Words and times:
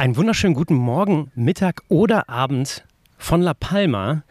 Einen 0.00 0.14
wunderschönen 0.14 0.54
guten 0.54 0.76
Morgen, 0.76 1.32
Mittag 1.34 1.82
oder 1.88 2.28
Abend 2.28 2.84
von 3.16 3.42
La 3.42 3.52
Palma. 3.52 4.22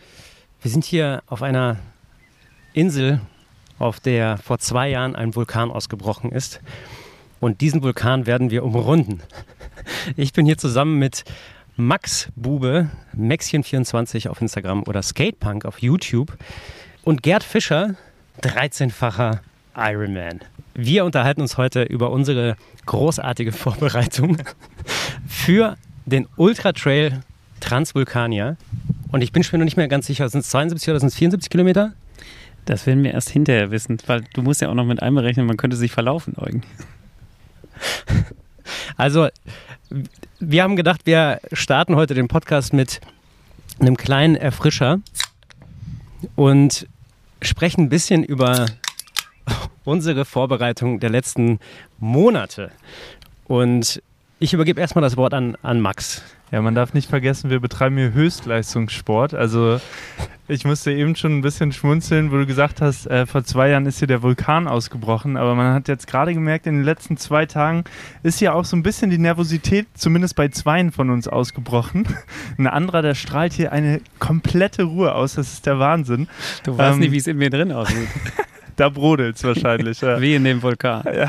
Wir 0.62 0.71
sind 0.71 0.86
hier 0.86 1.24
auf 1.28 1.42
einer 1.42 1.75
Insel, 2.71 3.20
auf 3.78 4.00
der 4.00 4.38
vor 4.38 4.60
zwei 4.60 4.88
Jahren 4.88 5.14
ein 5.14 5.36
Vulkan 5.36 5.70
ausgebrochen 5.70 6.32
ist. 6.32 6.62
Und 7.42 7.60
diesen 7.60 7.84
Vulkan 7.84 8.26
werden 8.26 8.50
wir 8.50 8.64
umrunden. 8.64 9.22
Ich 10.16 10.32
bin 10.32 10.46
hier 10.46 10.58
zusammen 10.58 11.00
mit 11.00 11.26
Max 11.76 12.29
Bube, 12.38 12.90
Maxchen24 13.18 14.29
auf 14.29 14.40
Instagram 14.42 14.84
oder 14.84 15.02
Skatepunk 15.02 15.65
auf 15.65 15.81
YouTube 15.81 16.38
und 17.04 17.23
Gerd 17.23 17.44
Fischer, 17.44 17.95
13-facher 18.41 19.41
Ironman. 19.76 20.40
Wir 20.73 21.04
unterhalten 21.04 21.41
uns 21.41 21.58
heute 21.58 21.84
über 21.84 22.12
unsere 22.12 22.55
großartige 22.86 23.52
Vorbereitung 23.52 24.38
für 25.27 25.77
den 26.05 26.27
Ultra 26.35 26.72
Trail 26.72 27.22
Transvulkanier. 27.59 28.58
Und 29.12 29.22
ich 29.22 29.32
bin 29.32 29.44
mir 29.52 29.58
noch 29.60 29.66
nicht 29.66 29.77
mehr 29.77 29.88
ganz 29.88 30.08
sicher, 30.08 30.30
sind 30.30 30.41
es 30.41 30.50
72 30.50 30.90
oder 30.90 31.00
sind 31.00 31.10
es 31.10 31.16
74 31.16 31.50
Kilometer? 31.50 31.94
Das 32.66 32.86
werden 32.86 33.04
wir 33.04 33.13
erst 33.13 33.30
hinterher 33.30 33.72
wissen, 33.72 33.98
weil 34.08 34.23
du 34.34 34.41
musst 34.41 34.62
ja 34.62 34.70
auch 34.70 34.73
noch 34.73 34.86
mit 34.86 35.02
einberechnen, 35.02 35.46
man 35.46 35.58
könnte 35.58 35.77
sich 35.77 35.91
verlaufen, 35.91 36.36
Eugen. 36.38 36.63
Also, 38.98 39.30
wir 40.41 40.63
haben 40.63 40.76
gedacht, 40.76 41.02
wir 41.05 41.40
starten 41.54 41.96
heute 41.96 42.13
den 42.13 42.27
Podcast 42.27 42.74
mit 42.74 42.99
einem 43.80 43.96
kleinen 43.96 44.35
Erfrischer 44.35 44.99
und 46.35 46.85
sprechen 47.41 47.85
ein 47.85 47.90
bisschen 47.90 48.24
über 48.24 48.66
unsere 49.85 50.26
Vorbereitung 50.26 50.99
der 50.99 51.10
letzten 51.10 51.60
Monate. 51.99 52.72
Und 53.46 54.02
ich 54.40 54.54
übergebe 54.54 54.80
erstmal 54.80 55.02
das 55.02 55.18
Wort 55.18 55.34
an, 55.34 55.58
an 55.62 55.82
Max. 55.82 56.22
Ja, 56.52 56.62
man 56.62 56.76
darf 56.76 56.94
nicht 56.94 57.09
vergessen, 57.09 57.50
wir 57.50 57.59
betreiben 57.59 57.98
hier 57.98 58.14
Höchstleistungssport. 58.14 59.34
Also 59.34 59.82
ich 60.48 60.63
musste 60.63 60.93
eben 60.93 61.16
schon 61.16 61.38
ein 61.38 61.41
bisschen 61.41 61.74
schmunzeln, 61.74 62.32
wo 62.32 62.38
du 62.38 62.46
gesagt 62.46 62.80
hast, 62.80 63.05
äh, 63.08 63.26
vor 63.26 63.43
zwei 63.43 63.70
Jahren 63.70 63.85
ist 63.85 63.99
hier 63.99 64.08
der 64.08 64.21
Vulkan 64.21 64.67
ausgebrochen. 64.67 65.35
Aber 65.35 65.55
man 65.55 65.73
hat 65.73 65.89
jetzt 65.89 66.08
gerade 66.08 66.33
gemerkt, 66.33 66.67
in 66.67 66.75
den 66.75 66.83
letzten 66.83 67.17
zwei 67.17 67.45
Tagen 67.45 67.83
ist 68.23 68.39
ja 68.39 68.53
auch 68.53 68.63
so 68.63 68.77
ein 68.77 68.83
bisschen 68.83 69.09
die 69.09 69.17
Nervosität, 69.17 69.88
zumindest 69.95 70.35
bei 70.35 70.47
zweien 70.47 70.93
von 70.93 71.09
uns, 71.09 71.27
ausgebrochen. 71.27 72.08
Ein 72.58 72.67
anderer, 72.67 73.02
der 73.02 73.15
strahlt 73.15 73.52
hier 73.52 73.73
eine 73.73 73.99
komplette 74.19 74.83
Ruhe 74.83 75.13
aus. 75.15 75.33
Das 75.33 75.52
ist 75.52 75.65
der 75.65 75.80
Wahnsinn. 75.80 76.30
Du 76.63 76.77
weißt 76.77 76.93
ähm, 76.93 76.99
nicht, 76.99 77.11
wie 77.11 77.17
es 77.17 77.27
in 77.27 77.38
mir 77.38 77.49
drin 77.49 77.73
aussieht. 77.73 78.08
da 78.77 78.88
brodelt 78.88 79.35
es 79.35 79.43
wahrscheinlich. 79.43 79.99
Ja. 80.08 80.21
Wie 80.21 80.35
in 80.35 80.43
dem 80.43 80.61
Vulkan. 80.61 81.03
Ja 81.13 81.27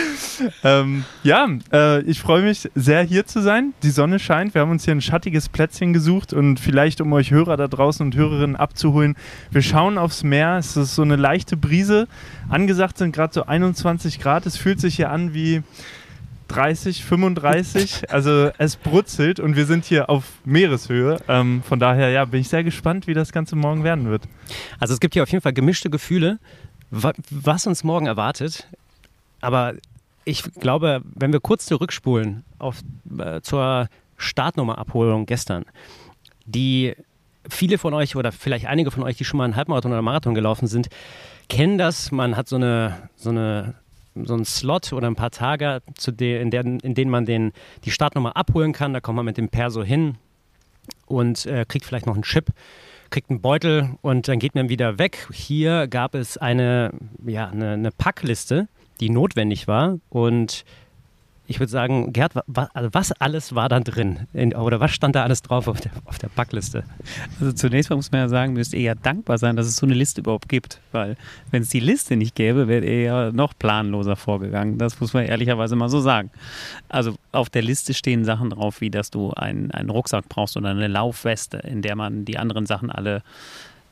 ähm, 0.64 1.04
ja, 1.22 1.48
äh, 1.72 2.02
ich 2.02 2.20
freue 2.20 2.42
mich 2.42 2.70
sehr 2.74 3.02
hier 3.02 3.26
zu 3.26 3.42
sein. 3.42 3.74
Die 3.82 3.90
Sonne 3.90 4.18
scheint. 4.18 4.54
Wir 4.54 4.62
haben 4.62 4.70
uns 4.70 4.84
hier 4.84 4.94
ein 4.94 5.00
schattiges 5.00 5.48
Plätzchen 5.48 5.92
gesucht 5.92 6.32
und 6.32 6.60
vielleicht, 6.60 7.00
um 7.00 7.12
euch 7.12 7.30
Hörer 7.30 7.56
da 7.56 7.68
draußen 7.68 8.04
und 8.04 8.14
Hörerinnen 8.14 8.56
abzuholen, 8.56 9.16
wir 9.50 9.62
schauen 9.62 9.98
aufs 9.98 10.22
Meer. 10.22 10.56
Es 10.58 10.76
ist 10.76 10.94
so 10.94 11.02
eine 11.02 11.16
leichte 11.16 11.56
Brise. 11.56 12.08
Angesagt 12.48 12.98
sind 12.98 13.14
gerade 13.14 13.34
so 13.34 13.44
21 13.46 14.20
Grad. 14.20 14.46
Es 14.46 14.56
fühlt 14.56 14.80
sich 14.80 14.96
hier 14.96 15.10
an 15.10 15.34
wie 15.34 15.62
30, 16.48 17.04
35. 17.04 18.10
Also 18.10 18.50
es 18.58 18.76
brutzelt 18.76 19.40
und 19.40 19.56
wir 19.56 19.66
sind 19.66 19.84
hier 19.84 20.10
auf 20.10 20.24
Meereshöhe. 20.44 21.18
Ähm, 21.28 21.62
von 21.66 21.78
daher 21.78 22.10
ja, 22.10 22.24
bin 22.24 22.40
ich 22.40 22.48
sehr 22.48 22.64
gespannt, 22.64 23.06
wie 23.06 23.14
das 23.14 23.32
Ganze 23.32 23.56
morgen 23.56 23.84
werden 23.84 24.08
wird. 24.08 24.24
Also 24.78 24.94
es 24.94 25.00
gibt 25.00 25.14
hier 25.14 25.22
auf 25.22 25.30
jeden 25.30 25.42
Fall 25.42 25.52
gemischte 25.52 25.90
Gefühle, 25.90 26.38
was 26.90 27.66
uns 27.66 27.84
morgen 27.84 28.06
erwartet. 28.06 28.68
Aber 29.42 29.74
ich 30.24 30.42
glaube, 30.54 31.02
wenn 31.04 31.32
wir 31.32 31.40
kurz 31.40 31.66
zurückspulen 31.66 32.44
auf, 32.58 32.80
äh, 33.18 33.42
zur 33.42 33.88
Startnummerabholung 34.16 35.26
gestern, 35.26 35.64
die 36.46 36.94
viele 37.48 37.76
von 37.76 37.92
euch 37.92 38.16
oder 38.16 38.32
vielleicht 38.32 38.66
einige 38.66 38.90
von 38.90 39.02
euch, 39.02 39.16
die 39.16 39.24
schon 39.24 39.38
mal 39.38 39.44
einen 39.44 39.56
Halbmarathon 39.56 39.90
oder 39.90 39.98
einen 39.98 40.04
Marathon 40.04 40.34
gelaufen 40.34 40.68
sind, 40.68 40.88
kennen 41.48 41.76
das. 41.76 42.12
Man 42.12 42.36
hat 42.36 42.48
so 42.48 42.56
eine, 42.56 43.10
so 43.16 43.30
eine 43.30 43.74
so 44.14 44.34
einen 44.34 44.44
Slot 44.44 44.92
oder 44.92 45.06
ein 45.06 45.14
paar 45.14 45.30
Tage, 45.30 45.80
zu 45.96 46.12
de, 46.12 46.40
in, 46.40 46.50
der, 46.50 46.64
in 46.64 46.94
denen 46.94 47.10
man 47.10 47.24
den, 47.24 47.52
die 47.84 47.90
Startnummer 47.90 48.36
abholen 48.36 48.72
kann. 48.72 48.92
Da 48.92 49.00
kommt 49.00 49.16
man 49.16 49.24
mit 49.24 49.38
dem 49.38 49.48
Perso 49.48 49.82
hin 49.82 50.16
und 51.06 51.46
äh, 51.46 51.64
kriegt 51.66 51.86
vielleicht 51.86 52.06
noch 52.06 52.14
einen 52.14 52.22
Chip, 52.22 52.50
kriegt 53.10 53.30
einen 53.30 53.40
Beutel 53.40 53.96
und 54.02 54.28
dann 54.28 54.38
geht 54.38 54.54
man 54.54 54.68
wieder 54.68 54.98
weg. 54.98 55.28
Hier 55.32 55.86
gab 55.88 56.14
es 56.14 56.36
eine, 56.36 56.92
ja, 57.24 57.48
eine, 57.48 57.72
eine 57.72 57.90
Packliste 57.90 58.68
die 59.02 59.10
notwendig 59.10 59.66
war. 59.66 59.98
Und 60.08 60.64
ich 61.48 61.58
würde 61.58 61.70
sagen, 61.70 62.12
Gerd, 62.12 62.34
also 62.72 62.88
was 62.92 63.10
alles 63.12 63.54
war 63.54 63.68
da 63.68 63.80
drin? 63.80 64.28
In, 64.32 64.54
oder 64.54 64.78
was 64.78 64.92
stand 64.92 65.16
da 65.16 65.24
alles 65.24 65.42
drauf 65.42 65.66
auf 65.66 65.80
der, 65.80 65.90
auf 66.04 66.18
der 66.18 66.28
Backliste? 66.28 66.84
Also 67.40 67.52
zunächst 67.52 67.90
mal 67.90 67.96
muss 67.96 68.12
man 68.12 68.20
ja 68.20 68.28
sagen, 68.28 68.52
müsst 68.52 68.72
ihr 68.72 68.80
ja 68.80 68.94
dankbar 68.94 69.38
sein, 69.38 69.56
dass 69.56 69.66
es 69.66 69.76
so 69.76 69.84
eine 69.84 69.94
Liste 69.94 70.20
überhaupt 70.20 70.48
gibt. 70.48 70.80
Weil 70.92 71.16
wenn 71.50 71.62
es 71.62 71.68
die 71.68 71.80
Liste 71.80 72.16
nicht 72.16 72.36
gäbe, 72.36 72.68
wäre 72.68 72.84
ihr 72.84 73.02
ja 73.02 73.32
noch 73.32 73.58
planloser 73.58 74.14
vorgegangen. 74.14 74.78
Das 74.78 75.00
muss 75.00 75.14
man 75.14 75.24
ehrlicherweise 75.24 75.74
mal 75.74 75.88
so 75.88 76.00
sagen. 76.00 76.30
Also 76.88 77.16
auf 77.32 77.50
der 77.50 77.62
Liste 77.62 77.92
stehen 77.92 78.24
Sachen 78.24 78.50
drauf, 78.50 78.80
wie 78.80 78.90
dass 78.90 79.10
du 79.10 79.32
einen, 79.32 79.72
einen 79.72 79.90
Rucksack 79.90 80.28
brauchst 80.28 80.56
oder 80.56 80.70
eine 80.70 80.86
Laufweste, 80.86 81.58
in 81.58 81.82
der 81.82 81.96
man 81.96 82.24
die 82.24 82.38
anderen 82.38 82.66
Sachen 82.66 82.88
alle 82.88 83.22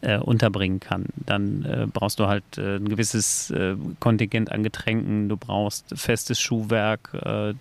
äh, 0.03 0.19
unterbringen 0.19 0.81
kann. 0.81 1.07
Dann 1.17 1.65
äh, 1.65 1.87
brauchst 1.93 2.19
du 2.19 2.27
halt 2.27 2.59
äh, 2.59 2.77
ein 2.77 2.89
gewisses 2.89 3.51
äh, 3.51 3.77
Kontingent 3.99 4.51
an 4.51 4.63
Getränken, 4.63 5.29
du 5.29 5.37
brauchst 5.37 5.87
festes 5.95 6.41
Schuhwerk, 6.41 7.11
äh, 7.15 7.55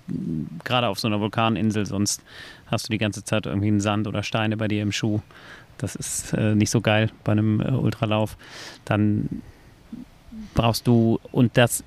gerade 0.63 0.87
auf 0.87 0.99
so 0.99 1.07
einer 1.07 1.19
Vulkaninsel, 1.19 1.85
sonst 1.85 2.21
hast 2.67 2.87
du 2.87 2.91
die 2.91 2.97
ganze 2.97 3.23
Zeit 3.23 3.45
irgendwie 3.45 3.67
einen 3.67 3.81
Sand 3.81 4.07
oder 4.07 4.23
Steine 4.23 4.57
bei 4.57 4.67
dir 4.67 4.81
im 4.81 4.91
Schuh. 4.91 5.21
Das 5.77 5.95
ist 5.95 6.33
äh, 6.33 6.55
nicht 6.55 6.69
so 6.69 6.81
geil 6.81 7.09
bei 7.23 7.31
einem 7.31 7.61
Ultralauf. 7.61 8.37
Dann 8.85 9.41
brauchst 10.53 10.87
du, 10.87 11.19
und 11.31 11.57
das 11.57 11.83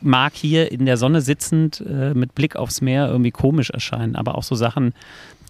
mag 0.00 0.34
hier 0.34 0.72
in 0.72 0.86
der 0.86 0.96
Sonne 0.96 1.20
sitzend 1.20 1.84
mit 2.14 2.34
Blick 2.34 2.56
aufs 2.56 2.80
Meer 2.80 3.08
irgendwie 3.08 3.30
komisch 3.30 3.70
erscheinen, 3.70 4.16
aber 4.16 4.36
auch 4.36 4.42
so 4.42 4.54
Sachen, 4.54 4.94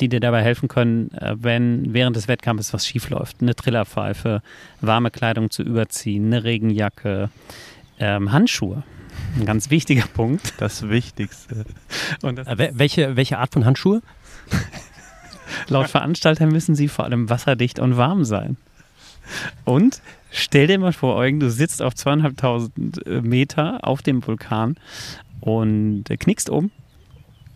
die 0.00 0.09
dir 0.09 0.21
dabei 0.21 0.43
helfen 0.43 0.69
können, 0.69 1.12
äh, 1.12 1.37
wenn 1.38 1.93
während 1.93 2.16
des 2.16 2.28
Wettkampfes 2.28 2.72
was 2.72 2.87
schief 2.87 3.10
läuft. 3.10 3.39
Eine 3.41 3.55
Trillerpfeife, 3.55 4.43
warme 4.81 5.10
Kleidung 5.10 5.50
zu 5.50 5.62
überziehen, 5.62 6.27
eine 6.27 6.44
Regenjacke, 6.44 7.31
ähm, 7.99 8.33
Handschuhe. 8.33 8.83
Ein 9.39 9.44
ganz 9.44 9.71
wichtiger 9.71 10.06
Punkt. 10.06 10.55
Das 10.59 10.89
Wichtigste. 10.89 11.65
Das 12.22 12.47
äh, 12.47 12.71
welche, 12.75 13.16
welche 13.16 13.39
Art 13.39 13.53
von 13.53 13.65
Handschuhe? 13.65 14.03
Laut 15.69 15.89
Veranstalter 15.89 16.47
müssen 16.47 16.75
sie 16.75 16.89
vor 16.89 17.05
allem 17.05 17.28
wasserdicht 17.28 17.78
und 17.78 17.97
warm 17.97 18.25
sein. 18.25 18.56
Und 19.64 20.02
stell 20.30 20.66
dir 20.66 20.78
mal 20.78 20.92
vor, 20.92 21.16
Eugen, 21.16 21.41
du 21.41 21.50
sitzt 21.50 21.82
auf 21.82 21.94
zweieinhalbtausend 21.94 23.06
äh, 23.06 23.20
Meter 23.20 23.80
auf 23.82 24.02
dem 24.02 24.26
Vulkan 24.26 24.76
und 25.41 26.04
knickst 26.04 26.50
um 26.50 26.70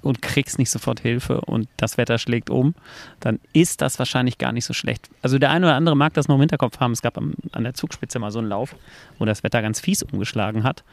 und 0.03 0.21
kriegst 0.23 0.59
nicht 0.59 0.71
sofort 0.71 1.01
Hilfe 1.01 1.41
und 1.41 1.69
das 1.77 1.97
Wetter 1.97 2.19
schlägt 2.19 2.51
um, 2.51 2.75
dann 3.21 3.41
ist 3.53 3.81
das 3.81 3.99
wahrscheinlich 3.99 4.39
gar 4.39 4.53
nicht 4.53 4.67
so 4.67 4.75
schlecht. 4.75 5.09
Also 5.23 5.39
der 5.39 5.51
eine 5.51 5.67
oder 5.67 5.77
andere 5.77 5.97
mag 5.97 6.13
das 6.15 6.29
noch 6.29 6.35
im 6.37 6.43
Hinterkopf 6.43 6.79
haben. 6.79 6.93
Es 6.93 7.03
gab 7.03 7.17
an 7.17 7.65
der 7.65 7.75
Zugspitze 7.75 8.19
mal 8.19 8.31
so 8.31 8.39
einen 8.39 8.49
Lauf, 8.49 8.77
wo 9.19 9.25
das 9.25 9.43
Wetter 9.43 9.63
ganz 9.63 9.81
fies 9.81 10.03
umgeschlagen 10.03 10.63
hat 10.63 10.85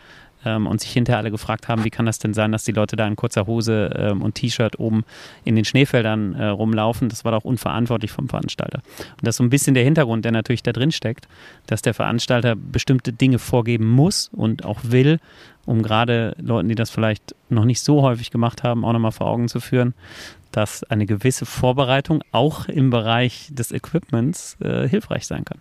ähm, 0.45 0.67
und 0.67 0.81
sich 0.81 0.91
hinterher 0.91 1.19
alle 1.19 1.31
gefragt 1.31 1.67
haben, 1.67 1.83
wie 1.83 1.89
kann 1.89 2.05
das 2.05 2.19
denn 2.19 2.33
sein, 2.33 2.51
dass 2.51 2.63
die 2.63 2.71
Leute 2.71 2.95
da 2.95 3.07
in 3.07 3.15
kurzer 3.15 3.47
Hose 3.47 3.91
ähm, 3.95 4.21
und 4.21 4.35
T-Shirt 4.35 4.79
oben 4.79 5.03
in 5.43 5.55
den 5.55 5.65
Schneefeldern 5.65 6.35
äh, 6.35 6.47
rumlaufen. 6.47 7.09
Das 7.09 7.25
war 7.25 7.31
doch 7.31 7.43
unverantwortlich 7.43 8.11
vom 8.11 8.29
Veranstalter. 8.29 8.81
Und 8.99 9.23
das 9.23 9.33
ist 9.33 9.37
so 9.37 9.43
ein 9.43 9.49
bisschen 9.49 9.73
der 9.73 9.83
Hintergrund, 9.83 10.25
der 10.25 10.31
natürlich 10.31 10.63
da 10.63 10.71
drin 10.71 10.91
steckt, 10.91 11.27
dass 11.67 11.81
der 11.81 11.93
Veranstalter 11.93 12.55
bestimmte 12.55 13.13
Dinge 13.13 13.39
vorgeben 13.39 13.87
muss 13.87 14.29
und 14.33 14.65
auch 14.65 14.79
will, 14.83 15.19
um 15.65 15.83
gerade 15.83 16.35
Leuten, 16.39 16.69
die 16.69 16.75
das 16.75 16.89
vielleicht 16.89 17.35
noch 17.49 17.65
nicht 17.65 17.81
so 17.81 18.01
häufig 18.01 18.31
gemacht 18.31 18.63
haben, 18.63 18.83
auch 18.83 18.93
nochmal 18.93 19.11
vor 19.11 19.27
Augen 19.27 19.47
zu 19.47 19.59
führen, 19.59 19.93
dass 20.51 20.83
eine 20.83 21.05
gewisse 21.05 21.45
Vorbereitung 21.45 22.23
auch 22.31 22.67
im 22.67 22.89
Bereich 22.89 23.49
des 23.51 23.71
Equipments 23.71 24.57
äh, 24.61 24.87
hilfreich 24.87 25.25
sein 25.25 25.45
kann. 25.45 25.59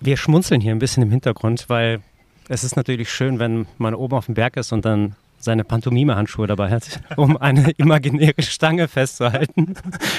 Wir 0.00 0.16
schmunzeln 0.16 0.60
hier 0.60 0.72
ein 0.72 0.78
bisschen 0.78 1.02
im 1.02 1.10
Hintergrund, 1.10 1.68
weil 1.68 2.00
es 2.52 2.64
ist 2.64 2.76
natürlich 2.76 3.10
schön, 3.10 3.38
wenn 3.38 3.66
man 3.78 3.94
oben 3.94 4.14
auf 4.14 4.26
dem 4.26 4.34
Berg 4.34 4.58
ist 4.58 4.72
und 4.72 4.84
dann 4.84 5.16
seine 5.38 5.64
Pantomime-Handschuhe 5.64 6.46
dabei 6.46 6.70
hat, 6.70 7.00
um 7.16 7.36
eine 7.38 7.70
imaginäre 7.78 8.42
Stange 8.42 8.88
festzuhalten 8.88 9.74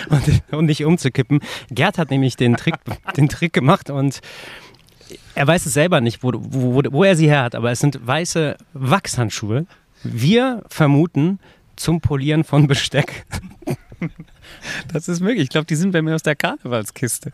und, 0.10 0.42
und, 0.52 0.66
nicht 0.66 0.84
umzukippen. 0.84 1.42
Gerd 1.70 1.98
hat 2.00 2.10
nämlich 2.10 2.36
den 2.36 2.58
Trick, 2.58 2.76
den 3.16 3.30
Trick 3.30 3.54
gemacht 3.54 3.92
und 3.92 4.20
er 5.36 5.46
weiß 5.46 5.68
es 5.68 5.74
selber 5.74 6.02
nicht, 6.02 6.24
wo, 6.24 6.32
wo, 6.34 6.82
wo 6.92 7.04
er 7.04 7.16
sie 7.16 7.28
her 7.28 7.44
hat, 7.44 7.56
aber 7.56 7.72
es 7.72 7.80
sind 7.80 8.06
weiße 8.06 8.58
Wachshandschuhe. 8.74 9.68
Wir 10.04 10.64
vermuten 10.68 11.40
zum 11.76 12.02
Polieren 12.02 12.44
von 12.44 12.68
Besteck. 12.68 13.26
Das 14.92 15.08
ist 15.08 15.22
möglich. 15.22 15.44
Ich 15.44 15.50
glaube, 15.50 15.66
die 15.66 15.76
sind 15.76 15.92
bei 15.92 16.02
mir 16.02 16.16
aus 16.16 16.24
der 16.24 16.36
Karnevalskiste. 16.36 17.32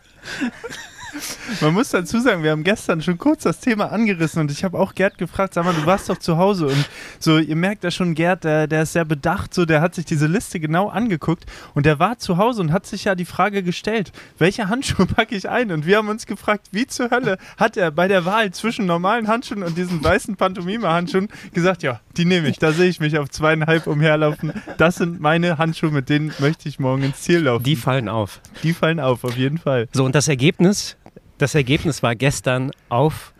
Man 1.60 1.74
muss 1.74 1.90
dazu 1.90 2.20
sagen, 2.20 2.42
wir 2.42 2.50
haben 2.50 2.64
gestern 2.64 3.02
schon 3.02 3.18
kurz 3.18 3.42
das 3.42 3.60
Thema 3.60 3.92
angerissen 3.92 4.40
und 4.40 4.50
ich 4.50 4.64
habe 4.64 4.78
auch 4.78 4.94
Gerd 4.94 5.18
gefragt, 5.18 5.54
sag 5.54 5.64
mal, 5.64 5.74
du 5.74 5.86
warst 5.86 6.08
doch 6.08 6.18
zu 6.18 6.36
Hause 6.36 6.66
und 6.66 6.88
so, 7.18 7.38
ihr 7.38 7.56
merkt 7.56 7.84
ja 7.84 7.90
schon, 7.90 8.14
Gerd, 8.14 8.44
der, 8.44 8.66
der 8.66 8.82
ist 8.82 8.92
sehr 8.92 9.04
bedacht, 9.04 9.54
so, 9.54 9.64
der 9.64 9.80
hat 9.80 9.94
sich 9.94 10.04
diese 10.04 10.26
Liste 10.26 10.60
genau 10.60 10.88
angeguckt 10.88 11.44
und 11.74 11.86
der 11.86 11.98
war 11.98 12.18
zu 12.18 12.36
Hause 12.36 12.62
und 12.62 12.72
hat 12.72 12.86
sich 12.86 13.04
ja 13.04 13.14
die 13.14 13.24
Frage 13.24 13.62
gestellt, 13.62 14.12
welche 14.38 14.68
Handschuhe 14.68 15.06
packe 15.20 15.34
ich 15.34 15.48
ein? 15.48 15.70
Und 15.72 15.86
wir 15.86 15.98
haben 15.98 16.08
uns 16.08 16.26
gefragt, 16.26 16.68
wie 16.72 16.86
zur 16.86 17.10
Hölle 17.10 17.38
hat 17.56 17.76
er 17.76 17.90
bei 17.90 18.08
der 18.08 18.24
Wahl 18.24 18.50
zwischen 18.52 18.86
normalen 18.86 19.28
Handschuhen 19.28 19.62
und 19.62 19.76
diesen 19.76 20.02
weißen 20.02 20.36
Pantomime-Handschuhen 20.36 21.28
gesagt, 21.52 21.82
ja, 21.82 22.00
die 22.16 22.24
nehme 22.24 22.48
ich, 22.48 22.58
da 22.58 22.72
sehe 22.72 22.88
ich 22.88 23.00
mich 23.00 23.18
auf 23.18 23.30
zweieinhalb 23.30 23.86
umherlaufen. 23.86 24.52
Das 24.78 24.96
sind 24.96 25.20
meine 25.20 25.58
Handschuhe, 25.58 25.90
mit 25.90 26.08
denen 26.08 26.32
möchte 26.38 26.68
ich 26.68 26.78
morgen 26.78 27.02
ins 27.02 27.22
Ziel 27.22 27.40
laufen. 27.40 27.64
Die 27.64 27.76
fallen 27.76 28.08
auf. 28.08 28.40
Die 28.62 28.72
fallen 28.72 29.00
auf, 29.00 29.24
auf 29.24 29.36
jeden 29.36 29.58
Fall. 29.58 29.88
So, 29.92 30.04
und 30.04 30.14
das 30.14 30.28
Ergebnis, 30.28 30.96
das 31.40 31.54
Ergebnis 31.54 32.02
war 32.02 32.14
gestern 32.14 32.70
auf 32.90 33.32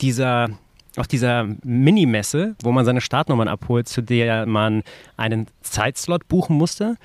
dieser, 0.00 0.48
auf 0.96 1.08
dieser 1.08 1.48
Minimesse, 1.64 2.54
wo 2.62 2.70
man 2.70 2.84
seine 2.84 3.00
Startnummern 3.00 3.48
abholt, 3.48 3.88
zu 3.88 4.00
der 4.00 4.46
man 4.46 4.84
einen 5.16 5.48
Zeitslot 5.62 6.28
buchen 6.28 6.56
musste. 6.56 6.96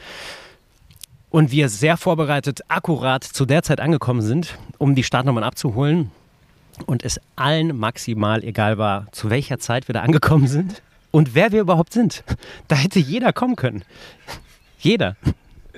Und 1.31 1.51
wir 1.51 1.69
sehr 1.69 1.97
vorbereitet, 1.97 2.61
akkurat 2.67 3.23
zu 3.23 3.47
der 3.47 3.63
Zeit 3.63 3.79
angekommen 3.79 4.21
sind, 4.21 4.59
um 4.77 4.93
die 4.93 5.03
Startnummern 5.03 5.43
abzuholen. 5.43 6.11
Und 6.85 7.03
es 7.03 7.19
allen 7.35 7.75
maximal 7.75 8.43
egal 8.43 8.77
war, 8.77 9.07
zu 9.11 9.31
welcher 9.31 9.57
Zeit 9.57 9.87
wir 9.87 9.93
da 9.93 10.01
angekommen 10.01 10.47
sind 10.47 10.83
und 11.09 11.33
wer 11.33 11.51
wir 11.51 11.61
überhaupt 11.61 11.93
sind. 11.93 12.23
Da 12.67 12.75
hätte 12.75 12.99
jeder 12.99 13.33
kommen 13.33 13.55
können. 13.55 13.83
Jeder. 14.77 15.15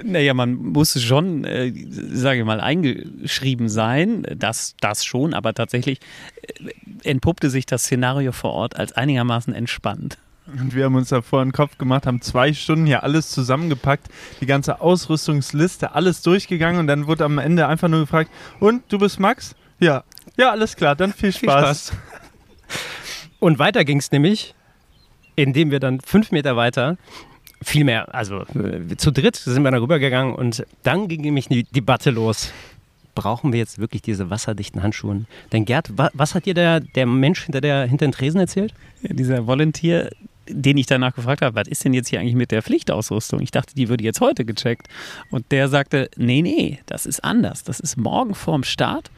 Naja, 0.03 0.33
man 0.33 0.55
muss 0.55 1.01
schon, 1.01 1.45
äh, 1.45 1.71
sage 1.89 2.39
ich 2.39 2.45
mal, 2.45 2.59
eingeschrieben 2.59 3.69
sein, 3.69 4.23
das, 4.35 4.75
das 4.81 5.05
schon, 5.05 5.33
aber 5.33 5.53
tatsächlich 5.53 5.99
äh, 6.41 7.09
entpuppte 7.09 7.49
sich 7.49 7.65
das 7.65 7.83
Szenario 7.83 8.31
vor 8.31 8.51
Ort 8.51 8.75
als 8.75 8.93
einigermaßen 8.93 9.53
entspannt. 9.53 10.17
Und 10.47 10.75
wir 10.75 10.85
haben 10.85 10.95
uns 10.95 11.09
da 11.09 11.21
vor 11.21 11.43
den 11.43 11.53
Kopf 11.53 11.77
gemacht, 11.77 12.05
haben 12.05 12.21
zwei 12.21 12.53
Stunden 12.53 12.85
hier 12.85 13.03
alles 13.03 13.31
zusammengepackt, 13.31 14.09
die 14.41 14.45
ganze 14.45 14.79
Ausrüstungsliste, 14.81 15.95
alles 15.95 16.21
durchgegangen 16.21 16.79
und 16.81 16.87
dann 16.87 17.07
wurde 17.07 17.25
am 17.25 17.39
Ende 17.39 17.67
einfach 17.67 17.87
nur 17.87 18.01
gefragt, 18.01 18.29
und 18.59 18.83
du 18.89 18.99
bist 18.99 19.19
Max? 19.19 19.55
Ja. 19.79 20.03
Ja, 20.37 20.51
alles 20.51 20.75
klar, 20.75 20.95
dann 20.95 21.13
viel 21.13 21.31
Spaß. 21.33 21.89
Viel 21.89 21.97
Spaß. 21.97 22.05
Und 23.39 23.59
weiter 23.59 23.85
ging 23.85 23.99
es 23.99 24.11
nämlich, 24.11 24.53
indem 25.35 25.71
wir 25.71 25.79
dann 25.79 25.99
fünf 26.01 26.31
Meter 26.31 26.55
weiter 26.55 26.97
viel 27.65 27.83
mehr, 27.83 28.13
also 28.13 28.45
zu 28.97 29.11
dritt 29.11 29.35
sind 29.35 29.63
wir 29.63 29.71
da 29.71 29.79
rübergegangen 29.79 30.35
und 30.35 30.65
dann 30.83 31.07
ging 31.07 31.21
nämlich 31.21 31.47
die 31.47 31.63
Debatte 31.63 32.11
los. 32.11 32.51
Brauchen 33.15 33.53
wir 33.53 33.59
jetzt 33.59 33.79
wirklich 33.79 34.01
diese 34.03 34.29
wasserdichten 34.29 34.83
Handschuhe? 34.83 35.25
Denn 35.51 35.65
Gerd, 35.65 35.97
wa 35.97 36.11
was 36.13 36.35
hat 36.35 36.45
dir 36.45 36.53
der, 36.53 36.79
der 36.79 37.05
Mensch 37.07 37.43
hinter, 37.43 37.61
der, 37.61 37.87
hinter 37.87 38.05
den 38.05 38.11
Tresen 38.11 38.39
erzählt? 38.39 38.73
Ja, 39.01 39.15
dieser 39.15 39.47
Volunteer, 39.47 40.11
den 40.47 40.77
ich 40.77 40.85
danach 40.85 41.15
gefragt 41.15 41.41
habe, 41.41 41.55
was 41.55 41.67
ist 41.67 41.83
denn 41.83 41.93
jetzt 41.93 42.09
hier 42.09 42.19
eigentlich 42.19 42.35
mit 42.35 42.51
der 42.51 42.61
Pflichtausrüstung? 42.61 43.39
Ich 43.41 43.51
dachte, 43.51 43.73
die 43.73 43.89
würde 43.89 44.03
jetzt 44.03 44.21
heute 44.21 44.45
gecheckt. 44.45 44.87
Und 45.31 45.51
der 45.51 45.67
sagte, 45.69 46.09
nee, 46.17 46.43
nee, 46.43 46.79
das 46.85 47.05
ist 47.05 47.23
anders. 47.23 47.63
Das 47.63 47.79
ist 47.79 47.97
morgen 47.97 48.35
vorm 48.35 48.63
Start. 48.63 49.09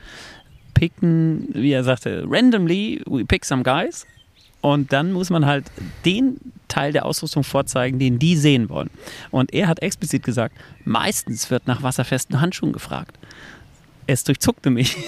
Picken, 0.74 1.50
wie 1.54 1.72
er 1.72 1.84
sagte, 1.84 2.24
randomly, 2.30 3.02
we 3.08 3.26
pick 3.26 3.44
some 3.44 3.64
guys 3.64 4.06
und 4.62 4.94
dann 4.94 5.12
muss 5.14 5.30
man 5.30 5.46
halt 5.46 5.66
den 6.06 6.40
Teil 6.68 6.92
der 6.92 7.06
Ausrüstung 7.06 7.44
vorzeigen, 7.44 8.00
den 8.00 8.20
die 8.20 8.36
sehen 8.36 8.70
wollen. 8.70 8.90
Und 9.32 9.54
er 9.54 9.68
hat 9.68 9.82
explizit 9.82 10.24
gesagt, 10.24 10.56
meistens 10.84 11.50
wird 11.50 11.68
nach 11.68 11.84
wasserfesten 11.84 12.42
Handschuhen 12.42 12.74
gefragt. 12.74 13.18
Es 14.06 14.24
durchzuckte 14.24 14.70
mich. 14.70 14.98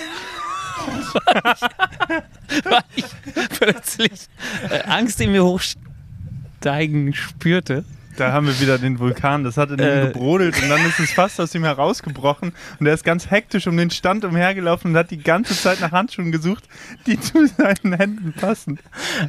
weil, 1.34 1.54
ich, 1.54 2.64
weil 2.66 2.84
ich 2.96 3.06
plötzlich 3.50 4.28
äh, 4.70 4.82
Angst 4.84 5.20
in 5.20 5.32
mir 5.32 5.44
hochsteigen 5.44 7.14
spürte 7.14 7.84
da 8.20 8.32
haben 8.32 8.48
wir 8.48 8.60
wieder 8.60 8.78
den 8.78 9.00
Vulkan. 9.00 9.44
Das 9.44 9.58
hat 9.58 9.72
in 9.72 9.80
ihm 9.80 9.86
äh, 9.86 10.08
gebrodelt 10.08 10.62
und 10.62 10.70
dann 10.70 10.86
ist 10.86 11.00
es 11.00 11.12
fast 11.12 11.40
aus 11.40 11.56
ihm 11.56 11.64
herausgebrochen. 11.64 12.54
Und 12.80 12.86
er 12.86 12.94
ist 12.94 13.04
ganz 13.04 13.30
hektisch 13.30 13.68
um 13.68 13.78
den 13.78 13.90
Stand 13.90 14.26
umhergelaufen 14.26 14.92
und 14.92 14.98
hat 14.98 15.12
die 15.12 15.18
ganze 15.18 15.56
Zeit 15.56 15.80
nach 15.80 15.92
Handschuhen 15.92 16.32
gesucht, 16.32 16.66
die 17.06 17.20
zu 17.20 17.48
seinen 17.48 17.94
Händen 17.94 18.34
passen. 18.34 18.80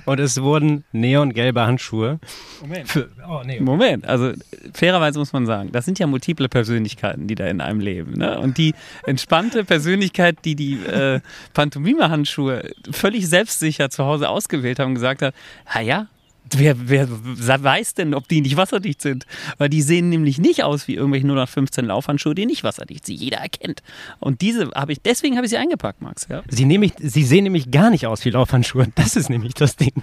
Und 0.04 0.20
es 0.20 0.40
wurden 0.42 0.84
neongelbe 0.92 1.62
Handschuhe. 1.62 2.18
Moment. 2.60 2.88
Für, 2.88 3.08
oh, 3.28 3.42
nee. 3.44 3.60
Moment, 3.60 4.06
also 4.06 4.32
fairerweise 4.74 5.18
muss 5.18 5.32
man 5.32 5.46
sagen, 5.46 5.70
das 5.72 5.84
sind 5.84 5.98
ja 5.98 6.06
multiple 6.06 6.48
Persönlichkeiten, 6.48 7.26
die 7.26 7.34
da 7.34 7.46
in 7.46 7.60
einem 7.60 7.80
leben. 7.80 8.14
Ne? 8.14 8.38
Und 8.38 8.58
die 8.58 8.74
entspannte 9.04 9.64
Persönlichkeit, 9.64 10.38
die 10.44 10.56
die 10.56 10.74
äh, 10.84 11.20
Pantomime-Handschuhe 11.54 12.70
völlig 12.90 13.28
selbstsicher 13.28 13.90
zu 13.90 14.04
Hause 14.04 14.28
ausgewählt 14.28 14.78
haben, 14.78 14.94
gesagt 14.94 15.22
hat, 15.22 15.34
ja, 15.82 16.08
Wer, 16.56 16.88
wer 16.88 17.08
weiß 17.08 17.94
denn, 17.94 18.14
ob 18.14 18.28
die 18.28 18.40
nicht 18.40 18.56
wasserdicht 18.56 19.02
sind? 19.02 19.26
Weil 19.58 19.68
die 19.68 19.82
sehen 19.82 20.08
nämlich 20.08 20.38
nicht 20.38 20.64
aus 20.64 20.88
wie 20.88 20.94
irgendwelche 20.94 21.26
015 21.46 21.84
Laufhandschuhe, 21.84 22.34
die 22.34 22.46
nicht 22.46 22.64
wasserdicht 22.64 23.06
sind. 23.06 23.20
Jeder 23.20 23.38
erkennt. 23.38 23.82
Und 24.18 24.40
diese 24.40 24.70
habe 24.72 24.92
ich, 24.92 25.00
deswegen 25.00 25.36
habe 25.36 25.46
ich 25.46 25.50
sie 25.50 25.58
eingepackt, 25.58 26.02
Max. 26.02 26.26
Ja. 26.28 26.42
Sie, 26.48 26.64
nämlich, 26.64 26.92
sie 26.98 27.24
sehen 27.24 27.44
nämlich 27.44 27.70
gar 27.70 27.90
nicht 27.90 28.06
aus 28.06 28.24
wie 28.24 28.30
Laufhandschuhe. 28.30 28.86
Das 28.94 29.16
ist 29.16 29.30
nämlich 29.30 29.54
das 29.54 29.76
Ding. 29.76 30.02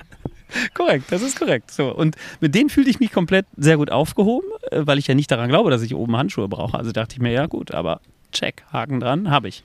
korrekt, 0.73 1.05
das 1.11 1.21
ist 1.21 1.37
korrekt. 1.37 1.71
So, 1.71 1.93
und 1.93 2.15
mit 2.39 2.55
denen 2.55 2.69
fühlte 2.69 2.89
ich 2.89 2.99
mich 2.99 3.11
komplett 3.11 3.45
sehr 3.55 3.77
gut 3.77 3.91
aufgehoben, 3.91 4.47
äh, 4.71 4.81
weil 4.85 4.97
ich 4.97 5.07
ja 5.07 5.15
nicht 5.15 5.31
daran 5.31 5.49
glaube, 5.49 5.69
dass 5.69 5.81
ich 5.81 5.95
oben 5.95 6.15
Handschuhe 6.17 6.47
brauche. 6.47 6.77
Also 6.77 6.91
dachte 6.91 7.15
ich 7.15 7.21
mir, 7.21 7.31
ja 7.31 7.45
gut, 7.45 7.71
aber 7.71 8.01
check, 8.31 8.63
Haken 8.71 8.99
dran, 8.99 9.29
habe 9.29 9.47
ich. 9.47 9.63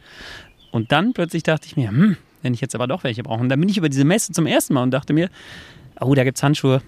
Und 0.70 0.92
dann 0.92 1.12
plötzlich 1.12 1.42
dachte 1.42 1.66
ich 1.66 1.76
mir, 1.76 1.88
hm, 1.88 2.16
wenn 2.42 2.54
ich 2.54 2.60
jetzt 2.60 2.74
aber 2.74 2.86
doch 2.86 3.04
welche 3.04 3.22
brauche. 3.22 3.40
Und 3.40 3.48
dann 3.48 3.60
bin 3.60 3.68
ich 3.68 3.78
über 3.78 3.88
diese 3.88 4.04
Messe 4.04 4.32
zum 4.32 4.46
ersten 4.46 4.74
Mal 4.74 4.82
und 4.82 4.90
dachte 4.90 5.12
mir, 5.12 5.28
oh, 6.04 6.14
da 6.14 6.24
gibt 6.24 6.38
es 6.38 6.42
Handschuhe. 6.42 6.82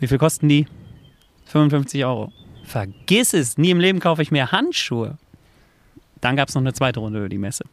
Wie 0.00 0.06
viel 0.06 0.18
kosten 0.18 0.48
die? 0.48 0.66
55 1.46 2.04
Euro. 2.04 2.32
Vergiss 2.64 3.34
es, 3.34 3.58
nie 3.58 3.70
im 3.70 3.80
Leben 3.80 4.00
kaufe 4.00 4.22
ich 4.22 4.30
mehr 4.30 4.52
Handschuhe. 4.52 5.18
Dann 6.20 6.36
gab 6.36 6.48
es 6.48 6.54
noch 6.54 6.62
eine 6.62 6.72
zweite 6.72 7.00
Runde 7.00 7.18
über 7.18 7.28
die 7.28 7.38
Messe. 7.38 7.64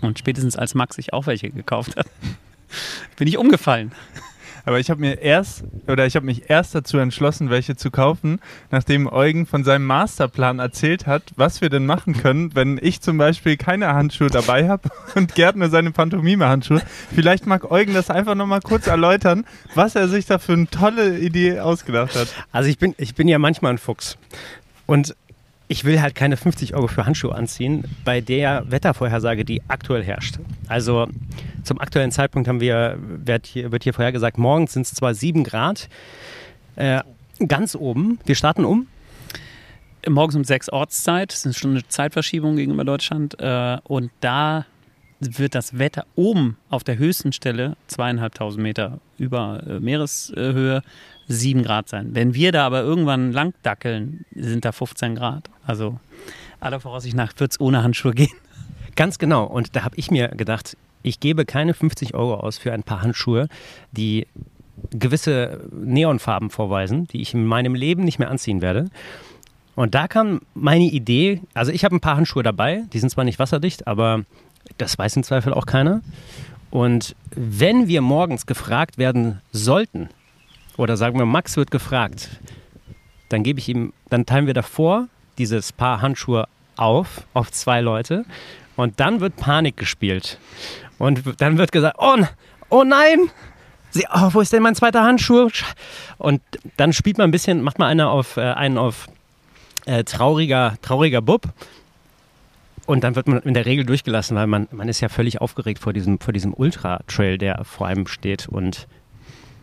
Und 0.00 0.18
spätestens 0.18 0.56
als 0.56 0.74
Max 0.74 0.96
sich 0.96 1.12
auch 1.12 1.26
welche 1.26 1.50
gekauft 1.50 1.96
hat, 1.96 2.06
bin 3.16 3.28
ich 3.28 3.36
umgefallen. 3.36 3.92
Aber 4.70 4.78
ich 4.78 4.88
habe 4.88 5.00
mir 5.00 5.20
erst 5.20 5.64
oder 5.88 6.06
ich 6.06 6.14
habe 6.14 6.26
mich 6.26 6.48
erst 6.48 6.76
dazu 6.76 6.98
entschlossen, 6.98 7.50
welche 7.50 7.74
zu 7.74 7.90
kaufen, 7.90 8.38
nachdem 8.70 9.12
Eugen 9.12 9.44
von 9.44 9.64
seinem 9.64 9.84
Masterplan 9.84 10.60
erzählt 10.60 11.08
hat, 11.08 11.24
was 11.34 11.60
wir 11.60 11.70
denn 11.70 11.86
machen 11.86 12.12
können, 12.12 12.54
wenn 12.54 12.78
ich 12.80 13.00
zum 13.00 13.18
Beispiel 13.18 13.56
keine 13.56 13.88
Handschuhe 13.88 14.30
dabei 14.30 14.68
habe 14.68 14.88
und 15.16 15.34
Gerd 15.34 15.56
nur 15.56 15.70
seine 15.70 15.90
Pantomime-Handschuhe. 15.90 16.82
Vielleicht 17.12 17.48
mag 17.48 17.68
Eugen 17.68 17.94
das 17.94 18.10
einfach 18.10 18.36
nochmal 18.36 18.60
kurz 18.60 18.86
erläutern, 18.86 19.44
was 19.74 19.96
er 19.96 20.06
sich 20.06 20.26
da 20.26 20.38
für 20.38 20.52
eine 20.52 20.68
tolle 20.68 21.18
Idee 21.18 21.58
ausgedacht 21.58 22.14
hat. 22.14 22.28
Also 22.52 22.70
ich 22.70 22.78
bin, 22.78 22.94
ich 22.96 23.16
bin 23.16 23.26
ja 23.26 23.40
manchmal 23.40 23.72
ein 23.72 23.78
Fuchs. 23.78 24.18
Und 24.86 25.16
ich 25.70 25.84
will 25.84 26.02
halt 26.02 26.16
keine 26.16 26.36
50 26.36 26.74
Euro 26.74 26.88
für 26.88 27.06
Handschuhe 27.06 27.32
anziehen, 27.32 27.84
bei 28.04 28.20
der 28.20 28.64
Wettervorhersage, 28.68 29.44
die 29.44 29.62
aktuell 29.68 30.02
herrscht. 30.02 30.40
Also 30.66 31.06
zum 31.62 31.78
aktuellen 31.80 32.10
Zeitpunkt 32.10 32.48
haben 32.48 32.60
wir, 32.60 32.98
wird 33.00 33.46
hier, 33.46 33.70
wird 33.70 33.84
hier 33.84 33.94
vorhergesagt, 33.94 34.36
morgens 34.36 34.72
sind 34.72 34.82
es 34.82 34.94
zwar 34.94 35.14
7 35.14 35.44
Grad, 35.44 35.88
äh, 36.74 37.02
ganz 37.46 37.76
oben. 37.76 38.18
Wir 38.26 38.34
starten 38.34 38.64
um. 38.64 38.88
Morgens 40.08 40.34
um 40.34 40.42
6 40.42 40.70
Ortszeit, 40.70 41.30
das 41.30 41.38
ist 41.38 41.46
eine 41.46 41.54
Stunde 41.54 41.86
Zeitverschiebung 41.86 42.56
gegenüber 42.56 42.84
Deutschland. 42.84 43.38
Äh, 43.38 43.78
und 43.84 44.10
da 44.18 44.66
wird 45.20 45.54
das 45.54 45.78
Wetter 45.78 46.04
oben 46.16 46.56
auf 46.68 46.82
der 46.82 46.98
höchsten 46.98 47.32
Stelle, 47.32 47.76
zweieinhalbtausend 47.86 48.60
Meter 48.60 48.98
über 49.18 49.62
äh, 49.64 49.78
Meereshöhe, 49.78 50.82
7 51.30 51.62
Grad 51.62 51.88
sein. 51.88 52.10
Wenn 52.12 52.34
wir 52.34 52.50
da 52.50 52.66
aber 52.66 52.82
irgendwann 52.82 53.32
lang 53.32 53.54
dackeln, 53.62 54.24
sind 54.34 54.64
da 54.64 54.72
15 54.72 55.14
Grad. 55.14 55.48
Also 55.64 55.98
aller 56.58 56.80
Voraussicht 56.80 57.14
nach 57.14 57.32
wird 57.38 57.52
es 57.52 57.60
ohne 57.60 57.82
Handschuhe 57.84 58.12
gehen. 58.12 58.34
Ganz 58.96 59.18
genau. 59.18 59.44
Und 59.44 59.76
da 59.76 59.84
habe 59.84 59.94
ich 59.96 60.10
mir 60.10 60.28
gedacht, 60.28 60.76
ich 61.02 61.20
gebe 61.20 61.44
keine 61.44 61.72
50 61.72 62.14
Euro 62.14 62.34
aus 62.34 62.58
für 62.58 62.72
ein 62.72 62.82
paar 62.82 63.02
Handschuhe, 63.02 63.48
die 63.92 64.26
gewisse 64.90 65.68
Neonfarben 65.72 66.50
vorweisen, 66.50 67.06
die 67.06 67.22
ich 67.22 67.32
in 67.32 67.46
meinem 67.46 67.74
Leben 67.74 68.02
nicht 68.02 68.18
mehr 68.18 68.30
anziehen 68.30 68.60
werde. 68.60 68.90
Und 69.76 69.94
da 69.94 70.08
kam 70.08 70.40
meine 70.54 70.84
Idee, 70.84 71.42
also 71.54 71.70
ich 71.70 71.84
habe 71.84 71.94
ein 71.94 72.00
paar 72.00 72.16
Handschuhe 72.16 72.42
dabei, 72.42 72.82
die 72.92 72.98
sind 72.98 73.10
zwar 73.10 73.24
nicht 73.24 73.38
wasserdicht, 73.38 73.86
aber 73.86 74.24
das 74.78 74.98
weiß 74.98 75.16
im 75.16 75.22
Zweifel 75.22 75.54
auch 75.54 75.66
keiner. 75.66 76.02
Und 76.70 77.14
wenn 77.34 77.86
wir 77.86 78.00
morgens 78.00 78.46
gefragt 78.46 78.98
werden 78.98 79.40
sollten, 79.52 80.08
oder 80.80 80.96
sagen 80.96 81.18
wir, 81.18 81.26
Max 81.26 81.58
wird 81.58 81.70
gefragt, 81.70 82.30
dann 83.28 83.42
gebe 83.42 83.60
ich 83.60 83.68
ihm, 83.68 83.92
dann 84.08 84.24
teilen 84.24 84.46
wir 84.46 84.54
davor 84.54 85.08
dieses 85.36 85.72
Paar 85.72 86.00
Handschuhe 86.00 86.48
auf, 86.76 87.26
auf 87.34 87.52
zwei 87.52 87.82
Leute. 87.82 88.24
Und 88.76 88.98
dann 88.98 89.20
wird 89.20 89.36
Panik 89.36 89.76
gespielt. 89.76 90.38
Und 90.98 91.22
dann 91.38 91.58
wird 91.58 91.70
gesagt, 91.70 91.96
oh, 91.98 92.16
oh 92.70 92.82
nein, 92.82 93.30
Sie, 93.90 94.06
oh, 94.10 94.30
wo 94.32 94.40
ist 94.40 94.52
denn 94.52 94.62
mein 94.62 94.74
zweiter 94.74 95.02
Handschuh? 95.02 95.50
Und 96.16 96.40
dann 96.76 96.92
spielt 96.92 97.18
man 97.18 97.28
ein 97.28 97.32
bisschen, 97.32 97.60
macht 97.60 97.78
man 97.78 97.88
einer 97.88 98.08
auf, 98.08 98.36
äh, 98.36 98.40
einen 98.40 98.78
auf 98.78 99.08
äh, 99.84 100.04
trauriger, 100.04 100.76
trauriger 100.80 101.20
Bub. 101.20 101.42
Und 102.86 103.04
dann 103.04 103.16
wird 103.16 103.28
man 103.28 103.40
in 103.40 103.52
der 103.52 103.66
Regel 103.66 103.84
durchgelassen, 103.84 104.36
weil 104.36 104.46
man, 104.46 104.66
man 104.70 104.88
ist 104.88 105.00
ja 105.00 105.08
völlig 105.08 105.40
aufgeregt 105.40 105.80
vor 105.80 105.92
diesem, 105.92 106.20
vor 106.20 106.32
diesem 106.32 106.54
Ultra-Trail, 106.54 107.36
der 107.36 107.64
vor 107.64 107.86
einem 107.86 108.06
steht. 108.06 108.48
Und 108.48 108.86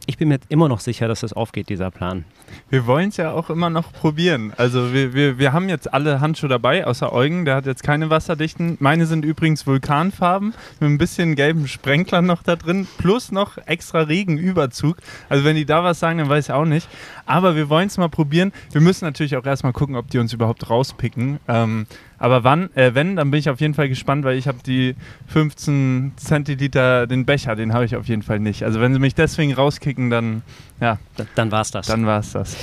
ich 0.07 0.17
bin 0.17 0.29
mir 0.29 0.39
immer 0.47 0.69
noch 0.69 0.79
sicher, 0.79 1.07
dass 1.07 1.19
das 1.19 1.33
aufgeht, 1.33 1.69
dieser 1.69 1.91
Plan. 1.91 2.23
Wir 2.69 2.87
wollen 2.87 3.09
es 3.09 3.17
ja 3.17 3.31
auch 3.31 3.49
immer 3.49 3.69
noch 3.69 3.91
probieren. 3.91 4.53
Also 4.55 4.93
wir, 4.93 5.13
wir, 5.13 5.37
wir 5.37 5.51
haben 5.51 5.67
jetzt 5.67 5.93
alle 5.93 6.21
Handschuhe 6.21 6.49
dabei, 6.49 6.87
außer 6.87 7.11
Eugen, 7.11 7.43
der 7.43 7.55
hat 7.55 7.65
jetzt 7.65 7.83
keine 7.83 8.09
wasserdichten. 8.09 8.77
Meine 8.79 9.05
sind 9.05 9.25
übrigens 9.25 9.67
Vulkanfarben 9.67 10.53
mit 10.79 10.89
ein 10.89 10.97
bisschen 10.97 11.35
gelben 11.35 11.67
Sprenklern 11.67 12.25
noch 12.25 12.41
da 12.41 12.55
drin, 12.55 12.87
plus 12.97 13.33
noch 13.33 13.57
extra 13.65 14.01
Regenüberzug. 14.01 14.97
Also 15.27 15.43
wenn 15.43 15.57
die 15.57 15.65
da 15.65 15.83
was 15.83 15.99
sagen, 15.99 16.19
dann 16.19 16.29
weiß 16.29 16.45
ich 16.45 16.53
auch 16.53 16.65
nicht. 16.65 16.87
Aber 17.25 17.57
wir 17.57 17.67
wollen 17.69 17.87
es 17.87 17.97
mal 17.97 18.09
probieren. 18.09 18.53
Wir 18.71 18.81
müssen 18.81 19.03
natürlich 19.03 19.35
auch 19.35 19.45
erstmal 19.45 19.73
gucken, 19.73 19.97
ob 19.97 20.09
die 20.09 20.19
uns 20.19 20.31
überhaupt 20.31 20.69
rauspicken. 20.69 21.39
Ähm, 21.49 21.85
aber 22.19 22.43
wann, 22.43 22.75
äh, 22.75 22.95
wenn, 22.95 23.15
dann 23.15 23.31
bin 23.31 23.39
ich 23.39 23.49
auf 23.49 23.59
jeden 23.59 23.73
Fall 23.73 23.89
gespannt, 23.89 24.25
weil 24.25 24.37
ich 24.37 24.47
habe 24.47 24.57
die 24.65 24.95
15 25.27 26.13
Zentiliter, 26.17 27.05
den 27.07 27.25
Becher, 27.25 27.55
den 27.55 27.73
habe 27.73 27.85
ich 27.85 27.95
auf 27.95 28.07
jeden 28.07 28.23
Fall 28.23 28.39
nicht. 28.39 28.63
Also 28.63 28.81
wenn 28.81 28.93
sie 28.93 28.99
mich 28.99 29.15
deswegen 29.15 29.53
rauskicken, 29.53 30.09
dann, 30.09 30.41
ja. 30.79 30.97
Dann 31.35 31.51
war 31.51 31.61
es 31.61 31.71
das. 31.71 31.87
Dann 31.87 32.05
war 32.05 32.19
es 32.19 32.31
das. 32.31 32.57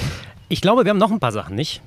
Ich 0.49 0.61
glaube, 0.61 0.85
wir 0.85 0.91
haben 0.91 0.99
noch 0.99 1.13
ein 1.13 1.21
paar 1.21 1.33
Sachen, 1.33 1.55
nicht? 1.55 1.83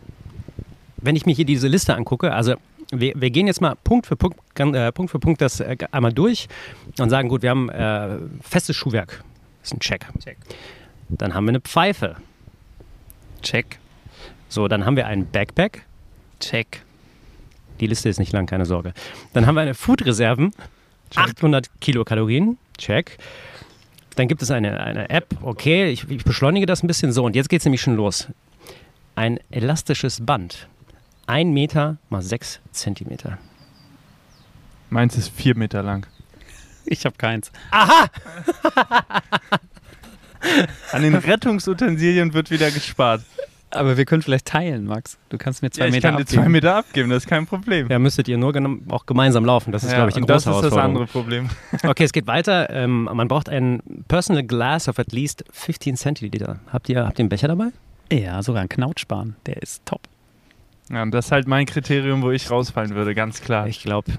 Wenn 0.97 1.15
ich 1.15 1.25
mir 1.25 1.33
hier 1.33 1.45
diese 1.45 1.67
Liste 1.67 1.95
angucke, 1.95 2.33
also 2.33 2.55
wir, 2.91 3.13
wir 3.15 3.29
gehen 3.31 3.47
jetzt 3.47 3.61
mal 3.61 3.75
Punkt 3.83 4.07
für 4.07 4.15
Punkt, 4.15 4.39
äh, 4.57 4.91
Punkt 4.91 5.11
für 5.11 5.19
Punkt 5.19 5.41
das 5.41 5.59
äh, 5.59 5.75
einmal 5.91 6.13
durch 6.13 6.47
und 6.99 7.09
sagen, 7.09 7.27
gut, 7.29 7.41
wir 7.41 7.49
haben 7.49 7.69
äh, 7.69 8.17
festes 8.41 8.75
Schuhwerk. 8.75 9.23
Das 9.61 9.71
ist 9.71 9.77
ein 9.77 9.79
Check. 9.79 10.05
Check. 10.23 10.37
Dann 11.09 11.33
haben 11.33 11.45
wir 11.45 11.49
eine 11.49 11.61
Pfeife. 11.61 12.15
Check. 13.41 13.79
So, 14.49 14.67
dann 14.67 14.85
haben 14.85 14.95
wir 14.95 15.05
einen 15.07 15.29
Backpack. 15.29 15.83
Check. 16.39 16.81
Die 17.79 17.87
Liste 17.87 18.09
ist 18.09 18.19
nicht 18.19 18.33
lang, 18.33 18.45
keine 18.45 18.65
Sorge. 18.65 18.93
Dann 19.33 19.45
haben 19.45 19.55
wir 19.55 19.61
eine 19.61 19.73
Food-Reserven, 19.73 20.53
800 21.15 21.69
Kilokalorien, 21.79 22.57
check. 22.77 23.17
Dann 24.15 24.27
gibt 24.27 24.41
es 24.41 24.51
eine, 24.51 24.79
eine 24.79 25.09
App, 25.09 25.27
okay, 25.41 25.89
ich, 25.89 26.09
ich 26.09 26.23
beschleunige 26.23 26.65
das 26.65 26.83
ein 26.83 26.87
bisschen 26.87 27.11
so 27.11 27.23
und 27.23 27.35
jetzt 27.35 27.49
geht 27.49 27.61
es 27.61 27.65
nämlich 27.65 27.81
schon 27.81 27.95
los. 27.95 28.27
Ein 29.15 29.39
elastisches 29.51 30.25
Band, 30.25 30.67
ein 31.27 31.51
Meter 31.51 31.97
mal 32.09 32.21
sechs 32.21 32.59
Zentimeter. 32.71 33.37
Meins 34.89 35.17
ist 35.17 35.29
vier 35.29 35.55
Meter 35.55 35.83
lang. 35.83 36.07
Ich 36.85 37.05
habe 37.05 37.15
keins. 37.17 37.51
Aha! 37.71 38.09
An 40.91 41.01
den 41.01 41.15
Rettungsutensilien 41.15 42.33
wird 42.33 42.49
wieder 42.49 42.71
gespart. 42.71 43.21
Aber 43.69 43.97
wir 43.97 44.05
können 44.05 44.21
vielleicht 44.21 44.45
teilen, 44.45 44.85
Max. 44.85 45.17
Du 45.29 45.37
kannst 45.37 45.61
mir 45.61 45.69
zwei 45.69 45.83
Ja, 45.83 45.87
ich 45.87 45.93
Meter 45.95 46.07
kann 46.09 46.17
dir 46.17 46.23
abgeben. 46.23 46.41
zwei 46.43 46.49
Meter 46.49 46.75
abgeben, 46.75 47.09
das 47.09 47.23
ist 47.23 47.27
kein 47.29 47.45
Problem. 47.45 47.87
Ja, 47.89 47.99
müsstet 47.99 48.27
ihr 48.29 48.37
nur 48.37 48.53
auch 48.89 49.05
gemeinsam 49.05 49.43
laufen. 49.45 49.71
Das 49.73 49.83
ist, 49.83 49.93
glaube 49.93 50.09
ich, 50.09 50.15
die 50.15 50.21
große 50.21 50.31
das 50.33 50.41
ist 50.43 50.45
das 50.47 50.53
Herausforderung. 50.55 50.85
andere 50.89 51.05
Problem. 51.07 51.49
Okay, 51.83 52.03
es 52.05 52.13
geht 52.13 52.27
weiter. 52.27 52.69
Ähm, 52.69 53.09
man 53.13 53.27
braucht 53.27 53.49
ein 53.49 53.81
Personal 54.07 54.43
Glass 54.43 54.87
of 54.87 54.99
at 54.99 55.11
least 55.11 55.43
15 55.51 55.97
Centiliter. 55.97 56.59
Habt 56.71 56.87
ihr, 56.89 57.05
habt 57.05 57.19
ihr 57.19 57.23
einen 57.23 57.29
Becher 57.29 57.49
dabei? 57.49 57.67
Ja, 58.11 58.41
sogar 58.41 58.61
ein 58.61 58.69
Knautschbahn. 58.69 59.35
Der 59.45 59.61
ist 59.61 59.85
top. 59.85 60.01
Ja, 60.89 61.03
und 61.03 61.11
das 61.11 61.25
ist 61.25 61.31
halt 61.33 61.47
mein 61.47 61.65
Kriterium, 61.65 62.21
wo 62.21 62.31
ich 62.31 62.49
rausfallen 62.49 62.95
würde, 62.95 63.13
ganz 63.15 63.41
klar. 63.41 63.67
Ich 63.67 63.81
glaube, 63.83 64.13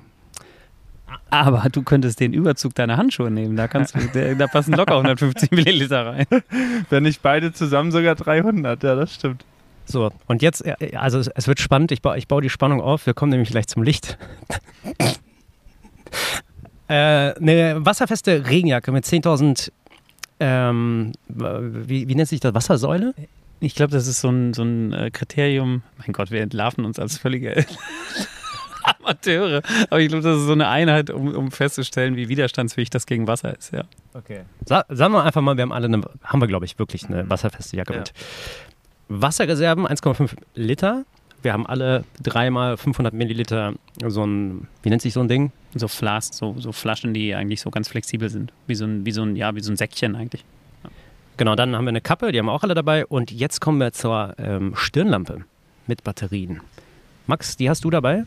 Aber 1.30 1.66
du 1.70 1.82
könntest 1.82 2.20
den 2.20 2.32
Überzug 2.32 2.74
deiner 2.74 2.96
Handschuhe 2.96 3.30
nehmen. 3.30 3.56
Da, 3.56 3.68
kannst 3.68 3.94
du, 3.94 4.00
der, 4.14 4.34
da 4.34 4.46
passen 4.46 4.72
locker 4.74 4.92
150 4.96 5.50
Milliliter 5.50 6.06
rein. 6.06 6.26
Wenn 6.90 7.02
nicht 7.02 7.22
beide 7.22 7.52
zusammen 7.52 7.92
sogar 7.92 8.14
300, 8.14 8.82
ja, 8.82 8.94
das 8.94 9.14
stimmt. 9.14 9.44
So, 9.84 10.10
und 10.26 10.42
jetzt, 10.42 10.64
äh, 10.66 10.96
also 10.96 11.18
es, 11.34 11.46
wird 11.48 11.60
spannend, 11.60 11.92
ich, 11.92 12.00
baue- 12.02 12.16
ich 12.16 12.28
baue 12.28 12.42
die 12.42 12.50
Spannung 12.50 12.80
auf, 12.80 13.06
wir 13.06 13.14
kommen 13.14 13.30
nämlich 13.30 13.50
gleich 13.50 13.66
zum 13.68 13.82
Licht. 13.82 14.18
äh, 16.88 16.94
eine 17.34 17.76
wasserfeste 17.84 18.46
Regenjacke 18.48 18.92
mit 18.92 19.04
10.000, 19.04 19.70
ähm, 20.40 21.12
wie, 21.28 22.08
wie 22.08 22.14
nennt 22.14 22.28
sich 22.28 22.40
das, 22.40 22.54
Wassersäule? 22.54 23.14
Ich 23.60 23.74
glaube, 23.74 23.92
das 23.92 24.06
ist 24.06 24.20
so 24.20 24.28
ein, 24.28 24.54
so 24.54 24.62
ein 24.62 24.92
äh, 24.92 25.10
Kriterium. 25.10 25.82
Mein 25.98 26.12
Gott, 26.12 26.30
wir 26.30 26.42
entlarven 26.42 26.84
uns 26.84 26.98
als 26.98 27.18
völlige 27.18 27.66
Amateure. 29.00 29.62
Aber 29.90 30.00
ich 30.00 30.08
glaube, 30.08 30.22
das 30.22 30.38
ist 30.38 30.46
so 30.46 30.52
eine 30.52 30.68
Einheit, 30.68 31.10
um, 31.10 31.34
um 31.34 31.50
festzustellen, 31.50 32.16
wie 32.16 32.28
widerstandsfähig 32.28 32.90
das 32.90 33.06
gegen 33.06 33.26
Wasser 33.26 33.56
ist. 33.56 33.72
Ja. 33.72 33.84
Okay. 34.14 34.42
Sa 34.66 34.84
sagen 34.88 35.12
wir 35.14 35.24
einfach 35.24 35.40
mal, 35.40 35.56
wir 35.56 35.62
haben 35.62 35.72
alle 35.72 35.86
eine, 35.86 36.02
haben 36.22 36.40
wir 36.40 36.46
glaube 36.48 36.64
ich 36.64 36.78
wirklich 36.78 37.06
eine 37.08 37.28
wasserfeste 37.28 37.76
Jacke 37.76 37.92
Ja. 37.94 37.98
mit. 38.00 38.12
Wasserreserven 39.08 39.86
1,5 39.86 40.32
Liter. 40.54 41.04
Wir 41.42 41.52
haben 41.52 41.66
alle 41.66 42.04
dreimal 42.22 42.76
500 42.76 43.14
Milliliter 43.14 43.74
so 44.04 44.24
ein, 44.26 44.66
wie 44.82 44.90
nennt 44.90 45.02
sich 45.02 45.12
so 45.12 45.20
ein 45.20 45.28
Ding? 45.28 45.52
So 45.74 45.86
Flasks, 45.86 46.36
so, 46.36 46.56
so 46.58 46.72
Flaschen, 46.72 47.14
die 47.14 47.34
eigentlich 47.34 47.60
so 47.60 47.70
ganz 47.70 47.88
flexibel 47.88 48.28
sind. 48.28 48.52
Wie 48.66 48.74
so 48.74 48.84
ein, 48.84 49.06
wie 49.06 49.12
so 49.12 49.22
ein, 49.22 49.36
ja, 49.36 49.54
wie 49.54 49.60
so 49.60 49.70
ein 49.72 49.76
Säckchen 49.76 50.16
eigentlich. 50.16 50.44
Genau, 51.36 51.54
dann 51.54 51.76
haben 51.76 51.84
wir 51.84 51.90
eine 51.90 52.00
Kappe, 52.00 52.32
die 52.32 52.38
haben 52.40 52.46
wir 52.46 52.52
auch 52.52 52.64
alle 52.64 52.74
dabei. 52.74 53.06
Und 53.06 53.30
jetzt 53.30 53.60
kommen 53.60 53.78
wir 53.78 53.92
zur 53.92 54.34
ähm, 54.38 54.74
Stirnlampe 54.74 55.44
mit 55.86 56.02
Batterien. 56.02 56.60
Max, 57.28 57.56
die 57.56 57.70
hast 57.70 57.84
du 57.84 57.90
dabei? 57.90 58.24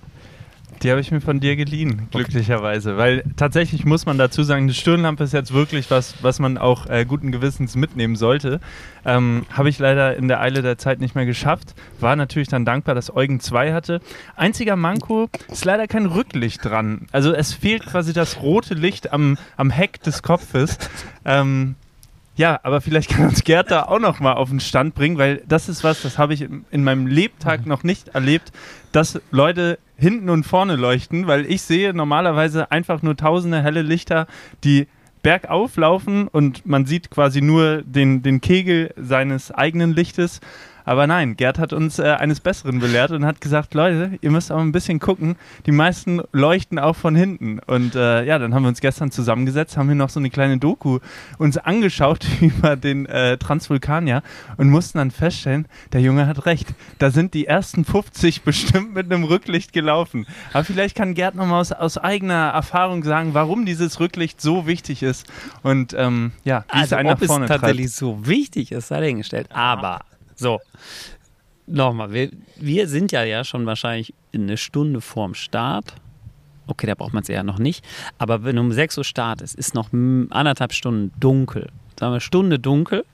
Die 0.81 0.89
habe 0.89 0.99
ich 0.99 1.11
mir 1.11 1.21
von 1.21 1.39
dir 1.39 1.55
geliehen, 1.55 2.07
glücklicherweise. 2.11 2.97
Weil 2.97 3.23
tatsächlich 3.35 3.85
muss 3.85 4.05
man 4.05 4.17
dazu 4.17 4.43
sagen, 4.43 4.63
eine 4.63 4.73
Stirnlampe 4.73 5.23
ist 5.23 5.33
jetzt 5.33 5.53
wirklich 5.53 5.91
was, 5.91 6.15
was 6.23 6.39
man 6.39 6.57
auch 6.57 6.87
äh, 6.87 7.05
guten 7.05 7.31
Gewissens 7.31 7.75
mitnehmen 7.75 8.15
sollte. 8.15 8.59
Ähm, 9.05 9.45
habe 9.51 9.69
ich 9.69 9.77
leider 9.77 10.15
in 10.15 10.27
der 10.27 10.41
Eile 10.41 10.61
der 10.61 10.77
Zeit 10.77 10.99
nicht 10.99 11.13
mehr 11.13 11.25
geschafft. 11.25 11.75
War 11.99 12.15
natürlich 12.15 12.47
dann 12.47 12.65
dankbar, 12.65 12.95
dass 12.95 13.15
Eugen 13.15 13.39
2 13.39 13.73
hatte. 13.73 14.01
Einziger 14.35 14.75
Manko 14.75 15.29
ist 15.51 15.65
leider 15.65 15.87
kein 15.87 16.07
Rücklicht 16.07 16.65
dran. 16.65 17.07
Also 17.11 17.31
es 17.31 17.53
fehlt 17.53 17.85
quasi 17.85 18.13
das 18.13 18.41
rote 18.41 18.73
Licht 18.73 19.13
am, 19.13 19.37
am 19.57 19.69
Heck 19.69 20.01
des 20.01 20.23
Kopfes. 20.23 20.77
Ähm, 21.25 21.75
ja, 22.35 22.59
aber 22.63 22.81
vielleicht 22.81 23.09
kann 23.09 23.27
uns 23.27 23.43
Gerd 23.43 23.71
da 23.71 23.83
auch 23.83 23.99
noch 23.99 24.19
mal 24.19 24.33
auf 24.33 24.49
den 24.49 24.59
Stand 24.59 24.95
bringen, 24.95 25.17
weil 25.17 25.43
das 25.47 25.69
ist 25.69 25.83
was, 25.83 26.01
das 26.01 26.17
habe 26.17 26.33
ich 26.33 26.41
in, 26.41 26.65
in 26.71 26.83
meinem 26.83 27.07
Lebtag 27.07 27.65
noch 27.65 27.83
nicht 27.83 28.09
erlebt, 28.09 28.51
dass 28.91 29.21
Leute 29.31 29.79
hinten 29.97 30.29
und 30.29 30.45
vorne 30.45 30.75
leuchten, 30.75 31.27
weil 31.27 31.45
ich 31.45 31.61
sehe 31.61 31.93
normalerweise 31.93 32.71
einfach 32.71 33.01
nur 33.01 33.17
tausende 33.17 33.61
helle 33.61 33.81
Lichter, 33.81 34.27
die 34.63 34.87
bergauf 35.21 35.75
laufen 35.77 36.27
und 36.27 36.65
man 36.65 36.85
sieht 36.85 37.11
quasi 37.11 37.41
nur 37.41 37.83
den, 37.83 38.23
den 38.23 38.41
Kegel 38.41 38.93
seines 38.97 39.51
eigenen 39.51 39.93
Lichtes. 39.93 40.41
Aber 40.85 41.07
nein, 41.07 41.35
Gerd 41.37 41.59
hat 41.59 41.73
uns 41.73 41.99
äh, 41.99 42.03
eines 42.03 42.39
Besseren 42.39 42.79
belehrt 42.79 43.11
und 43.11 43.25
hat 43.25 43.41
gesagt, 43.41 43.73
Leute, 43.73 44.17
ihr 44.21 44.31
müsst 44.31 44.51
aber 44.51 44.61
ein 44.61 44.71
bisschen 44.71 44.99
gucken. 44.99 45.35
Die 45.65 45.71
meisten 45.71 46.21
leuchten 46.31 46.79
auch 46.79 46.95
von 46.95 47.15
hinten. 47.15 47.59
Und 47.59 47.95
äh, 47.95 48.23
ja, 48.23 48.39
dann 48.39 48.53
haben 48.53 48.63
wir 48.63 48.69
uns 48.69 48.81
gestern 48.81 49.11
zusammengesetzt, 49.11 49.77
haben 49.77 49.87
hier 49.87 49.95
noch 49.95 50.09
so 50.09 50.19
eine 50.19 50.29
kleine 50.29 50.57
Doku 50.57 50.99
uns 51.37 51.57
angeschaut 51.57 52.25
über 52.41 52.75
den 52.75 53.05
äh, 53.05 53.37
Transvulkanier 53.37 54.23
und 54.57 54.69
mussten 54.69 54.97
dann 54.97 55.11
feststellen, 55.11 55.67
der 55.93 56.01
Junge 56.01 56.27
hat 56.27 56.45
recht. 56.45 56.67
Da 56.99 57.11
sind 57.11 57.33
die 57.33 57.47
ersten 57.47 57.85
50 57.85 58.43
bestimmt 58.43 58.93
mit 58.93 59.11
einem 59.11 59.23
Rücklicht 59.23 59.73
gelaufen. 59.73 60.25
Aber 60.53 60.63
vielleicht 60.63 60.95
kann 60.95 61.13
Gerd 61.13 61.35
nochmal 61.35 61.61
aus, 61.61 61.71
aus 61.71 61.97
eigener 61.97 62.49
Erfahrung 62.49 63.03
sagen, 63.03 63.33
warum 63.33 63.65
dieses 63.65 63.99
Rücklicht 63.99 64.41
so 64.41 64.67
wichtig 64.67 65.03
ist. 65.03 65.27
Und 65.63 65.93
ähm, 65.93 66.31
ja, 66.43 66.65
wie 66.71 66.77
es 66.77 66.83
Also, 66.83 66.95
einen 66.95 67.09
ob 67.09 67.21
nach 67.21 67.27
vorne 67.27 67.45
es 67.45 67.49
tatsächlich 67.49 67.91
so 67.91 68.25
wichtig 68.25 68.71
ist, 68.71 68.87
sei 68.87 68.99
dahingestellt. 68.99 69.47
Aber, 69.51 70.01
so, 70.41 70.59
nochmal, 71.67 72.11
wir, 72.11 72.31
wir 72.57 72.87
sind 72.87 73.11
ja, 73.11 73.23
ja 73.23 73.43
schon 73.43 73.65
wahrscheinlich 73.65 74.13
eine 74.33 74.57
Stunde 74.57 74.99
vorm 75.01 75.35
Start. 75.35 75.93
Okay, 76.67 76.87
da 76.87 76.95
braucht 76.95 77.13
man 77.13 77.23
es 77.23 77.29
eher 77.29 77.43
noch 77.43 77.59
nicht. 77.59 77.85
Aber 78.17 78.43
wenn 78.43 78.57
um 78.57 78.71
6 78.71 78.97
Uhr 78.97 79.03
Start 79.03 79.41
ist, 79.41 79.55
ist 79.55 79.75
noch 79.75 79.93
anderthalb 79.93 80.73
Stunden 80.73 81.11
dunkel. 81.19 81.69
Sagen 81.99 82.13
wir 82.13 82.19
Stunde 82.19 82.59
dunkel. 82.59 83.05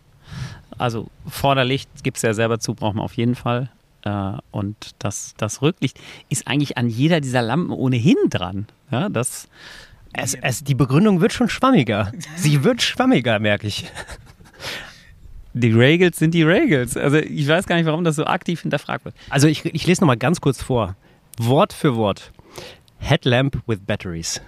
Also 0.77 1.07
Vorderlicht 1.27 1.89
gibt 2.03 2.17
es 2.17 2.23
ja 2.23 2.33
selber 2.33 2.59
zu, 2.59 2.75
braucht 2.75 2.95
man 2.95 3.03
auf 3.03 3.13
jeden 3.13 3.35
Fall. 3.35 3.69
Äh, 4.03 4.33
und 4.51 4.91
das, 4.99 5.33
das 5.37 5.61
Rücklicht 5.61 5.99
ist 6.29 6.47
eigentlich 6.47 6.77
an 6.77 6.87
jeder 6.87 7.19
dieser 7.19 7.41
Lampen 7.41 7.71
ohnehin 7.71 8.17
dran. 8.29 8.67
Ja, 8.91 9.09
das, 9.09 9.49
Es, 10.13 10.33
es, 10.33 10.63
die 10.63 10.75
Begründung 10.75 11.19
wird 11.19 11.33
schon 11.33 11.49
schwammiger. 11.49 12.11
Sie 12.35 12.63
wird 12.63 12.81
schwammiger, 12.81 13.39
merke 13.39 13.67
ich. 13.67 13.85
Die 15.57 15.71
Regels 15.71 16.17
sind 16.17 16.33
die 16.33 16.43
Regels. 16.43 16.97
Also 16.97 17.17
ich 17.17 17.47
weiß 17.47 17.65
gar 17.67 17.75
nicht, 17.75 17.85
warum 17.85 18.03
das 18.03 18.15
so 18.15 18.25
aktiv 18.25 18.61
hinterfragt 18.61 19.05
wird. 19.05 19.15
Also 19.29 19.47
ich, 19.47 19.65
ich 19.65 19.85
lese 19.87 20.01
nochmal 20.01 20.17
ganz 20.17 20.41
kurz 20.41 20.61
vor. 20.61 20.95
Wort 21.37 21.73
für 21.73 21.95
Wort. 21.95 22.31
Headlamp 22.99 23.61
with 23.67 23.79
batteries. 23.85 24.41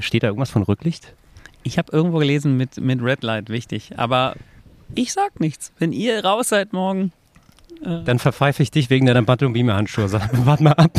Steht 0.00 0.22
da 0.22 0.28
irgendwas 0.28 0.50
von 0.50 0.62
Rücklicht? 0.62 1.14
Ich 1.62 1.78
habe 1.78 1.90
irgendwo 1.92 2.18
gelesen 2.18 2.56
mit, 2.56 2.80
mit 2.80 3.02
Red 3.02 3.22
Light, 3.22 3.48
wichtig. 3.48 3.98
Aber 3.98 4.36
ich 4.94 5.12
sag 5.12 5.40
nichts. 5.40 5.72
Wenn 5.78 5.92
ihr 5.92 6.24
raus 6.24 6.48
seid 6.48 6.72
morgen, 6.72 7.12
Dann 7.82 8.18
verpfeife 8.18 8.62
ich 8.62 8.70
dich 8.70 8.88
wegen 8.90 9.06
deiner. 9.06 9.24
Sag, 9.26 10.30
Warte 10.46 10.62
mal 10.62 10.72
ab. 10.72 10.98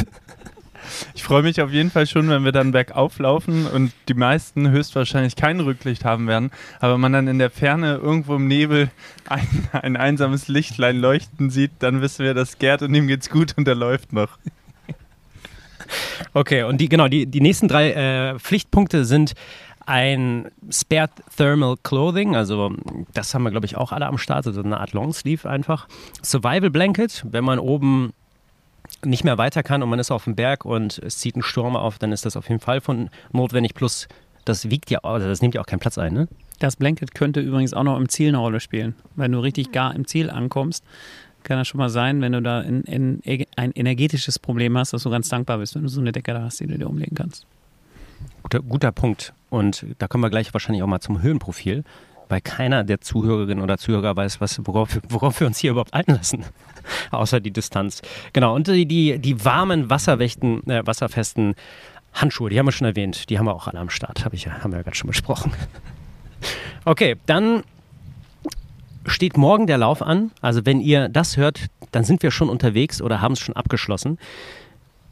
Ich 1.15 1.23
freue 1.23 1.43
mich 1.43 1.61
auf 1.61 1.71
jeden 1.71 1.91
Fall 1.91 2.07
schon, 2.07 2.29
wenn 2.29 2.43
wir 2.43 2.51
dann 2.51 2.71
bergauf 2.71 3.19
laufen 3.19 3.65
und 3.67 3.91
die 4.07 4.13
meisten 4.13 4.69
höchstwahrscheinlich 4.69 5.35
kein 5.35 5.59
Rücklicht 5.59 6.05
haben 6.05 6.27
werden, 6.27 6.51
aber 6.79 6.97
man 6.97 7.13
dann 7.13 7.27
in 7.27 7.39
der 7.39 7.49
Ferne 7.49 7.95
irgendwo 7.95 8.35
im 8.35 8.47
Nebel 8.47 8.89
ein, 9.29 9.47
ein 9.71 9.97
einsames 9.97 10.47
Lichtlein 10.47 10.97
leuchten 10.97 11.49
sieht, 11.49 11.71
dann 11.79 12.01
wissen 12.01 12.25
wir, 12.25 12.33
dass 12.33 12.57
Gerd 12.59 12.81
und 12.81 12.93
ihm 12.93 13.07
geht's 13.07 13.29
gut 13.29 13.53
und 13.57 13.67
er 13.67 13.75
läuft 13.75 14.13
noch. 14.13 14.37
Okay, 16.33 16.63
und 16.63 16.79
die, 16.81 16.89
genau, 16.89 17.07
die, 17.07 17.25
die 17.27 17.41
nächsten 17.41 17.67
drei 17.67 17.91
äh, 17.91 18.39
Pflichtpunkte 18.39 19.05
sind 19.05 19.33
ein 19.85 20.51
Spare 20.69 21.09
Thermal 21.35 21.75
Clothing, 21.81 22.35
also 22.35 22.73
das 23.13 23.33
haben 23.33 23.43
wir, 23.43 23.51
glaube 23.51 23.65
ich, 23.65 23.77
auch 23.77 23.93
alle 23.93 24.05
am 24.05 24.17
Start, 24.17 24.45
also 24.45 24.61
eine 24.61 24.79
Art 24.79 24.91
Longsleeve 24.91 25.49
einfach. 25.49 25.87
Survival 26.21 26.69
Blanket, 26.69 27.25
wenn 27.29 27.45
man 27.45 27.57
oben 27.57 28.11
nicht 29.05 29.23
mehr 29.23 29.37
weiter 29.37 29.63
kann 29.63 29.83
und 29.83 29.89
man 29.89 29.99
ist 29.99 30.11
auf 30.11 30.23
dem 30.23 30.35
Berg 30.35 30.65
und 30.65 30.97
es 30.99 31.19
zieht 31.19 31.35
ein 31.35 31.43
Sturm 31.43 31.75
auf, 31.75 31.99
dann 31.99 32.11
ist 32.11 32.25
das 32.25 32.35
auf 32.35 32.49
jeden 32.49 32.61
Fall 32.61 32.81
von 32.81 33.09
notwendig. 33.31 33.73
Plus, 33.73 34.07
das 34.45 34.69
wiegt 34.69 34.89
ja, 34.89 34.99
also 34.99 35.27
das 35.27 35.41
nimmt 35.41 35.55
ja 35.55 35.61
auch 35.61 35.65
keinen 35.65 35.79
Platz 35.79 35.97
ein, 35.97 36.13
ne? 36.13 36.27
Das 36.59 36.75
Blanket 36.75 37.13
könnte 37.13 37.39
übrigens 37.39 37.73
auch 37.73 37.83
noch 37.83 37.97
im 37.97 38.09
Ziel 38.09 38.29
eine 38.29 38.39
Rolle 38.39 38.59
spielen. 38.59 38.95
Wenn 39.15 39.31
du 39.31 39.39
richtig 39.39 39.71
gar 39.71 39.93
im 39.93 40.07
Ziel 40.07 40.31
ankommst, 40.31 40.83
kann 41.43 41.59
das 41.59 41.67
schon 41.67 41.77
mal 41.77 41.89
sein, 41.89 42.19
wenn 42.21 42.31
du 42.31 42.41
da 42.41 42.61
in, 42.61 42.83
in, 42.83 43.45
ein 43.55 43.71
energetisches 43.71 44.39
Problem 44.39 44.77
hast, 44.77 44.93
dass 44.93 45.03
du 45.03 45.09
ganz 45.09 45.29
dankbar 45.29 45.59
bist, 45.59 45.75
wenn 45.75 45.83
du 45.83 45.87
so 45.87 46.01
eine 46.01 46.11
Decke 46.11 46.33
da 46.33 46.41
hast, 46.41 46.59
die 46.59 46.67
du 46.67 46.77
dir 46.77 46.89
umlegen 46.89 47.15
kannst. 47.15 47.45
Guter, 48.41 48.61
guter 48.61 48.91
Punkt. 48.91 49.33
Und 49.49 49.85
da 49.99 50.07
kommen 50.07 50.23
wir 50.23 50.29
gleich 50.29 50.53
wahrscheinlich 50.53 50.83
auch 50.83 50.87
mal 50.87 50.99
zum 50.99 51.21
Höhenprofil, 51.21 51.83
weil 52.29 52.41
keiner 52.41 52.83
der 52.83 53.01
Zuhörerinnen 53.01 53.63
oder 53.63 53.77
Zuhörer 53.77 54.15
weiß, 54.15 54.41
was, 54.41 54.59
worauf, 54.65 54.99
worauf 55.09 55.39
wir 55.39 55.47
uns 55.47 55.59
hier 55.59 55.71
überhaupt 55.71 55.93
einlassen. 55.93 56.43
Außer 57.11 57.39
die 57.39 57.51
Distanz. 57.51 58.01
Genau, 58.33 58.55
und 58.55 58.67
die, 58.67 58.85
die, 58.85 59.19
die 59.19 59.43
warmen, 59.43 59.89
wasserwächten, 59.89 60.67
äh, 60.69 60.85
wasserfesten 60.85 61.55
Handschuhe, 62.13 62.49
die 62.49 62.57
haben 62.57 62.65
wir 62.65 62.71
schon 62.71 62.87
erwähnt. 62.87 63.29
Die 63.29 63.37
haben 63.37 63.45
wir 63.45 63.53
auch 63.53 63.67
alle 63.67 63.79
am 63.79 63.89
Start, 63.89 64.25
hab 64.25 64.33
ich, 64.33 64.47
haben 64.47 64.71
wir 64.71 64.77
ja 64.77 64.83
gerade 64.83 64.97
schon 64.97 65.07
besprochen. 65.07 65.51
Okay, 66.85 67.17
dann 67.25 67.63
steht 69.05 69.35
morgen 69.35 69.67
der 69.67 69.77
Lauf 69.77 70.01
an. 70.01 70.31
Also 70.39 70.65
wenn 70.65 70.79
ihr 70.79 71.09
das 71.09 71.35
hört, 71.35 71.65
dann 71.91 72.05
sind 72.05 72.23
wir 72.23 72.31
schon 72.31 72.47
unterwegs 72.47 73.01
oder 73.01 73.19
haben 73.19 73.33
es 73.33 73.39
schon 73.39 73.55
abgeschlossen. 73.55 74.19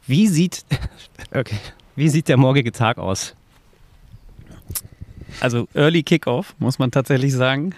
Wie 0.06 0.26
sieht, 0.26 0.64
okay, 1.34 1.58
wie 1.94 2.08
sieht 2.08 2.28
der 2.28 2.36
morgige 2.36 2.72
Tag 2.72 2.96
aus? 2.96 3.34
Also 5.40 5.68
Early 5.74 6.02
Kickoff, 6.02 6.54
muss 6.58 6.78
man 6.78 6.90
tatsächlich 6.90 7.32
sagen. 7.32 7.74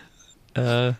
Äh, 0.55 0.93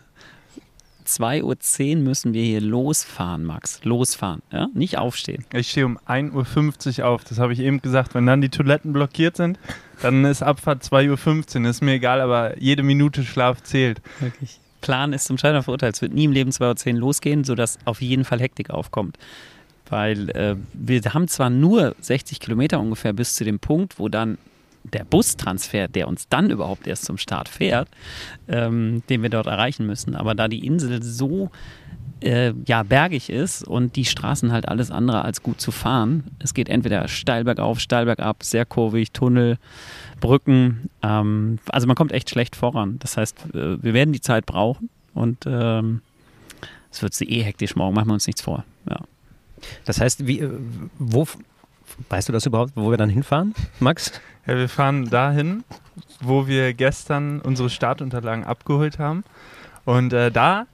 2.10 1.09 1.97
Uhr 1.97 2.03
müssen 2.03 2.33
wir 2.33 2.43
hier 2.43 2.61
losfahren, 2.61 3.43
Max. 3.43 3.83
Losfahren, 3.83 4.41
ja? 4.51 4.67
Nicht 4.73 4.97
aufstehen. 4.97 5.43
Ich 5.53 5.71
stehe 5.71 5.85
um 5.85 5.97
1.50 5.97 6.99
Uhr 6.99 7.07
auf. 7.07 7.23
Das 7.23 7.39
habe 7.39 7.53
ich 7.53 7.59
eben 7.59 7.81
gesagt. 7.81 8.13
Wenn 8.13 8.25
dann 8.25 8.41
die 8.41 8.49
Toiletten 8.49 8.93
blockiert 8.93 9.35
sind, 9.37 9.57
dann 10.01 10.23
ist 10.25 10.43
Abfahrt 10.43 10.83
2.15 10.83 11.63
Uhr. 11.63 11.69
Ist 11.69 11.81
mir 11.81 11.93
egal, 11.93 12.21
aber 12.21 12.59
jede 12.59 12.83
Minute 12.83 13.23
Schlaf 13.23 13.63
zählt. 13.63 14.01
Wirklich. 14.19 14.59
Plan 14.81 15.11
ist 15.11 15.25
zum 15.25 15.37
Scheitern 15.37 15.63
verurteilt. 15.63 15.95
Es 15.95 16.01
wird 16.01 16.13
nie 16.13 16.25
im 16.25 16.31
Leben 16.31 16.51
2.10 16.51 16.93
Uhr 16.93 16.99
losgehen, 16.99 17.43
sodass 17.43 17.79
auf 17.85 18.01
jeden 18.01 18.23
Fall 18.23 18.39
Hektik 18.39 18.69
aufkommt. 18.69 19.17
Weil 19.89 20.29
äh, 20.31 20.55
wir 20.73 21.01
haben 21.13 21.27
zwar 21.27 21.49
nur 21.49 21.95
60 21.99 22.39
Kilometer 22.39 22.79
ungefähr 22.79 23.13
bis 23.13 23.33
zu 23.33 23.43
dem 23.43 23.59
Punkt, 23.59 23.97
wo 23.97 24.07
dann 24.07 24.37
der 24.83 25.03
Bustransfer, 25.03 25.87
der 25.87 26.07
uns 26.07 26.27
dann 26.29 26.49
überhaupt 26.49 26.87
erst 26.87 27.05
zum 27.05 27.17
Start 27.17 27.49
fährt, 27.49 27.89
ähm, 28.47 29.03
den 29.09 29.21
wir 29.21 29.29
dort 29.29 29.47
erreichen 29.47 29.85
müssen. 29.85 30.15
Aber 30.15 30.35
da 30.35 30.47
die 30.47 30.65
Insel 30.65 31.03
so 31.03 31.51
äh, 32.21 32.53
ja, 32.65 32.83
bergig 32.83 33.29
ist 33.29 33.63
und 33.63 33.95
die 33.95 34.05
Straßen 34.05 34.51
halt 34.51 34.67
alles 34.67 34.91
andere 34.91 35.23
als 35.23 35.43
gut 35.43 35.61
zu 35.61 35.71
fahren. 35.71 36.23
Es 36.39 36.53
geht 36.53 36.69
entweder 36.69 37.07
steil 37.07 37.43
bergauf, 37.43 37.79
steil 37.79 38.05
bergab, 38.05 38.43
sehr 38.43 38.65
kurvig, 38.65 39.11
Tunnel, 39.11 39.57
Brücken. 40.19 40.89
Ähm, 41.01 41.59
also 41.69 41.87
man 41.87 41.95
kommt 41.95 42.11
echt 42.11 42.29
schlecht 42.29 42.55
voran. 42.55 42.97
Das 42.99 43.17
heißt, 43.17 43.53
äh, 43.53 43.81
wir 43.81 43.93
werden 43.93 44.13
die 44.13 44.21
Zeit 44.21 44.45
brauchen 44.45 44.89
und 45.13 45.45
ähm, 45.45 46.01
es 46.91 47.01
wird 47.01 47.19
eh 47.21 47.43
hektisch 47.43 47.75
morgen, 47.75 47.95
machen 47.95 48.07
wir 48.07 48.13
uns 48.13 48.27
nichts 48.27 48.41
vor. 48.41 48.65
Ja. 48.89 48.99
Das 49.85 50.01
heißt, 50.01 50.27
wie, 50.27 50.39
äh, 50.39 50.51
wo, 50.97 51.27
weißt 52.09 52.29
du 52.29 52.33
das 52.33 52.45
überhaupt, 52.45 52.73
wo 52.75 52.89
wir 52.89 52.97
dann 52.97 53.09
hinfahren, 53.09 53.53
Max? 53.79 54.11
Ja, 54.49 54.57
wir 54.57 54.67
fahren 54.67 55.07
dahin, 55.07 55.63
wo 56.21 56.47
wir 56.47 56.73
gestern 56.73 57.39
unsere 57.39 57.69
Startunterlagen 57.69 58.43
abgeholt 58.43 58.97
haben. 58.97 59.23
Und 59.85 60.11
äh, 60.11 60.31
da 60.31 60.65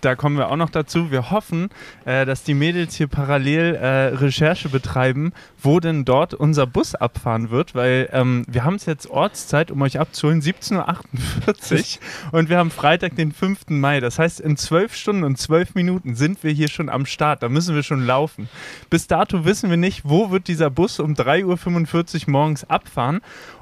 da 0.00 0.16
kommen 0.16 0.36
wir 0.36 0.48
auch 0.48 0.56
noch 0.56 0.70
dazu. 0.70 1.10
Wir 1.10 1.30
hoffen, 1.30 1.68
äh, 2.06 2.24
dass 2.24 2.42
die 2.42 2.54
Mädels 2.54 2.94
hier 2.94 3.06
parallel 3.06 3.74
äh, 3.76 4.06
Recherche 4.16 4.68
betreiben, 4.68 5.32
wo 5.62 5.80
denn 5.80 6.04
dort 6.04 6.34
unser 6.34 6.66
Bus 6.66 6.94
abfahren 6.94 7.50
wird, 7.50 7.74
weil 7.74 8.08
ähm, 8.12 8.44
wir 8.48 8.64
haben 8.64 8.74
es 8.74 8.86
jetzt 8.86 9.08
Ortszeit, 9.08 9.70
um 9.70 9.82
euch 9.82 9.98
abzuholen, 9.98 10.40
17.48 10.40 11.98
Uhr 12.32 12.32
und 12.38 12.48
wir 12.48 12.58
haben 12.58 12.70
Freitag, 12.70 13.16
den 13.16 13.32
5. 13.32 13.68
Mai. 13.68 14.00
Das 14.00 14.18
heißt, 14.18 14.40
in 14.40 14.56
12 14.56 14.94
Stunden 14.94 15.24
und 15.24 15.36
12 15.36 15.74
Minuten 15.74 16.14
sind 16.14 16.42
wir 16.42 16.52
hier 16.52 16.68
schon 16.68 16.88
am 16.88 17.06
Start. 17.06 17.42
Da 17.42 17.48
müssen 17.48 17.74
wir 17.74 17.82
schon 17.82 18.04
laufen. 18.04 18.48
Bis 18.88 19.06
dato 19.06 19.44
wissen 19.44 19.70
wir 19.70 19.76
nicht, 19.76 20.02
wo 20.04 20.30
wird 20.30 20.48
dieser 20.48 20.70
Bus 20.70 21.00
um 21.00 21.14
3.45 21.14 22.26
Uhr 22.26 22.30
morgens 22.30 22.64
abfahren 22.64 23.20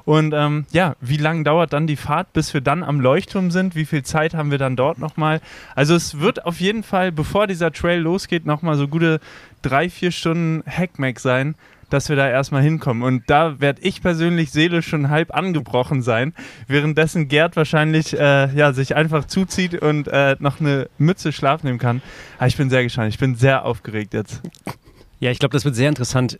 und 0.09 0.33
ähm, 0.33 0.65
ja, 0.71 0.95
wie 1.01 1.17
lange 1.17 1.43
dauert 1.43 1.71
dann 1.71 1.85
die 1.85 1.95
Fahrt, 1.95 2.33
bis 2.33 2.51
wir 2.55 2.61
dann 2.61 2.81
am 2.81 2.99
Leuchtturm 2.99 3.51
sind? 3.51 3.75
Wie 3.75 3.85
viel 3.85 4.01
Zeit 4.01 4.33
haben 4.33 4.49
wir 4.49 4.57
dann 4.57 4.75
dort 4.75 4.97
nochmal? 4.97 5.39
Also 5.75 5.93
es 5.93 6.19
wird 6.19 6.45
auf 6.45 6.59
jeden 6.59 6.81
Fall, 6.81 7.11
bevor 7.11 7.45
dieser 7.45 7.71
Trail 7.71 7.99
losgeht, 7.99 8.43
nochmal 8.43 8.75
so 8.75 8.87
gute 8.87 9.19
drei, 9.61 9.87
vier 9.87 10.09
Stunden 10.09 10.63
Hackmack 10.67 11.19
sein, 11.19 11.53
dass 11.89 12.09
wir 12.09 12.15
da 12.15 12.29
erstmal 12.29 12.61
hinkommen. 12.61 13.03
Und 13.03 13.29
da 13.29 13.59
werde 13.59 13.81
ich 13.81 14.01
persönlich 14.01 14.51
seelisch 14.51 14.87
schon 14.87 15.09
halb 15.09 15.33
angebrochen 15.33 16.01
sein, 16.01 16.33
währenddessen 16.67 17.27
Gerd 17.27 17.55
wahrscheinlich 17.55 18.13
äh, 18.13 18.53
ja, 18.53 18.73
sich 18.73 18.95
einfach 18.95 19.25
zuzieht 19.25 19.81
und 19.81 20.07
äh, 20.07 20.35
noch 20.39 20.59
eine 20.59 20.89
Mütze 20.97 21.31
Schlaf 21.31 21.63
nehmen 21.63 21.79
kann. 21.79 22.01
Aber 22.37 22.47
ich 22.47 22.57
bin 22.57 22.69
sehr 22.69 22.83
gespannt, 22.83 23.09
ich 23.09 23.19
bin 23.19 23.35
sehr 23.35 23.65
aufgeregt 23.65 24.13
jetzt. 24.13 24.41
Ja, 25.19 25.31
ich 25.31 25.39
glaube, 25.39 25.53
das 25.53 25.65
wird 25.65 25.75
sehr 25.75 25.89
interessant, 25.89 26.39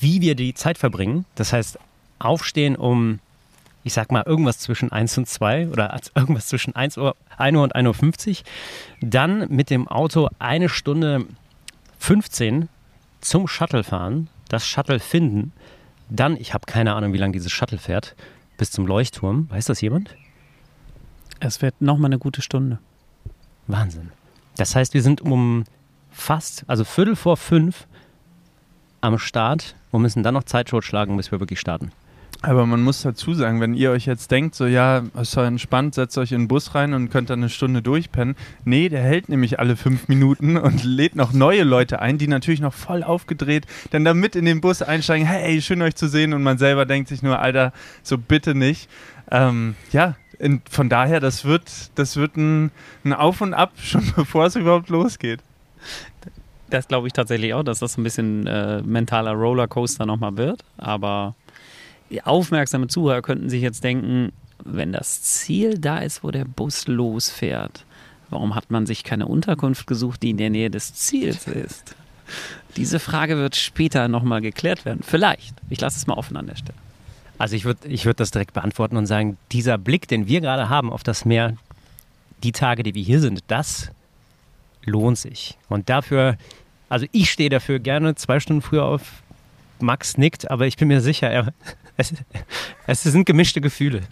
wie 0.00 0.20
wir 0.20 0.34
die 0.34 0.54
Zeit 0.54 0.78
verbringen. 0.78 1.24
Das 1.36 1.52
heißt, 1.52 1.78
aufstehen 2.18 2.76
um, 2.76 3.20
ich 3.84 3.92
sag 3.92 4.10
mal, 4.10 4.24
irgendwas 4.26 4.58
zwischen 4.58 4.90
1 4.90 5.18
und 5.18 5.28
2 5.28 5.68
oder 5.68 5.98
irgendwas 6.14 6.48
zwischen 6.48 6.74
1 6.74 6.96
Uhr, 6.98 7.14
1 7.36 7.56
Uhr 7.56 7.62
und 7.62 7.76
1.50 7.76 8.28
Uhr. 8.28 8.36
Dann 9.00 9.48
mit 9.48 9.70
dem 9.70 9.86
Auto 9.86 10.28
eine 10.38 10.68
Stunde 10.68 11.26
15 11.98 12.68
zum 13.20 13.48
Shuttle 13.48 13.84
fahren, 13.84 14.28
das 14.48 14.66
Shuttle 14.66 15.00
finden. 15.00 15.52
Dann, 16.08 16.36
ich 16.36 16.54
habe 16.54 16.66
keine 16.66 16.94
Ahnung, 16.94 17.12
wie 17.12 17.18
lange 17.18 17.32
dieses 17.32 17.52
Shuttle 17.52 17.78
fährt, 17.78 18.14
bis 18.58 18.70
zum 18.70 18.86
Leuchtturm. 18.86 19.50
Weiß 19.50 19.66
das 19.66 19.80
jemand? 19.80 20.14
Es 21.40 21.62
wird 21.62 21.80
nochmal 21.80 22.08
eine 22.08 22.18
gute 22.18 22.42
Stunde. 22.42 22.78
Wahnsinn. 23.66 24.12
Das 24.56 24.74
heißt, 24.74 24.94
wir 24.94 25.02
sind 25.02 25.20
um 25.20 25.64
fast, 26.10 26.64
also 26.66 26.84
Viertel 26.84 27.16
vor 27.16 27.36
fünf 27.36 27.86
am 29.00 29.18
Start 29.18 29.76
und 29.90 30.02
müssen 30.02 30.22
dann 30.22 30.34
noch 30.34 30.44
Zeit 30.44 30.70
schlagen, 30.80 31.16
bis 31.16 31.30
wir 31.30 31.40
wirklich 31.40 31.60
starten. 31.60 31.92
Aber 32.42 32.66
man 32.66 32.82
muss 32.82 33.02
dazu 33.02 33.34
sagen, 33.34 33.60
wenn 33.60 33.74
ihr 33.74 33.90
euch 33.90 34.06
jetzt 34.06 34.30
denkt, 34.30 34.54
so 34.54 34.66
ja, 34.66 35.02
ist 35.20 35.36
doch 35.36 35.44
entspannt, 35.44 35.94
setzt 35.94 36.18
euch 36.18 36.32
in 36.32 36.42
den 36.42 36.48
Bus 36.48 36.74
rein 36.74 36.92
und 36.92 37.08
könnt 37.08 37.30
dann 37.30 37.40
eine 37.40 37.48
Stunde 37.48 37.82
durchpennen. 37.82 38.36
Nee, 38.64 38.88
der 38.88 39.02
hält 39.02 39.28
nämlich 39.28 39.58
alle 39.58 39.74
fünf 39.74 40.08
Minuten 40.08 40.56
und 40.56 40.84
lädt 40.84 41.16
noch 41.16 41.32
neue 41.32 41.64
Leute 41.64 42.00
ein, 42.00 42.18
die 42.18 42.28
natürlich 42.28 42.60
noch 42.60 42.74
voll 42.74 43.02
aufgedreht 43.02 43.66
dann 43.90 44.04
da 44.04 44.14
mit 44.14 44.36
in 44.36 44.44
den 44.44 44.60
Bus 44.60 44.82
einsteigen, 44.82 45.26
hey, 45.26 45.60
schön 45.62 45.82
euch 45.82 45.94
zu 45.94 46.08
sehen 46.08 46.32
und 46.32 46.42
man 46.42 46.58
selber 46.58 46.86
denkt 46.86 47.08
sich 47.08 47.22
nur, 47.22 47.38
Alter, 47.38 47.72
so 48.02 48.18
bitte 48.18 48.54
nicht. 48.54 48.88
Ähm, 49.30 49.74
ja, 49.92 50.16
in, 50.38 50.60
von 50.70 50.88
daher, 50.88 51.20
das 51.20 51.44
wird, 51.44 51.70
das 51.94 52.16
wird 52.16 52.36
ein, 52.36 52.70
ein 53.04 53.12
Auf 53.12 53.40
und 53.40 53.54
Ab, 53.54 53.72
schon 53.76 54.12
bevor 54.16 54.46
es 54.46 54.56
überhaupt 54.56 54.88
losgeht. 54.88 55.40
Das 56.68 56.88
glaube 56.88 57.06
ich 57.06 57.12
tatsächlich 57.12 57.54
auch, 57.54 57.62
dass 57.62 57.78
das 57.78 57.96
ein 57.96 58.02
bisschen 58.02 58.46
äh, 58.46 58.82
mentaler 58.82 59.32
Rollercoaster 59.32 60.04
nochmal 60.04 60.36
wird, 60.36 60.64
aber 60.76 61.34
aufmerksame 62.24 62.88
Zuhörer 62.88 63.22
könnten 63.22 63.50
sich 63.50 63.62
jetzt 63.62 63.84
denken, 63.84 64.32
wenn 64.64 64.92
das 64.92 65.22
Ziel 65.22 65.78
da 65.78 65.98
ist, 65.98 66.24
wo 66.24 66.30
der 66.30 66.44
Bus 66.44 66.86
losfährt, 66.86 67.84
warum 68.30 68.54
hat 68.54 68.70
man 68.70 68.86
sich 68.86 69.04
keine 69.04 69.26
Unterkunft 69.26 69.86
gesucht, 69.86 70.22
die 70.22 70.30
in 70.30 70.36
der 70.36 70.50
Nähe 70.50 70.70
des 70.70 70.94
Ziels 70.94 71.46
ist? 71.46 71.94
Diese 72.76 72.98
Frage 72.98 73.36
wird 73.36 73.56
später 73.56 74.08
nochmal 74.08 74.40
geklärt 74.40 74.84
werden. 74.84 75.00
Vielleicht. 75.04 75.54
Ich 75.70 75.80
lasse 75.80 75.98
es 75.98 76.06
mal 76.06 76.14
offen 76.14 76.36
an 76.36 76.46
der 76.46 76.56
Stelle. 76.56 76.78
Also 77.38 77.54
ich 77.54 77.64
würde 77.64 77.86
ich 77.88 78.04
würd 78.04 78.18
das 78.18 78.30
direkt 78.30 78.54
beantworten 78.54 78.96
und 78.96 79.06
sagen, 79.06 79.36
dieser 79.52 79.78
Blick, 79.78 80.08
den 80.08 80.26
wir 80.26 80.40
gerade 80.40 80.68
haben 80.68 80.92
auf 80.92 81.02
das 81.02 81.24
Meer, 81.24 81.54
die 82.42 82.52
Tage, 82.52 82.82
die 82.82 82.94
wir 82.94 83.02
hier 83.02 83.20
sind, 83.20 83.44
das 83.48 83.90
lohnt 84.84 85.18
sich. 85.18 85.56
Und 85.68 85.88
dafür, 85.88 86.36
also 86.88 87.06
ich 87.12 87.30
stehe 87.30 87.50
dafür 87.50 87.78
gerne 87.78 88.14
zwei 88.14 88.40
Stunden 88.40 88.62
früher 88.62 88.84
auf. 88.84 89.22
Max 89.78 90.16
nickt, 90.16 90.50
aber 90.50 90.66
ich 90.66 90.76
bin 90.78 90.88
mir 90.88 91.02
sicher, 91.02 91.30
er, 91.30 91.52
es, 91.96 92.12
es 92.86 93.02
sind 93.02 93.24
gemischte 93.24 93.60
Gefühle. 93.60 94.02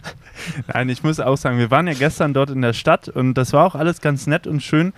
Nein, 0.73 0.89
ich 0.89 1.03
muss 1.03 1.19
auch 1.19 1.37
sagen, 1.37 1.57
wir 1.57 1.71
waren 1.71 1.87
ja 1.87 1.93
gestern 1.93 2.33
dort 2.33 2.49
in 2.49 2.61
der 2.61 2.73
Stadt 2.73 3.09
und 3.09 3.35
das 3.35 3.53
war 3.53 3.65
auch 3.65 3.75
alles 3.75 4.01
ganz 4.01 4.27
nett 4.27 4.47
und 4.47 4.61
schön. 4.61 4.93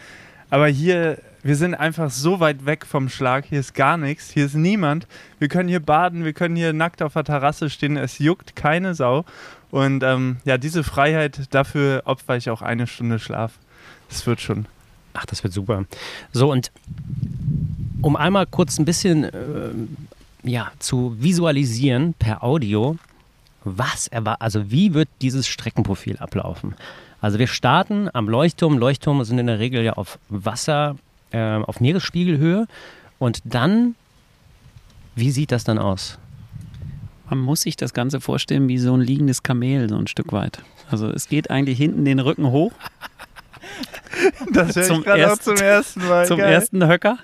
Aber 0.49 0.67
hier 0.67 1.17
wir 1.47 1.55
sind 1.55 1.75
einfach 1.75 2.11
so 2.11 2.41
weit 2.41 2.65
weg 2.65 2.85
vom 2.85 3.07
Schlag. 3.07 3.45
Hier 3.45 3.61
ist 3.61 3.73
gar 3.73 3.95
nichts, 3.95 4.31
hier 4.31 4.45
ist 4.45 4.55
niemand. 4.55 5.07
Wir 5.39 5.47
können 5.47 5.69
hier 5.69 5.79
baden, 5.79 6.25
wir 6.25 6.33
können 6.33 6.57
hier 6.57 6.73
nackt 6.73 7.01
auf 7.01 7.13
der 7.13 7.23
Terrasse 7.23 7.69
stehen. 7.69 7.95
Es 7.95 8.19
juckt 8.19 8.57
keine 8.57 8.95
Sau. 8.95 9.23
Und 9.71 10.03
ähm, 10.03 10.37
ja, 10.43 10.57
diese 10.57 10.83
Freiheit, 10.83 11.53
dafür 11.53 12.01
opfer 12.03 12.35
ich 12.35 12.49
auch 12.49 12.61
eine 12.61 12.85
Stunde 12.85 13.17
Schlaf. 13.17 13.53
Das 14.09 14.27
wird 14.27 14.41
schon. 14.41 14.65
Ach, 15.13 15.25
das 15.25 15.41
wird 15.41 15.53
super. 15.53 15.85
So, 16.33 16.51
und 16.51 16.71
um 18.01 18.17
einmal 18.17 18.45
kurz 18.45 18.77
ein 18.77 18.83
bisschen 18.83 19.23
äh, 19.23 19.31
ja, 20.43 20.71
zu 20.79 21.15
visualisieren 21.19 22.13
per 22.13 22.43
Audio, 22.43 22.97
was 23.63 24.07
er 24.07 24.25
war, 24.25 24.41
also 24.41 24.71
wie 24.71 24.93
wird 24.93 25.09
dieses 25.21 25.47
Streckenprofil 25.47 26.17
ablaufen? 26.17 26.75
Also 27.19 27.39
wir 27.39 27.47
starten 27.47 28.09
am 28.13 28.29
Leuchtturm. 28.29 28.77
Leuchttürme 28.77 29.25
sind 29.25 29.39
in 29.39 29.47
der 29.47 29.59
Regel 29.59 29.83
ja 29.83 29.93
auf 29.93 30.19
Wasser, 30.29 30.95
äh, 31.31 31.55
auf 31.55 31.79
Meeresspiegelhöhe. 31.79 32.67
Und 33.19 33.41
dann, 33.43 33.95
wie 35.15 35.31
sieht 35.31 35.51
das 35.51 35.63
dann 35.63 35.79
aus? 35.79 36.19
Man 37.29 37.39
muss 37.39 37.61
sich 37.61 37.75
das 37.75 37.93
Ganze 37.93 38.21
vorstellen 38.21 38.67
wie 38.67 38.77
so 38.77 38.93
ein 38.93 39.01
liegendes 39.01 39.43
Kamel, 39.43 39.89
so 39.89 39.97
ein 39.97 40.07
Stück 40.07 40.31
weit. 40.31 40.61
Also 40.89 41.09
es 41.09 41.27
geht 41.27 41.49
eigentlich 41.49 41.77
hinten 41.77 42.05
den 42.05 42.19
Rücken 42.19 42.51
hoch. 42.51 42.71
Das 44.53 44.75
höre 44.75 44.91
ich 44.91 45.03
gerade 45.03 45.33
auch 45.33 45.37
zum 45.37 45.57
ersten 45.57 46.07
Mal. 46.07 46.25
Zum 46.25 46.37
Geil. 46.37 46.53
ersten 46.53 46.87
Höcker. 46.87 47.17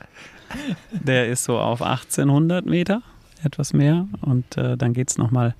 Der 0.91 1.27
ist 1.27 1.43
so 1.43 1.57
auf 1.59 1.81
1800 1.81 2.65
Meter, 2.65 3.01
etwas 3.43 3.73
mehr. 3.73 4.07
Und 4.21 4.57
äh, 4.57 4.77
dann 4.77 4.93
geht 4.93 5.09
es 5.09 5.17
nochmal 5.17 5.55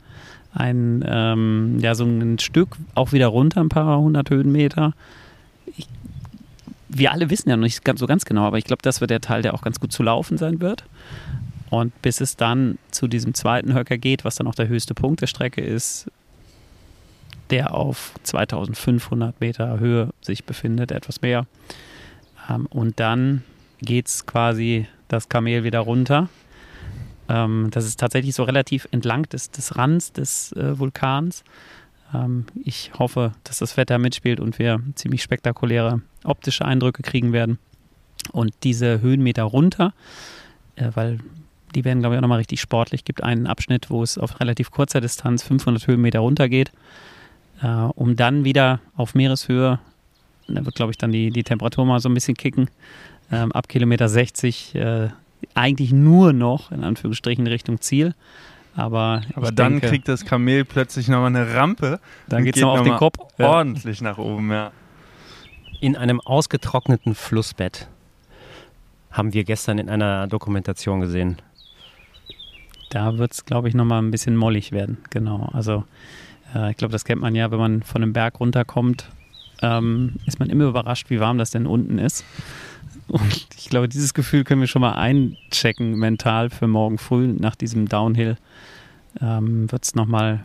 ein, 0.54 1.04
ähm, 1.08 1.80
ja, 1.80 1.96
so 1.96 2.06
ein 2.06 2.40
Stück 2.40 2.78
auch 2.96 3.12
wieder 3.12 3.28
runter, 3.28 3.62
ein 3.62 3.70
paar 3.70 4.00
hundert 4.00 4.30
Höhenmeter. 4.30 4.94
Ich, 5.76 5.88
wir 6.90 7.12
alle 7.12 7.30
wissen 7.30 7.50
ja 7.50 7.58
noch 7.58 7.64
nicht 7.64 7.82
so 7.98 8.08
ganz 8.08 8.26
genau, 8.26 8.44
aber 8.44 8.58
ich 8.58 8.66
glaube, 8.66 8.82
das 8.84 9.02
wird 9.02 9.10
der 9.10 9.22
Teil, 9.22 9.42
der 9.42 9.54
auch 9.54 9.62
ganz 9.62 9.80
gut 9.80 9.92
zu 9.92 10.04
laufen 10.04 10.38
sein 10.38 10.62
wird. 10.62 10.84
Und 11.70 12.00
bis 12.04 12.22
es 12.22 12.38
dann 12.38 12.78
zu 12.92 13.08
diesem 13.08 13.34
zweiten 13.34 13.74
Höcker 13.74 13.98
geht, 13.98 14.26
was 14.26 14.36
dann 14.36 14.46
auch 14.46 14.54
der 14.54 14.68
höchste 14.68 14.94
Punkt 14.94 15.22
der 15.22 15.28
Strecke 15.28 15.62
ist, 15.62 16.06
der 17.50 17.74
auf 17.74 18.14
2500 18.24 19.42
Meter 19.42 19.80
Höhe 19.80 20.10
sich 20.22 20.44
befindet, 20.44 20.92
etwas 20.92 21.22
mehr. 21.22 21.48
Ähm, 22.48 22.68
und 22.68 23.00
dann 23.00 23.44
geht 23.84 24.08
es 24.08 24.26
quasi 24.26 24.88
das 25.08 25.30
Kamel 25.30 25.64
wieder 25.64 25.80
runter. 25.80 26.30
Ähm, 27.30 27.70
das 27.72 27.86
ist 27.86 28.00
tatsächlich 28.00 28.36
so 28.36 28.44
relativ 28.44 28.88
entlang 28.92 29.24
des, 29.24 29.52
des 29.52 29.78
Rands 29.78 30.14
des 30.14 30.52
äh, 30.54 30.78
Vulkans. 30.78 31.44
Ähm, 32.14 32.46
ich 32.64 32.92
hoffe, 32.98 33.34
dass 33.44 33.60
das 33.60 33.78
Wetter 33.78 33.98
mitspielt 33.98 34.40
und 34.40 34.60
wir 34.60 34.82
ziemlich 34.96 35.24
spektakuläre 35.24 36.02
optische 36.24 36.66
Eindrücke 36.66 37.04
kriegen 37.04 37.34
werden. 37.34 37.60
Und 38.32 38.54
diese 38.64 39.02
Höhenmeter 39.02 39.44
runter, 39.44 39.94
äh, 40.76 40.90
weil 40.94 41.20
die 41.76 41.84
werden, 41.86 42.00
glaube 42.00 42.16
ich, 42.16 42.18
auch 42.20 42.24
nochmal 42.24 42.38
richtig 42.38 42.62
sportlich. 42.62 43.04
Gibt 43.04 43.24
einen 43.24 43.48
Abschnitt, 43.48 43.90
wo 43.90 44.04
es 44.04 44.18
auf 44.18 44.40
relativ 44.40 44.72
kurzer 44.72 45.02
Distanz 45.02 45.44
500 45.44 45.88
Höhenmeter 45.88 46.20
runter 46.20 46.48
geht 46.48 46.72
äh, 47.64 47.68
um 47.68 48.16
dann 48.16 48.44
wieder 48.44 48.80
auf 48.96 49.16
Meereshöhe, 49.16 49.80
da 50.48 50.66
wird, 50.66 50.76
glaube 50.76 50.92
ich, 50.92 50.98
dann 50.98 51.12
die, 51.12 51.32
die 51.32 51.44
Temperatur 51.44 51.86
mal 51.86 52.00
so 52.00 52.10
ein 52.10 52.14
bisschen 52.14 52.36
kicken, 52.36 52.70
ähm, 53.32 53.52
ab 53.52 53.68
Kilometer 53.68 54.10
60 54.10 54.76
äh, 54.76 55.10
eigentlich 55.54 55.92
nur 55.92 56.34
noch, 56.34 56.72
in 56.72 56.84
Anführungsstrichen, 56.84 57.46
Richtung 57.48 57.82
Ziel. 57.82 58.16
Aber, 58.76 59.22
Aber 59.36 59.52
dann 59.52 59.74
denke, 59.74 59.88
kriegt 59.88 60.08
das 60.08 60.26
Kamel 60.26 60.66
plötzlich 60.66 61.08
nochmal 61.08 61.28
eine 61.28 61.54
Rampe. 61.54 62.00
Dann 62.28 62.44
geht 62.44 62.56
es 62.56 62.62
noch 62.62 62.80
auf 62.80 62.84
den 62.84 62.96
Kopf. 62.96 63.18
Ordentlich 63.38 64.02
nach 64.02 64.18
oben, 64.18 64.52
ja. 64.52 64.72
In 65.80 65.96
einem 65.96 66.22
ausgetrockneten 66.22 67.14
Flussbett 67.14 67.88
haben 69.12 69.34
wir 69.34 69.44
gestern 69.44 69.78
in 69.78 69.90
einer 69.90 70.28
Dokumentation 70.28 71.02
gesehen. 71.02 71.38
Da 72.90 73.18
wird 73.18 73.34
es, 73.34 73.46
glaube 73.46 73.68
ich, 73.68 73.76
nochmal 73.76 74.02
ein 74.02 74.12
bisschen 74.12 74.36
mollig 74.36 74.72
werden. 74.72 74.98
Genau. 75.12 75.50
Also 75.54 75.84
äh, 76.56 76.72
ich 76.72 76.78
glaube, 76.78 76.92
das 76.92 77.06
kennt 77.06 77.22
man 77.22 77.36
ja, 77.36 77.52
wenn 77.52 77.60
man 77.60 77.84
von 77.84 78.02
einem 78.02 78.14
Berg 78.14 78.40
runterkommt, 78.40 79.10
ähm, 79.62 80.16
ist 80.26 80.40
man 80.40 80.50
immer 80.50 80.66
überrascht, 80.66 81.10
wie 81.10 81.20
warm 81.20 81.38
das 81.38 81.52
denn 81.52 81.68
unten 81.68 82.00
ist. 82.00 82.24
Und 83.08 83.48
ich 83.58 83.70
glaube, 83.70 83.88
dieses 83.88 84.14
Gefühl 84.14 84.44
können 84.44 84.62
wir 84.62 84.68
schon 84.68 84.82
mal 84.82 84.94
einchecken 84.94 85.96
mental 85.96 86.50
für 86.50 86.68
morgen 86.68 86.98
früh 86.98 87.28
nach 87.28 87.56
diesem 87.56 87.88
Downhill. 87.88 88.38
Ähm, 89.22 89.72
wird 89.72 89.84
es 89.84 89.96
nochmal, 89.96 90.44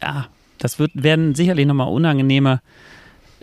ja, 0.00 0.26
das 0.58 0.78
wird, 0.78 0.90
werden 0.94 1.34
sicherlich 1.34 1.66
nochmal 1.66 1.88
unangenehme 1.88 2.60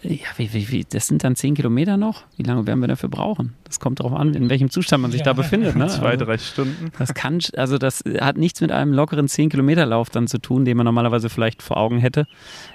ja, 0.04 0.28
wie, 0.38 0.54
wie, 0.54 0.70
wie, 0.70 0.86
das 0.90 1.08
sind 1.08 1.24
dann 1.24 1.36
zehn 1.36 1.56
Kilometer 1.56 1.98
noch. 1.98 2.24
Wie 2.38 2.44
lange 2.44 2.66
werden 2.66 2.80
wir 2.80 2.88
dafür 2.88 3.10
brauchen? 3.10 3.56
Das 3.66 3.80
kommt 3.80 4.00
darauf 4.00 4.14
an, 4.14 4.34
in 4.34 4.50
welchem 4.50 4.70
Zustand 4.70 5.02
man 5.02 5.12
sich 5.12 5.20
ja. 5.22 5.26
da 5.26 5.34
befindet. 5.34 5.76
Ne? 5.76 5.88
Zwei, 5.90 6.12
also, 6.12 6.26
drei 6.26 6.38
Stunden. 6.38 6.92
Das 6.98 7.14
kann, 7.14 7.40
also 7.58 7.78
das 7.78 8.04
hat 8.20 8.38
nichts 8.38 8.62
mit 8.62 8.72
einem 8.72 8.94
lockeren 8.94 9.28
zehn 9.28 9.50
Kilometer 9.50 9.86
Lauf 9.86 10.10
dann 10.10 10.28
zu 10.28 10.38
tun, 10.38 10.64
den 10.64 10.78
man 10.78 10.86
normalerweise 10.86 11.30
vielleicht 11.30 11.62
vor 11.62 11.78
Augen 11.78 11.98
hätte. 11.98 12.28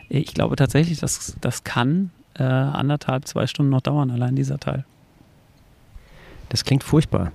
Ich 0.08 0.34
glaube 0.34 0.56
tatsächlich, 0.56 0.98
das, 0.98 1.36
das 1.40 1.64
kann 1.64 2.10
äh, 2.34 2.42
anderthalb, 2.42 3.26
zwei 3.26 3.46
Stunden 3.46 3.70
noch 3.70 3.80
dauern, 3.80 4.10
allein 4.10 4.36
dieser 4.36 4.58
Teil. 4.58 4.84
Das 6.54 6.62
klingt 6.62 6.84
furchtbar. 6.84 7.32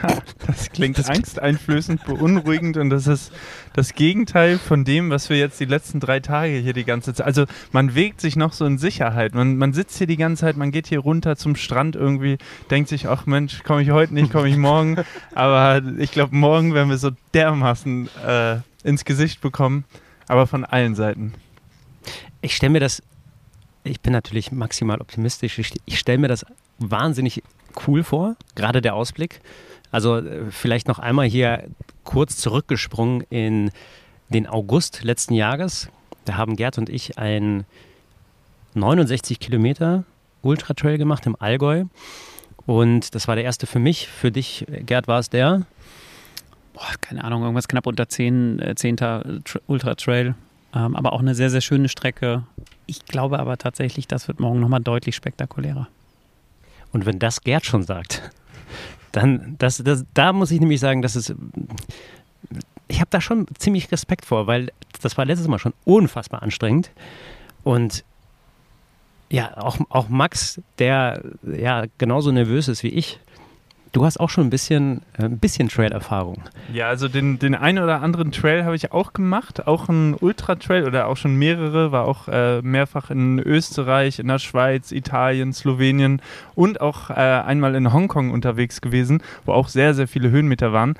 Das 0.46 0.70
klingt 0.70 0.96
das 0.96 1.10
angsteinflößend, 1.10 2.04
beunruhigend 2.04 2.78
und 2.78 2.88
das 2.88 3.06
ist 3.06 3.30
das 3.74 3.92
Gegenteil 3.92 4.58
von 4.58 4.86
dem, 4.86 5.10
was 5.10 5.28
wir 5.28 5.36
jetzt 5.36 5.60
die 5.60 5.66
letzten 5.66 6.00
drei 6.00 6.20
Tage 6.20 6.54
hier 6.54 6.72
die 6.72 6.84
ganze 6.84 7.12
Zeit. 7.12 7.26
Also 7.26 7.44
man 7.72 7.94
wägt 7.94 8.22
sich 8.22 8.36
noch 8.36 8.54
so 8.54 8.64
in 8.64 8.78
Sicherheit. 8.78 9.34
Man, 9.34 9.58
man 9.58 9.74
sitzt 9.74 9.98
hier 9.98 10.06
die 10.06 10.16
ganze 10.16 10.40
Zeit, 10.40 10.56
man 10.56 10.70
geht 10.70 10.86
hier 10.86 11.00
runter 11.00 11.36
zum 11.36 11.56
Strand 11.56 11.94
irgendwie, 11.94 12.38
denkt 12.70 12.88
sich, 12.88 13.06
ach 13.06 13.26
Mensch, 13.26 13.62
komme 13.64 13.82
ich 13.82 13.90
heute 13.90 14.14
nicht, 14.14 14.32
komme 14.32 14.48
ich 14.48 14.56
morgen. 14.56 14.96
Aber 15.34 15.82
ich 15.98 16.10
glaube, 16.10 16.34
morgen 16.34 16.72
werden 16.72 16.88
wir 16.88 16.98
so 16.98 17.10
dermaßen 17.34 18.08
äh, 18.26 18.56
ins 18.82 19.04
Gesicht 19.04 19.42
bekommen, 19.42 19.84
aber 20.26 20.46
von 20.46 20.64
allen 20.64 20.94
Seiten. 20.94 21.34
Ich 22.40 22.56
stelle 22.56 22.70
mir 22.70 22.80
das, 22.80 23.02
ich 23.82 24.00
bin 24.00 24.14
natürlich 24.14 24.52
maximal 24.52 25.02
optimistisch, 25.02 25.58
ich, 25.58 25.72
ich 25.84 25.98
stelle 25.98 26.18
mir 26.18 26.28
das 26.28 26.46
wahnsinnig 26.78 27.42
cool 27.86 28.02
vor, 28.02 28.36
gerade 28.54 28.80
der 28.80 28.94
Ausblick. 28.94 29.40
Also 29.90 30.18
äh, 30.18 30.50
vielleicht 30.50 30.88
noch 30.88 30.98
einmal 30.98 31.26
hier 31.26 31.64
kurz 32.04 32.36
zurückgesprungen 32.36 33.22
in 33.30 33.70
den 34.28 34.46
August 34.46 35.04
letzten 35.04 35.34
Jahres. 35.34 35.88
Da 36.24 36.36
haben 36.36 36.56
Gerd 36.56 36.78
und 36.78 36.88
ich 36.88 37.18
ein 37.18 37.64
69 38.74 39.38
Kilometer 39.38 40.04
Ultra-Trail 40.42 40.98
gemacht 40.98 41.26
im 41.26 41.36
Allgäu. 41.38 41.84
Und 42.66 43.14
das 43.14 43.28
war 43.28 43.36
der 43.36 43.44
erste 43.44 43.66
für 43.66 43.78
mich. 43.78 44.08
Für 44.08 44.30
dich, 44.32 44.66
Gerd, 44.68 45.06
war 45.06 45.18
es 45.18 45.30
der? 45.30 45.62
Boah, 46.72 46.92
keine 47.00 47.22
Ahnung, 47.24 47.42
irgendwas 47.42 47.68
knapp 47.68 47.86
unter 47.86 48.08
10, 48.08 48.58
äh, 48.58 48.74
10. 48.74 48.96
Ultra-Trail. 49.66 50.34
Ähm, 50.74 50.96
aber 50.96 51.12
auch 51.12 51.20
eine 51.20 51.34
sehr, 51.34 51.50
sehr 51.50 51.60
schöne 51.60 51.88
Strecke. 51.88 52.42
Ich 52.86 53.04
glaube 53.06 53.38
aber 53.38 53.56
tatsächlich, 53.58 54.08
das 54.08 54.28
wird 54.28 54.40
morgen 54.40 54.60
nochmal 54.60 54.80
deutlich 54.80 55.14
spektakulärer. 55.14 55.88
Und 56.94 57.06
wenn 57.06 57.18
das 57.18 57.40
Gerd 57.40 57.66
schon 57.66 57.82
sagt, 57.82 58.22
dann, 59.10 59.56
das, 59.58 59.78
das, 59.78 60.04
da 60.14 60.32
muss 60.32 60.52
ich 60.52 60.60
nämlich 60.60 60.78
sagen, 60.78 61.02
dass 61.02 61.16
es, 61.16 61.34
ich 62.86 63.00
habe 63.00 63.10
da 63.10 63.20
schon 63.20 63.46
ziemlich 63.58 63.90
Respekt 63.90 64.24
vor, 64.24 64.46
weil 64.46 64.70
das 65.02 65.18
war 65.18 65.24
letztes 65.24 65.48
Mal 65.48 65.58
schon 65.58 65.74
unfassbar 65.84 66.42
anstrengend. 66.44 66.92
Und 67.64 68.04
ja, 69.28 69.56
auch, 69.56 69.78
auch 69.88 70.08
Max, 70.08 70.60
der 70.78 71.20
ja 71.42 71.86
genauso 71.98 72.30
nervös 72.30 72.68
ist 72.68 72.84
wie 72.84 72.90
ich, 72.90 73.18
Du 73.94 74.04
hast 74.04 74.18
auch 74.18 74.28
schon 74.28 74.48
ein 74.48 74.50
bisschen, 74.50 75.02
äh, 75.16 75.22
ein 75.22 75.38
bisschen 75.38 75.68
Trail-Erfahrung. 75.68 76.42
Ja, 76.72 76.88
also 76.88 77.06
den, 77.06 77.38
den 77.38 77.54
einen 77.54 77.82
oder 77.82 78.02
anderen 78.02 78.32
Trail 78.32 78.64
habe 78.64 78.74
ich 78.74 78.90
auch 78.90 79.12
gemacht. 79.12 79.68
Auch 79.68 79.88
ein 79.88 80.16
Ultra-Trail 80.20 80.84
oder 80.84 81.06
auch 81.06 81.16
schon 81.16 81.36
mehrere. 81.36 81.92
War 81.92 82.08
auch 82.08 82.26
äh, 82.26 82.60
mehrfach 82.60 83.10
in 83.10 83.38
Österreich, 83.38 84.18
in 84.18 84.26
der 84.26 84.40
Schweiz, 84.40 84.90
Italien, 84.90 85.52
Slowenien 85.52 86.20
und 86.56 86.80
auch 86.80 87.10
äh, 87.10 87.14
einmal 87.14 87.76
in 87.76 87.92
Hongkong 87.92 88.32
unterwegs 88.32 88.80
gewesen, 88.80 89.22
wo 89.46 89.52
auch 89.52 89.68
sehr, 89.68 89.94
sehr 89.94 90.08
viele 90.08 90.28
Höhenmeter 90.28 90.72
waren. 90.72 90.96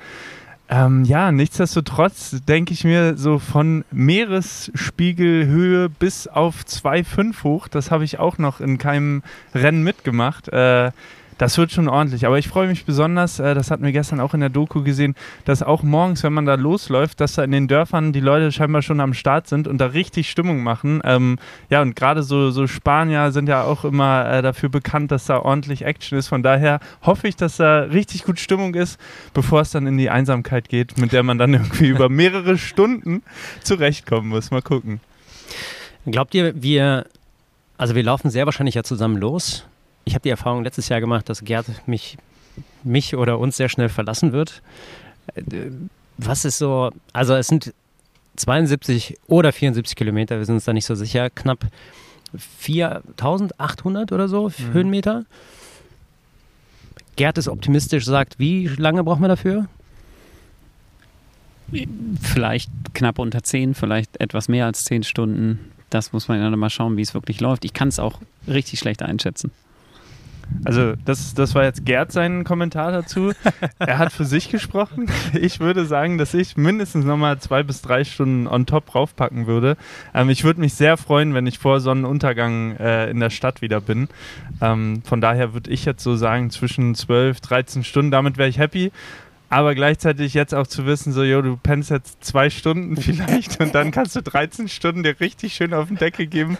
Ähm, 0.69 1.03
ja, 1.03 1.33
nichtsdestotrotz 1.33 2.43
denke 2.47 2.73
ich 2.73 2.85
mir 2.85 3.17
so 3.17 3.39
von 3.39 3.83
Meeresspiegelhöhe 3.91 5.89
bis 5.89 6.27
auf 6.27 6.63
2,5 6.63 7.43
hoch, 7.43 7.67
das 7.67 7.91
habe 7.91 8.03
ich 8.03 8.17
auch 8.17 8.39
noch 8.39 8.61
in 8.61 8.79
keinem 8.79 9.21
Rennen 9.53 9.83
mitgemacht. 9.83 10.47
Äh, 10.47 10.91
das 11.37 11.57
wird 11.57 11.71
schon 11.71 11.87
ordentlich. 11.87 12.25
Aber 12.25 12.37
ich 12.37 12.47
freue 12.47 12.67
mich 12.67 12.85
besonders, 12.85 13.39
äh, 13.39 13.53
das 13.53 13.71
hatten 13.71 13.83
wir 13.83 13.91
gestern 13.91 14.19
auch 14.19 14.33
in 14.33 14.39
der 14.39 14.49
Doku 14.49 14.83
gesehen, 14.83 15.15
dass 15.43 15.63
auch 15.63 15.83
morgens, 15.83 16.23
wenn 16.23 16.33
man 16.33 16.45
da 16.45 16.55
losläuft, 16.55 17.19
dass 17.19 17.33
da 17.33 17.43
in 17.43 17.51
den 17.51 17.67
Dörfern 17.67 18.13
die 18.13 18.19
Leute 18.19 18.51
scheinbar 18.51 18.81
schon 18.81 18.99
am 18.99 19.13
Start 19.13 19.47
sind 19.47 19.67
und 19.67 19.79
da 19.79 19.87
richtig 19.87 20.29
Stimmung 20.29 20.63
machen. 20.63 21.01
Ähm, 21.03 21.37
ja, 21.69 21.81
und 21.81 21.95
gerade 21.95 22.23
so, 22.23 22.51
so 22.51 22.67
Spanier 22.67 23.31
sind 23.31 23.49
ja 23.49 23.63
auch 23.63 23.83
immer 23.83 24.29
äh, 24.29 24.41
dafür 24.41 24.69
bekannt, 24.69 25.11
dass 25.11 25.25
da 25.25 25.39
ordentlich 25.39 25.83
Action 25.83 26.17
ist. 26.17 26.27
Von 26.27 26.43
daher 26.43 26.79
hoffe 27.01 27.27
ich, 27.27 27.35
dass 27.35 27.57
da 27.57 27.79
richtig 27.81 28.23
gut 28.23 28.39
Stimmung 28.39 28.73
ist, 28.75 28.99
bevor 29.33 29.61
es 29.61 29.71
dann 29.71 29.87
in 29.87 29.97
die 29.97 30.09
Einsamkeit 30.09 30.69
geht, 30.69 30.97
mit 30.97 31.11
der 31.11 31.23
man 31.23 31.37
dann 31.37 31.53
irgendwie 31.53 31.87
über 31.87 32.09
mehrere 32.15 32.57
Stunden 32.57 33.23
zurechtkommen 33.61 34.29
muss. 34.29 34.51
Mal 34.51 34.61
gucken. 34.61 35.01
Glaubt 36.05 36.35
ihr, 36.35 36.61
wir, 36.61 37.05
also 37.77 37.95
wir 37.95 38.03
laufen 38.03 38.29
sehr 38.29 38.45
wahrscheinlich 38.45 38.75
ja 38.75 38.83
zusammen 38.83 39.17
los 39.17 39.65
ich 40.05 40.13
habe 40.13 40.21
die 40.21 40.29
Erfahrung 40.29 40.63
letztes 40.63 40.87
Jahr 40.89 41.01
gemacht, 41.01 41.27
dass 41.29 41.43
Gerd 41.43 41.65
mich, 41.87 42.17
mich 42.83 43.15
oder 43.15 43.39
uns 43.39 43.57
sehr 43.57 43.69
schnell 43.69 43.89
verlassen 43.89 44.31
wird. 44.31 44.61
Äh, 45.35 45.43
was 46.17 46.45
ist 46.45 46.59
so, 46.59 46.91
also 47.11 47.35
es 47.35 47.47
sind 47.47 47.73
72 48.37 49.17
oder 49.27 49.51
74 49.51 49.95
Kilometer, 49.95 50.37
wir 50.37 50.45
sind 50.45 50.55
uns 50.55 50.65
da 50.65 50.73
nicht 50.73 50.85
so 50.85 50.95
sicher, 50.95 51.29
knapp 51.29 51.65
4800 52.37 54.11
oder 54.11 54.27
so 54.27 54.49
mhm. 54.49 54.73
Höhenmeter. 54.73 55.25
Gerd 57.15 57.37
ist 57.37 57.47
optimistisch, 57.47 58.05
sagt, 58.05 58.39
wie 58.39 58.67
lange 58.67 59.03
brauchen 59.03 59.21
wir 59.21 59.29
dafür? 59.29 59.67
Vielleicht 62.21 62.69
knapp 62.93 63.19
unter 63.19 63.41
10, 63.41 63.73
vielleicht 63.73 64.19
etwas 64.19 64.47
mehr 64.47 64.65
als 64.65 64.83
10 64.83 65.03
Stunden. 65.03 65.71
Das 65.89 66.13
muss 66.13 66.27
man 66.27 66.39
dann 66.39 66.59
mal 66.59 66.69
schauen, 66.69 66.97
wie 66.97 67.01
es 67.01 67.13
wirklich 67.13 67.39
läuft. 67.39 67.65
Ich 67.65 67.73
kann 67.73 67.87
es 67.87 67.99
auch 67.99 68.19
richtig 68.47 68.79
schlecht 68.79 69.01
einschätzen. 69.01 69.51
Also 70.63 70.93
das, 71.05 71.33
das 71.33 71.55
war 71.55 71.63
jetzt 71.63 71.85
Gerd 71.85 72.11
sein 72.11 72.43
Kommentar 72.43 72.91
dazu. 72.91 73.31
er 73.79 73.97
hat 73.97 74.11
für 74.11 74.25
sich 74.25 74.49
gesprochen. 74.49 75.09
Ich 75.33 75.59
würde 75.59 75.85
sagen, 75.85 76.17
dass 76.17 76.33
ich 76.33 76.57
mindestens 76.57 77.05
nochmal 77.05 77.39
zwei 77.39 77.63
bis 77.63 77.81
drei 77.81 78.03
Stunden 78.03 78.47
on 78.47 78.65
top 78.65 78.87
draufpacken 78.87 79.47
würde. 79.47 79.77
Ähm, 80.13 80.29
ich 80.29 80.43
würde 80.43 80.59
mich 80.59 80.73
sehr 80.73 80.97
freuen, 80.97 81.33
wenn 81.33 81.47
ich 81.47 81.59
vor 81.59 81.79
Sonnenuntergang 81.79 82.77
äh, 82.77 83.09
in 83.09 83.19
der 83.19 83.29
Stadt 83.29 83.61
wieder 83.61 83.81
bin. 83.81 84.07
Ähm, 84.61 85.01
von 85.03 85.21
daher 85.21 85.53
würde 85.53 85.69
ich 85.71 85.85
jetzt 85.85 86.03
so 86.03 86.15
sagen, 86.15 86.49
zwischen 86.49 86.95
12, 86.95 87.41
13 87.41 87.83
Stunden, 87.83 88.11
damit 88.11 88.37
wäre 88.37 88.49
ich 88.49 88.57
happy 88.57 88.91
aber 89.55 89.73
gleichzeitig 89.73 90.33
jetzt 90.33 90.53
auch 90.53 90.67
zu 90.67 90.85
wissen, 90.85 91.13
so, 91.13 91.23
jo, 91.23 91.41
du 91.41 91.55
pennst 91.55 91.89
jetzt 91.89 92.21
zwei 92.25 92.49
Stunden 92.49 92.97
vielleicht 93.01 93.61
und 93.61 93.73
dann 93.73 93.91
kannst 93.91 94.13
du 94.17 94.21
13 94.21 94.67
Stunden 94.67 95.01
dir 95.01 95.17
richtig 95.21 95.53
schön 95.53 95.73
auf 95.73 95.87
den 95.87 95.95
Deckel 95.95 96.27
geben. 96.27 96.57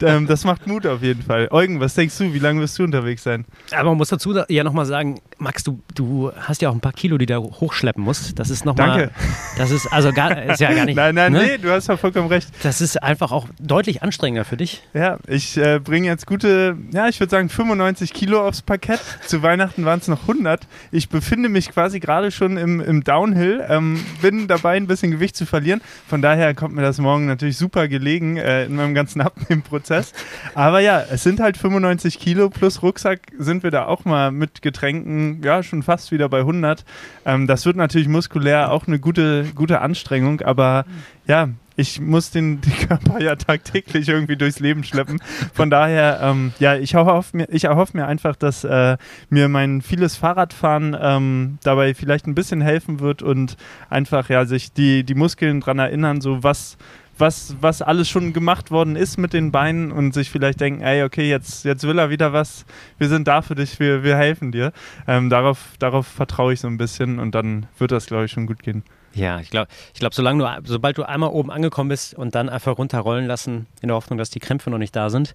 Ähm, 0.00 0.28
das 0.28 0.44
macht 0.44 0.68
Mut 0.68 0.86
auf 0.86 1.02
jeden 1.02 1.22
Fall. 1.22 1.48
Eugen, 1.50 1.80
was 1.80 1.94
denkst 1.94 2.16
du, 2.18 2.32
wie 2.32 2.38
lange 2.38 2.60
wirst 2.60 2.78
du 2.78 2.84
unterwegs 2.84 3.24
sein? 3.24 3.46
Aber 3.72 3.90
man 3.90 3.98
muss 3.98 4.10
dazu 4.10 4.32
ja 4.48 4.62
nochmal 4.62 4.86
sagen, 4.86 5.20
Max, 5.38 5.64
du, 5.64 5.80
du 5.96 6.30
hast 6.36 6.62
ja 6.62 6.70
auch 6.70 6.74
ein 6.74 6.80
paar 6.80 6.92
Kilo, 6.92 7.18
die 7.18 7.26
du 7.26 7.36
hochschleppen 7.36 8.02
musst. 8.02 8.38
Das 8.38 8.50
ist 8.50 8.64
nochmal. 8.64 8.90
Danke. 8.90 9.10
Das 9.58 9.72
ist 9.72 9.92
also 9.92 10.12
gar, 10.12 10.40
ist 10.44 10.60
ja 10.60 10.72
gar 10.72 10.84
nicht. 10.84 10.96
nein, 10.96 11.16
nein, 11.16 11.32
ne? 11.32 11.42
nee, 11.42 11.58
du 11.58 11.72
hast 11.72 11.88
ja 11.88 11.96
vollkommen 11.96 12.28
recht. 12.28 12.48
Das 12.62 12.80
ist 12.80 13.02
einfach 13.02 13.32
auch 13.32 13.48
deutlich 13.58 14.04
anstrengender 14.04 14.44
für 14.44 14.56
dich. 14.56 14.82
Ja, 14.94 15.18
ich 15.26 15.56
äh, 15.56 15.80
bringe 15.80 16.06
jetzt 16.06 16.26
gute, 16.26 16.76
ja, 16.92 17.08
ich 17.08 17.18
würde 17.18 17.30
sagen 17.30 17.48
95 17.48 18.12
Kilo 18.12 18.46
aufs 18.46 18.62
Parkett. 18.62 19.00
Zu 19.26 19.42
Weihnachten 19.42 19.84
waren 19.84 19.98
es 19.98 20.06
noch 20.06 20.22
100. 20.22 20.66
Ich 20.92 21.08
befinde 21.08 21.48
mich 21.48 21.70
quasi 21.70 21.98
gerade 21.98 22.30
schon 22.36 22.56
im, 22.56 22.80
im 22.80 23.02
Downhill, 23.02 23.64
ähm, 23.68 23.98
bin 24.22 24.46
dabei, 24.46 24.76
ein 24.76 24.86
bisschen 24.86 25.10
Gewicht 25.10 25.36
zu 25.36 25.46
verlieren. 25.46 25.80
Von 26.06 26.22
daher 26.22 26.54
kommt 26.54 26.74
mir 26.74 26.82
das 26.82 26.98
morgen 26.98 27.26
natürlich 27.26 27.56
super 27.56 27.88
gelegen 27.88 28.36
äh, 28.36 28.64
in 28.64 28.76
meinem 28.76 28.94
ganzen 28.94 29.20
Abnehmprozess. 29.22 30.12
Aber 30.54 30.80
ja, 30.80 31.02
es 31.10 31.22
sind 31.22 31.40
halt 31.40 31.56
95 31.56 32.18
Kilo 32.18 32.50
plus 32.50 32.82
Rucksack 32.82 33.20
sind 33.38 33.62
wir 33.62 33.70
da 33.70 33.86
auch 33.86 34.04
mal 34.04 34.30
mit 34.30 34.62
Getränken, 34.62 35.42
ja, 35.42 35.62
schon 35.62 35.82
fast 35.82 36.12
wieder 36.12 36.28
bei 36.28 36.40
100. 36.40 36.84
Ähm, 37.24 37.46
das 37.46 37.66
wird 37.66 37.76
natürlich 37.76 38.08
muskulär 38.08 38.70
auch 38.70 38.86
eine 38.86 38.98
gute, 38.98 39.44
gute 39.54 39.80
Anstrengung, 39.80 40.40
aber 40.42 40.84
ja, 41.26 41.48
ich 41.76 42.00
muss 42.00 42.30
den, 42.30 42.60
den 42.60 42.72
Körper 42.88 43.20
ja 43.20 43.36
tagtäglich 43.36 44.08
irgendwie 44.08 44.36
durchs 44.36 44.58
Leben 44.60 44.82
schleppen. 44.82 45.20
Von 45.52 45.70
daher, 45.70 46.20
ähm, 46.22 46.52
ja, 46.58 46.76
ich 46.76 46.94
erhoffe 46.94 47.36
mir, 47.36 47.48
ich 47.50 47.64
erhoffe 47.64 47.96
mir 47.96 48.06
einfach, 48.06 48.36
dass 48.36 48.64
äh, 48.64 48.96
mir 49.28 49.48
mein 49.48 49.82
vieles 49.82 50.16
Fahrradfahren 50.16 50.96
ähm, 50.98 51.58
dabei 51.62 51.94
vielleicht 51.94 52.26
ein 52.26 52.34
bisschen 52.34 52.60
helfen 52.60 53.00
wird 53.00 53.22
und 53.22 53.56
einfach 53.90 54.28
ja 54.30 54.46
sich 54.46 54.72
die, 54.72 55.04
die 55.04 55.14
Muskeln 55.14 55.60
daran 55.60 55.78
erinnern, 55.78 56.20
so 56.20 56.42
was, 56.42 56.78
was, 57.18 57.56
was 57.60 57.82
alles 57.82 58.08
schon 58.08 58.32
gemacht 58.32 58.70
worden 58.70 58.96
ist 58.96 59.18
mit 59.18 59.32
den 59.32 59.52
Beinen 59.52 59.92
und 59.92 60.12
sich 60.14 60.30
vielleicht 60.30 60.60
denken, 60.60 60.82
ey, 60.82 61.02
okay, 61.02 61.28
jetzt, 61.28 61.64
jetzt 61.64 61.86
will 61.86 61.98
er 61.98 62.10
wieder 62.10 62.32
was, 62.32 62.64
wir 62.98 63.08
sind 63.08 63.28
da 63.28 63.42
für 63.42 63.54
dich, 63.54 63.78
wir, 63.80 64.02
wir 64.02 64.16
helfen 64.16 64.52
dir. 64.52 64.72
Ähm, 65.06 65.30
darauf, 65.30 65.58
darauf 65.78 66.06
vertraue 66.06 66.54
ich 66.54 66.60
so 66.60 66.68
ein 66.68 66.78
bisschen 66.78 67.18
und 67.18 67.34
dann 67.34 67.66
wird 67.78 67.92
das, 67.92 68.06
glaube 68.06 68.24
ich, 68.24 68.32
schon 68.32 68.46
gut 68.46 68.62
gehen. 68.62 68.82
Ja, 69.16 69.40
ich 69.40 69.48
glaube, 69.50 69.68
ich 69.94 70.00
glaub, 70.00 70.12
solange 70.12 70.44
du, 70.44 70.68
sobald 70.68 70.98
du 70.98 71.02
einmal 71.02 71.30
oben 71.30 71.50
angekommen 71.50 71.88
bist 71.88 72.14
und 72.14 72.34
dann 72.34 72.50
einfach 72.50 72.76
runterrollen 72.76 73.26
lassen, 73.26 73.66
in 73.80 73.88
der 73.88 73.96
Hoffnung, 73.96 74.18
dass 74.18 74.28
die 74.28 74.40
Krämpfe 74.40 74.68
noch 74.68 74.78
nicht 74.78 74.94
da 74.94 75.08
sind, 75.08 75.34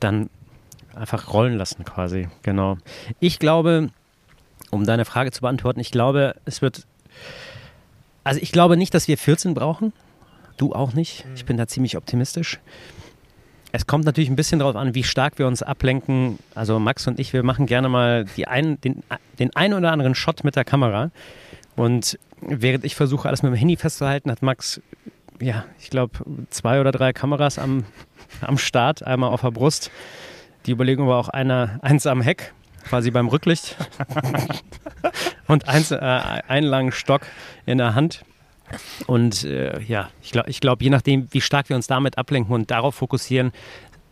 dann 0.00 0.28
einfach 0.96 1.32
rollen 1.32 1.56
lassen 1.56 1.84
quasi. 1.84 2.28
Genau. 2.42 2.78
Ich 3.20 3.38
glaube, 3.38 3.90
um 4.70 4.84
deine 4.84 5.04
Frage 5.04 5.30
zu 5.30 5.40
beantworten, 5.42 5.78
ich 5.78 5.92
glaube, 5.92 6.34
es 6.46 6.62
wird. 6.62 6.84
Also 8.24 8.40
ich 8.42 8.50
glaube 8.50 8.76
nicht, 8.76 8.92
dass 8.92 9.06
wir 9.06 9.16
14 9.16 9.54
brauchen. 9.54 9.92
Du 10.56 10.72
auch 10.74 10.92
nicht. 10.92 11.24
Ich 11.36 11.44
bin 11.44 11.56
da 11.56 11.68
ziemlich 11.68 11.96
optimistisch. 11.96 12.58
Es 13.70 13.86
kommt 13.86 14.04
natürlich 14.04 14.30
ein 14.30 14.36
bisschen 14.36 14.58
darauf 14.58 14.76
an, 14.76 14.94
wie 14.94 15.04
stark 15.04 15.38
wir 15.38 15.46
uns 15.46 15.62
ablenken. 15.62 16.40
Also 16.56 16.78
Max 16.80 17.06
und 17.06 17.20
ich, 17.20 17.32
wir 17.32 17.44
machen 17.44 17.66
gerne 17.66 17.88
mal 17.88 18.26
ein, 18.46 18.80
den, 18.80 19.02
den 19.38 19.54
einen 19.56 19.74
oder 19.74 19.92
anderen 19.92 20.14
Shot 20.16 20.42
mit 20.44 20.56
der 20.56 20.64
Kamera. 20.64 21.10
Und 21.74 22.18
während 22.46 22.84
ich 22.84 22.94
versuche, 22.94 23.28
alles 23.28 23.42
mit 23.42 23.52
dem 23.52 23.56
Handy 23.56 23.76
festzuhalten, 23.76 24.30
hat 24.30 24.42
Max, 24.42 24.80
ja, 25.40 25.64
ich 25.80 25.90
glaube, 25.90 26.18
zwei 26.50 26.80
oder 26.80 26.92
drei 26.92 27.12
Kameras 27.12 27.58
am, 27.58 27.84
am 28.40 28.58
Start, 28.58 29.02
einmal 29.02 29.30
auf 29.30 29.42
der 29.42 29.50
Brust. 29.50 29.90
Die 30.66 30.72
Überlegung 30.72 31.08
war 31.08 31.18
auch 31.18 31.28
einer, 31.28 31.78
eins 31.82 32.06
am 32.06 32.20
Heck, 32.20 32.52
quasi 32.84 33.10
beim 33.10 33.28
Rücklicht. 33.28 33.76
und 35.48 35.68
eins, 35.68 35.90
äh, 35.90 35.96
einen 35.96 36.66
langen 36.66 36.92
Stock 36.92 37.22
in 37.66 37.78
der 37.78 37.94
Hand. 37.94 38.24
Und 39.06 39.44
äh, 39.44 39.80
ja, 39.82 40.08
ich 40.22 40.30
glaube, 40.30 40.48
ich 40.48 40.60
glaub, 40.60 40.82
je 40.82 40.90
nachdem, 40.90 41.28
wie 41.32 41.40
stark 41.40 41.68
wir 41.68 41.76
uns 41.76 41.86
damit 41.86 42.16
ablenken 42.16 42.54
und 42.54 42.70
darauf 42.70 42.94
fokussieren, 42.94 43.52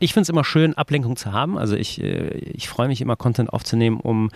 ich 0.00 0.12
finde 0.12 0.22
es 0.22 0.28
immer 0.28 0.44
schön, 0.44 0.74
Ablenkung 0.74 1.16
zu 1.16 1.32
haben. 1.32 1.56
Also 1.58 1.76
ich, 1.76 2.02
äh, 2.02 2.30
ich 2.38 2.68
freue 2.68 2.88
mich 2.88 3.00
immer, 3.00 3.16
Content 3.16 3.52
aufzunehmen, 3.52 4.00
um 4.00 4.30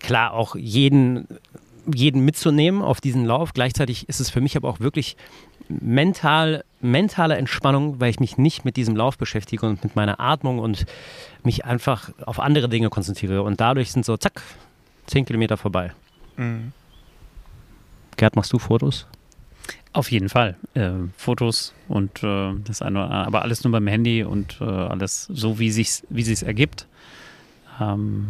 klar 0.00 0.32
auch 0.32 0.56
jeden 0.56 1.28
jeden 1.92 2.24
mitzunehmen 2.24 2.82
auf 2.82 3.00
diesen 3.00 3.24
Lauf. 3.24 3.52
Gleichzeitig 3.52 4.08
ist 4.08 4.20
es 4.20 4.30
für 4.30 4.40
mich 4.40 4.56
aber 4.56 4.68
auch 4.68 4.80
wirklich 4.80 5.16
mental, 5.68 6.64
mentale 6.80 7.36
Entspannung, 7.36 8.00
weil 8.00 8.10
ich 8.10 8.20
mich 8.20 8.38
nicht 8.38 8.64
mit 8.64 8.76
diesem 8.76 8.96
Lauf 8.96 9.18
beschäftige 9.18 9.66
und 9.66 9.84
mit 9.84 9.96
meiner 9.96 10.20
Atmung 10.20 10.58
und 10.58 10.86
mich 11.44 11.64
einfach 11.64 12.10
auf 12.24 12.40
andere 12.40 12.68
Dinge 12.68 12.90
konzentriere. 12.90 13.42
Und 13.42 13.60
dadurch 13.60 13.92
sind 13.92 14.04
so, 14.04 14.16
zack, 14.16 14.42
zehn 15.06 15.24
Kilometer 15.24 15.56
vorbei. 15.56 15.92
Mhm. 16.36 16.72
Gerd, 18.16 18.36
machst 18.36 18.52
du 18.52 18.58
Fotos? 18.58 19.06
Auf 19.92 20.10
jeden 20.10 20.28
Fall. 20.28 20.56
Äh, 20.74 20.90
Fotos 21.16 21.74
und 21.88 22.22
äh, 22.22 22.52
das 22.64 22.82
eine, 22.82 23.10
aber 23.10 23.42
alles 23.42 23.64
nur 23.64 23.72
beim 23.72 23.86
Handy 23.86 24.22
und 24.22 24.58
äh, 24.60 24.64
alles 24.64 25.24
so, 25.24 25.58
wie 25.58 25.70
sich's, 25.70 26.04
wie 26.10 26.22
sich's 26.22 26.42
ergibt. 26.42 26.86
Ähm, 27.80 28.28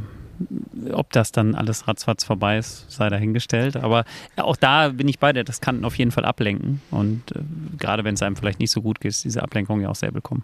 ob 0.93 1.13
das 1.13 1.33
dann 1.33 1.55
alles 1.55 1.87
ratzfatz 1.87 2.25
vorbei 2.25 2.59
ist, 2.59 2.91
sei 2.91 3.09
dahingestellt. 3.11 3.77
Aber 3.77 4.05
auch 4.37 4.57
da 4.57 4.89
bin 4.89 5.09
ich 5.09 5.19
bei 5.19 5.33
dir, 5.33 5.45
das 5.45 5.61
kann 5.61 5.85
auf 5.85 5.97
jeden 5.97 6.11
Fall 6.11 6.25
ablenken. 6.25 6.81
Und 6.91 7.33
äh, 7.33 7.41
gerade 7.79 8.05
wenn 8.05 8.15
es 8.15 8.23
einem 8.23 8.37
vielleicht 8.37 8.59
nicht 8.59 8.71
so 8.71 8.83
gut 8.83 9.01
geht, 9.01 9.11
ist 9.11 9.25
diese 9.25 9.43
Ablenkung 9.43 9.81
ja 9.81 9.89
auch 9.89 9.97
sehr 9.97 10.15
willkommen. 10.15 10.43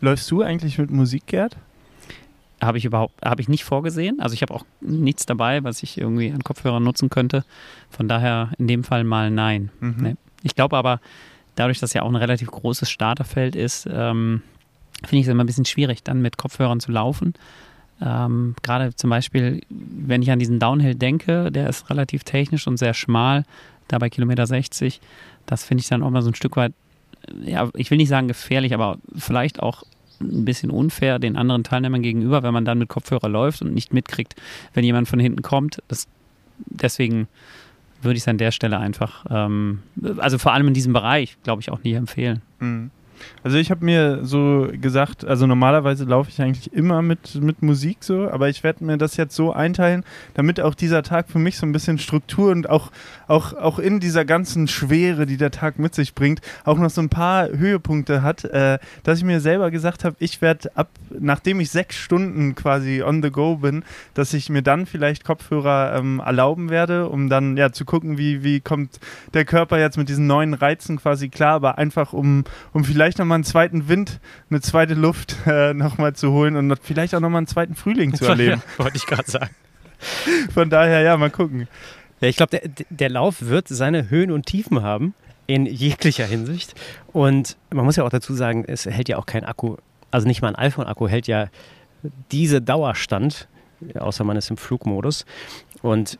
Läufst 0.00 0.30
du 0.30 0.42
eigentlich 0.42 0.78
mit 0.78 0.90
Musik, 0.90 1.26
Gerd? 1.26 1.56
Habe 2.60 2.78
ich 2.78 2.84
überhaupt, 2.84 3.14
habe 3.24 3.40
ich 3.40 3.48
nicht 3.48 3.64
vorgesehen. 3.64 4.20
Also 4.20 4.34
ich 4.34 4.42
habe 4.42 4.54
auch 4.54 4.64
nichts 4.80 5.26
dabei, 5.26 5.62
was 5.64 5.82
ich 5.82 5.98
irgendwie 5.98 6.30
an 6.30 6.42
Kopfhörern 6.42 6.82
nutzen 6.82 7.10
könnte. 7.10 7.44
Von 7.90 8.08
daher 8.08 8.52
in 8.58 8.66
dem 8.66 8.84
Fall 8.84 9.04
mal 9.04 9.30
nein. 9.30 9.70
Mhm. 9.80 9.96
Nee. 9.98 10.14
Ich 10.42 10.54
glaube 10.54 10.76
aber, 10.76 11.00
dadurch, 11.54 11.80
dass 11.80 11.92
ja 11.92 12.02
auch 12.02 12.08
ein 12.08 12.16
relativ 12.16 12.50
großes 12.50 12.90
Starterfeld 12.90 13.56
ist, 13.56 13.86
ähm, 13.90 14.42
finde 15.04 15.20
ich 15.20 15.26
es 15.26 15.32
immer 15.32 15.44
ein 15.44 15.46
bisschen 15.46 15.66
schwierig, 15.66 16.02
dann 16.02 16.22
mit 16.22 16.38
Kopfhörern 16.38 16.80
zu 16.80 16.92
laufen. 16.92 17.34
Ähm, 18.00 18.54
Gerade 18.62 18.94
zum 18.94 19.10
Beispiel, 19.10 19.62
wenn 19.68 20.22
ich 20.22 20.30
an 20.30 20.38
diesen 20.38 20.58
Downhill 20.58 20.94
denke, 20.94 21.50
der 21.50 21.68
ist 21.68 21.88
relativ 21.90 22.24
technisch 22.24 22.66
und 22.66 22.76
sehr 22.76 22.94
schmal, 22.94 23.44
da 23.88 23.98
bei 23.98 24.10
Kilometer 24.10 24.46
60. 24.46 25.00
Das 25.46 25.64
finde 25.64 25.82
ich 25.82 25.88
dann 25.88 26.02
auch 26.02 26.10
mal 26.10 26.22
so 26.22 26.30
ein 26.30 26.34
Stück 26.34 26.56
weit, 26.56 26.72
ja, 27.42 27.68
ich 27.74 27.90
will 27.90 27.98
nicht 27.98 28.08
sagen 28.08 28.28
gefährlich, 28.28 28.74
aber 28.74 28.98
vielleicht 29.16 29.60
auch 29.60 29.84
ein 30.20 30.44
bisschen 30.44 30.70
unfair 30.70 31.18
den 31.18 31.36
anderen 31.36 31.64
Teilnehmern 31.64 32.02
gegenüber, 32.02 32.42
wenn 32.42 32.54
man 32.54 32.64
dann 32.64 32.78
mit 32.78 32.88
Kopfhörer 32.88 33.28
läuft 33.28 33.62
und 33.62 33.74
nicht 33.74 33.92
mitkriegt, 33.92 34.34
wenn 34.74 34.84
jemand 34.84 35.08
von 35.08 35.18
hinten 35.18 35.42
kommt. 35.42 35.82
Das, 35.88 36.06
deswegen 36.58 37.28
würde 38.02 38.16
ich 38.16 38.22
es 38.22 38.28
an 38.28 38.38
der 38.38 38.50
Stelle 38.50 38.78
einfach, 38.78 39.24
ähm, 39.30 39.82
also 40.18 40.38
vor 40.38 40.52
allem 40.52 40.68
in 40.68 40.74
diesem 40.74 40.92
Bereich, 40.92 41.36
glaube 41.42 41.60
ich, 41.60 41.70
auch 41.70 41.82
nie 41.82 41.92
empfehlen. 41.92 42.42
Mhm. 42.60 42.90
Also 43.42 43.56
ich 43.58 43.70
habe 43.70 43.84
mir 43.84 44.24
so 44.24 44.68
gesagt, 44.72 45.24
also 45.24 45.46
normalerweise 45.46 46.04
laufe 46.04 46.30
ich 46.30 46.40
eigentlich 46.40 46.72
immer 46.72 47.02
mit, 47.02 47.36
mit 47.36 47.62
Musik 47.62 47.98
so, 48.00 48.30
aber 48.30 48.48
ich 48.48 48.62
werde 48.62 48.84
mir 48.84 48.98
das 48.98 49.16
jetzt 49.16 49.34
so 49.34 49.52
einteilen, 49.52 50.04
damit 50.34 50.60
auch 50.60 50.74
dieser 50.74 51.02
Tag 51.02 51.28
für 51.28 51.38
mich 51.38 51.58
so 51.58 51.66
ein 51.66 51.72
bisschen 51.72 51.98
Struktur 51.98 52.50
und 52.50 52.68
auch, 52.68 52.90
auch, 53.28 53.52
auch 53.54 53.78
in 53.78 54.00
dieser 54.00 54.24
ganzen 54.24 54.68
Schwere, 54.68 55.26
die 55.26 55.36
der 55.36 55.50
Tag 55.50 55.78
mit 55.78 55.94
sich 55.94 56.14
bringt, 56.14 56.40
auch 56.64 56.78
noch 56.78 56.90
so 56.90 57.00
ein 57.00 57.08
paar 57.08 57.48
Höhepunkte 57.48 58.22
hat, 58.22 58.44
äh, 58.44 58.78
dass 59.02 59.18
ich 59.18 59.24
mir 59.24 59.40
selber 59.40 59.70
gesagt 59.70 60.04
habe, 60.04 60.16
ich 60.18 60.42
werde 60.42 60.76
ab, 60.76 60.88
nachdem 61.10 61.60
ich 61.60 61.70
sechs 61.70 61.96
Stunden 61.96 62.54
quasi 62.54 63.02
on 63.02 63.22
the 63.22 63.30
go 63.30 63.56
bin, 63.56 63.84
dass 64.14 64.34
ich 64.34 64.50
mir 64.50 64.62
dann 64.62 64.86
vielleicht 64.86 65.24
Kopfhörer 65.24 65.96
ähm, 65.96 66.20
erlauben 66.24 66.70
werde, 66.70 67.08
um 67.08 67.28
dann 67.28 67.56
ja 67.56 67.72
zu 67.72 67.84
gucken, 67.84 68.18
wie, 68.18 68.42
wie 68.42 68.60
kommt 68.60 69.00
der 69.34 69.44
Körper 69.44 69.78
jetzt 69.78 69.98
mit 69.98 70.08
diesen 70.08 70.26
neuen 70.26 70.54
Reizen 70.54 70.98
quasi 70.98 71.28
klar, 71.28 71.54
aber 71.54 71.78
einfach 71.78 72.12
um, 72.12 72.44
um 72.72 72.84
vielleicht 72.84 73.05
vielleicht 73.06 73.18
nochmal 73.18 73.36
einen 73.36 73.44
zweiten 73.44 73.88
Wind, 73.88 74.18
eine 74.50 74.60
zweite 74.60 74.94
Luft 74.94 75.36
äh, 75.46 75.72
nochmal 75.72 76.14
zu 76.14 76.32
holen 76.32 76.56
und 76.56 76.76
vielleicht 76.82 77.14
auch 77.14 77.20
nochmal 77.20 77.38
einen 77.38 77.46
zweiten 77.46 77.76
Frühling 77.76 78.12
zu 78.14 78.24
erleben. 78.28 78.62
Ja, 78.78 78.84
wollte 78.84 78.96
ich 78.96 79.06
gerade 79.06 79.30
sagen. 79.30 79.54
Von 80.52 80.70
daher, 80.70 81.02
ja, 81.02 81.16
mal 81.16 81.30
gucken. 81.30 81.68
Ja, 82.20 82.26
ich 82.26 82.36
glaube, 82.36 82.58
der, 82.58 82.68
der 82.90 83.08
Lauf 83.08 83.42
wird 83.42 83.68
seine 83.68 84.10
Höhen 84.10 84.32
und 84.32 84.46
Tiefen 84.46 84.82
haben 84.82 85.14
in 85.46 85.66
jeglicher 85.66 86.26
Hinsicht. 86.26 86.74
Und 87.12 87.56
man 87.70 87.84
muss 87.84 87.94
ja 87.94 88.02
auch 88.02 88.10
dazu 88.10 88.34
sagen, 88.34 88.64
es 88.66 88.86
hält 88.86 89.08
ja 89.08 89.18
auch 89.18 89.26
kein 89.26 89.44
Akku, 89.44 89.76
also 90.10 90.26
nicht 90.26 90.42
mal 90.42 90.48
ein 90.48 90.56
iPhone-Akku 90.56 91.06
hält 91.06 91.28
ja 91.28 91.46
diese 92.32 92.60
Dauerstand, 92.60 93.46
außer 93.94 94.24
man 94.24 94.36
ist 94.36 94.50
im 94.50 94.56
Flugmodus. 94.56 95.26
Und 95.80 96.18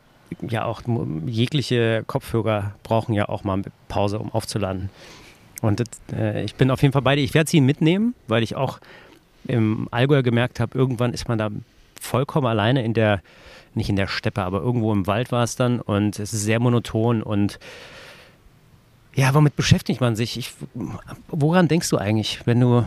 ja, 0.49 0.65
auch 0.65 0.83
jegliche 1.27 2.05
Kopfhörer 2.07 2.77
brauchen 2.85 3.13
ja 3.13 3.29
auch 3.29 3.43
mal 3.43 3.55
eine 3.55 3.65
Pause, 3.89 4.21
um 4.21 4.31
aufzuladen. 4.31 4.89
Und 5.63 5.83
äh, 6.13 6.45
ich 6.45 6.55
bin 6.55 6.71
auf 6.71 6.83
jeden 6.83 6.93
Fall 6.93 7.03
bei 7.03 7.17
dir. 7.17 7.23
Ich 7.23 7.35
werde 7.35 7.51
sie 7.51 7.61
mitnehmen, 7.61 8.15
weil 8.29 8.43
ich 8.43 8.57
auch 8.57 8.79
im 9.47 9.89
Allgäu 9.91 10.23
gemerkt 10.23 10.61
habe, 10.61 10.77
irgendwann 10.77 11.13
ist 11.13 11.29
man 11.29 11.39
da 11.39 11.51
vollkommen 12.01 12.47
alleine 12.47 12.85
in 12.85 12.95
der, 12.95 13.23
nicht 13.75 13.89
in 13.89 13.97
der 13.97 14.07
Steppe, 14.07 14.43
aber 14.43 14.61
irgendwo 14.61 14.93
im 14.93 15.07
Wald 15.07 15.33
war 15.33 15.45
es 15.45 15.57
dann 15.57 15.81
und 15.81 16.19
es 16.19 16.33
ist 16.33 16.43
sehr 16.43 16.61
monoton 16.61 17.23
und 17.23 17.59
ja, 19.15 19.33
womit 19.33 19.57
beschäftigt 19.57 20.01
man 20.03 20.15
sich? 20.15 20.37
Ich, 20.37 20.53
woran 21.29 21.69
denkst 21.69 21.89
du 21.89 21.97
eigentlich, 21.97 22.41
wenn 22.45 22.61
du, 22.61 22.85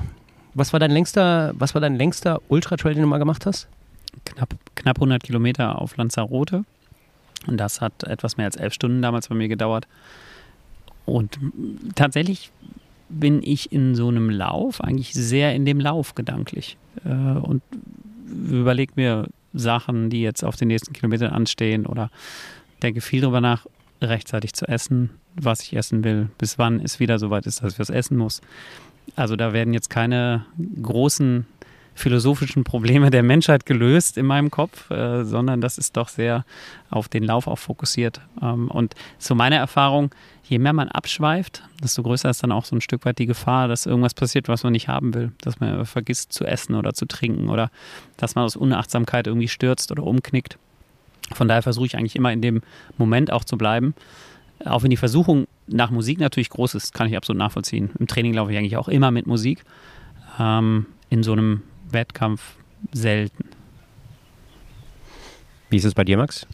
was 0.54 0.74
war 0.74 0.80
dein 0.80 0.92
längster, 0.92 1.54
was 1.56 1.74
war 1.74 1.82
dein 1.82 1.96
längster 1.96 2.40
Ultra-Trail, 2.50 2.94
den 2.94 3.02
du 3.02 3.10
mal 3.10 3.18
gemacht 3.18 3.48
hast? 3.48 3.68
Knapp, 4.26 4.54
knapp 4.76 4.98
100 4.98 5.24
Kilometer 5.24 5.82
auf 5.82 5.98
Lanzarote. 5.98 6.66
Und 7.48 7.58
das 7.58 7.82
hat 7.82 8.04
etwas 8.04 8.38
mehr 8.38 8.46
als 8.46 8.58
elf 8.58 8.74
Stunden 8.74 9.02
damals 9.02 9.28
bei 9.28 9.36
mir 9.36 9.48
gedauert. 9.48 9.88
Und 11.06 11.40
tatsächlich 11.96 12.52
bin 13.10 13.42
ich 13.44 13.72
in 13.72 13.96
so 13.96 14.08
einem 14.08 14.30
Lauf 14.30 14.82
eigentlich 14.82 15.14
sehr 15.14 15.56
in 15.56 15.66
dem 15.66 15.80
Lauf 15.80 16.16
gedanklich. 16.16 16.78
Äh, 17.06 17.10
und 17.10 17.62
überlege 18.30 18.94
mir 18.96 19.28
Sachen, 19.54 20.10
die 20.10 20.22
jetzt 20.22 20.44
auf 20.44 20.56
den 20.56 20.68
nächsten 20.68 20.94
Kilometern 20.94 21.32
anstehen 21.32 21.86
oder 21.86 22.12
denke 22.84 23.02
viel 23.02 23.22
darüber 23.22 23.42
nach, 23.42 23.66
rechtzeitig 24.02 24.54
zu 24.54 24.68
essen, 24.68 25.10
was 25.36 25.62
ich 25.62 25.76
essen 25.76 26.04
will, 26.04 26.30
bis 26.38 26.58
wann 26.58 26.80
es 26.80 27.00
wieder 27.00 27.20
so 27.20 27.30
weit 27.30 27.46
ist, 27.48 27.62
dass 27.62 27.74
ich 27.74 27.80
was 27.80 27.90
essen 27.90 28.18
muss. 28.18 28.42
Also 29.16 29.36
da 29.36 29.54
werden 29.54 29.74
jetzt 29.74 29.90
keine 29.90 30.46
großen 30.82 31.46
philosophischen 32.00 32.64
Probleme 32.64 33.12
der 33.12 33.24
Menschheit 33.24 33.66
gelöst 33.66 34.18
in 34.18 34.26
meinem 34.26 34.50
Kopf, 34.50 34.90
äh, 34.90 35.24
sondern 35.24 35.62
das 35.62 35.78
ist 35.78 35.98
doch 35.98 36.08
sehr 36.08 36.46
auf 36.90 37.10
den 37.10 37.24
Lauf 37.24 37.48
auch 37.48 37.58
fokussiert. 37.58 38.22
Ähm, 38.42 38.70
und 38.72 38.96
so 39.18 39.36
meine 39.36 39.58
Erfahrung, 39.58 40.12
je 40.44 40.60
mehr 40.60 40.74
man 40.74 40.88
abschweift, 40.88 41.64
desto 41.84 42.02
größer 42.02 42.30
ist 42.30 42.42
dann 42.42 42.52
auch 42.52 42.66
so 42.66 42.76
ein 42.76 42.82
Stück 42.82 43.06
weit 43.06 43.20
die 43.20 43.26
Gefahr, 43.26 43.68
dass 43.68 43.86
irgendwas 43.86 44.14
passiert, 44.14 44.48
was 44.48 44.64
man 44.64 44.74
nicht 44.74 44.88
haben 44.88 45.14
will. 45.14 45.32
Dass 45.42 45.60
man 45.60 45.86
vergisst 45.86 46.34
zu 46.34 46.46
essen 46.46 46.76
oder 46.76 46.94
zu 46.94 47.06
trinken 47.06 47.50
oder 47.50 47.70
dass 48.18 48.36
man 48.36 48.46
aus 48.46 48.56
Unachtsamkeit 48.56 49.28
irgendwie 49.28 49.48
stürzt 49.50 49.92
oder 49.92 50.04
umknickt. 50.04 50.58
Von 51.34 51.48
daher 51.48 51.62
versuche 51.62 51.86
ich 51.86 51.98
eigentlich 51.98 52.16
immer 52.16 52.32
in 52.34 52.42
dem 52.42 52.62
Moment 52.98 53.32
auch 53.32 53.44
zu 53.44 53.58
bleiben. 53.58 53.94
Auch 54.66 54.84
wenn 54.84 54.90
die 54.90 54.98
Versuchung 54.98 55.48
nach 55.68 55.92
Musik 55.92 56.20
natürlich 56.20 56.50
groß 56.50 56.76
ist, 56.76 56.94
kann 56.94 57.08
ich 57.08 57.16
absolut 57.16 57.38
nachvollziehen. 57.38 57.92
Im 58.00 58.08
Training 58.08 58.34
laufe 58.34 58.52
ich 58.52 58.58
eigentlich 58.58 58.78
auch 58.78 58.88
immer 58.88 59.12
mit 59.12 59.28
Musik. 59.28 59.64
Ähm, 60.40 60.88
in 61.10 61.24
so 61.24 61.34
einem 61.34 61.62
Wettkampf 61.92 62.56
selten. 62.92 63.50
Wie 65.70 65.78
ist 65.78 65.86
es 65.86 65.94
bei 65.94 66.04
dir, 66.04 66.18
Max? 66.18 66.48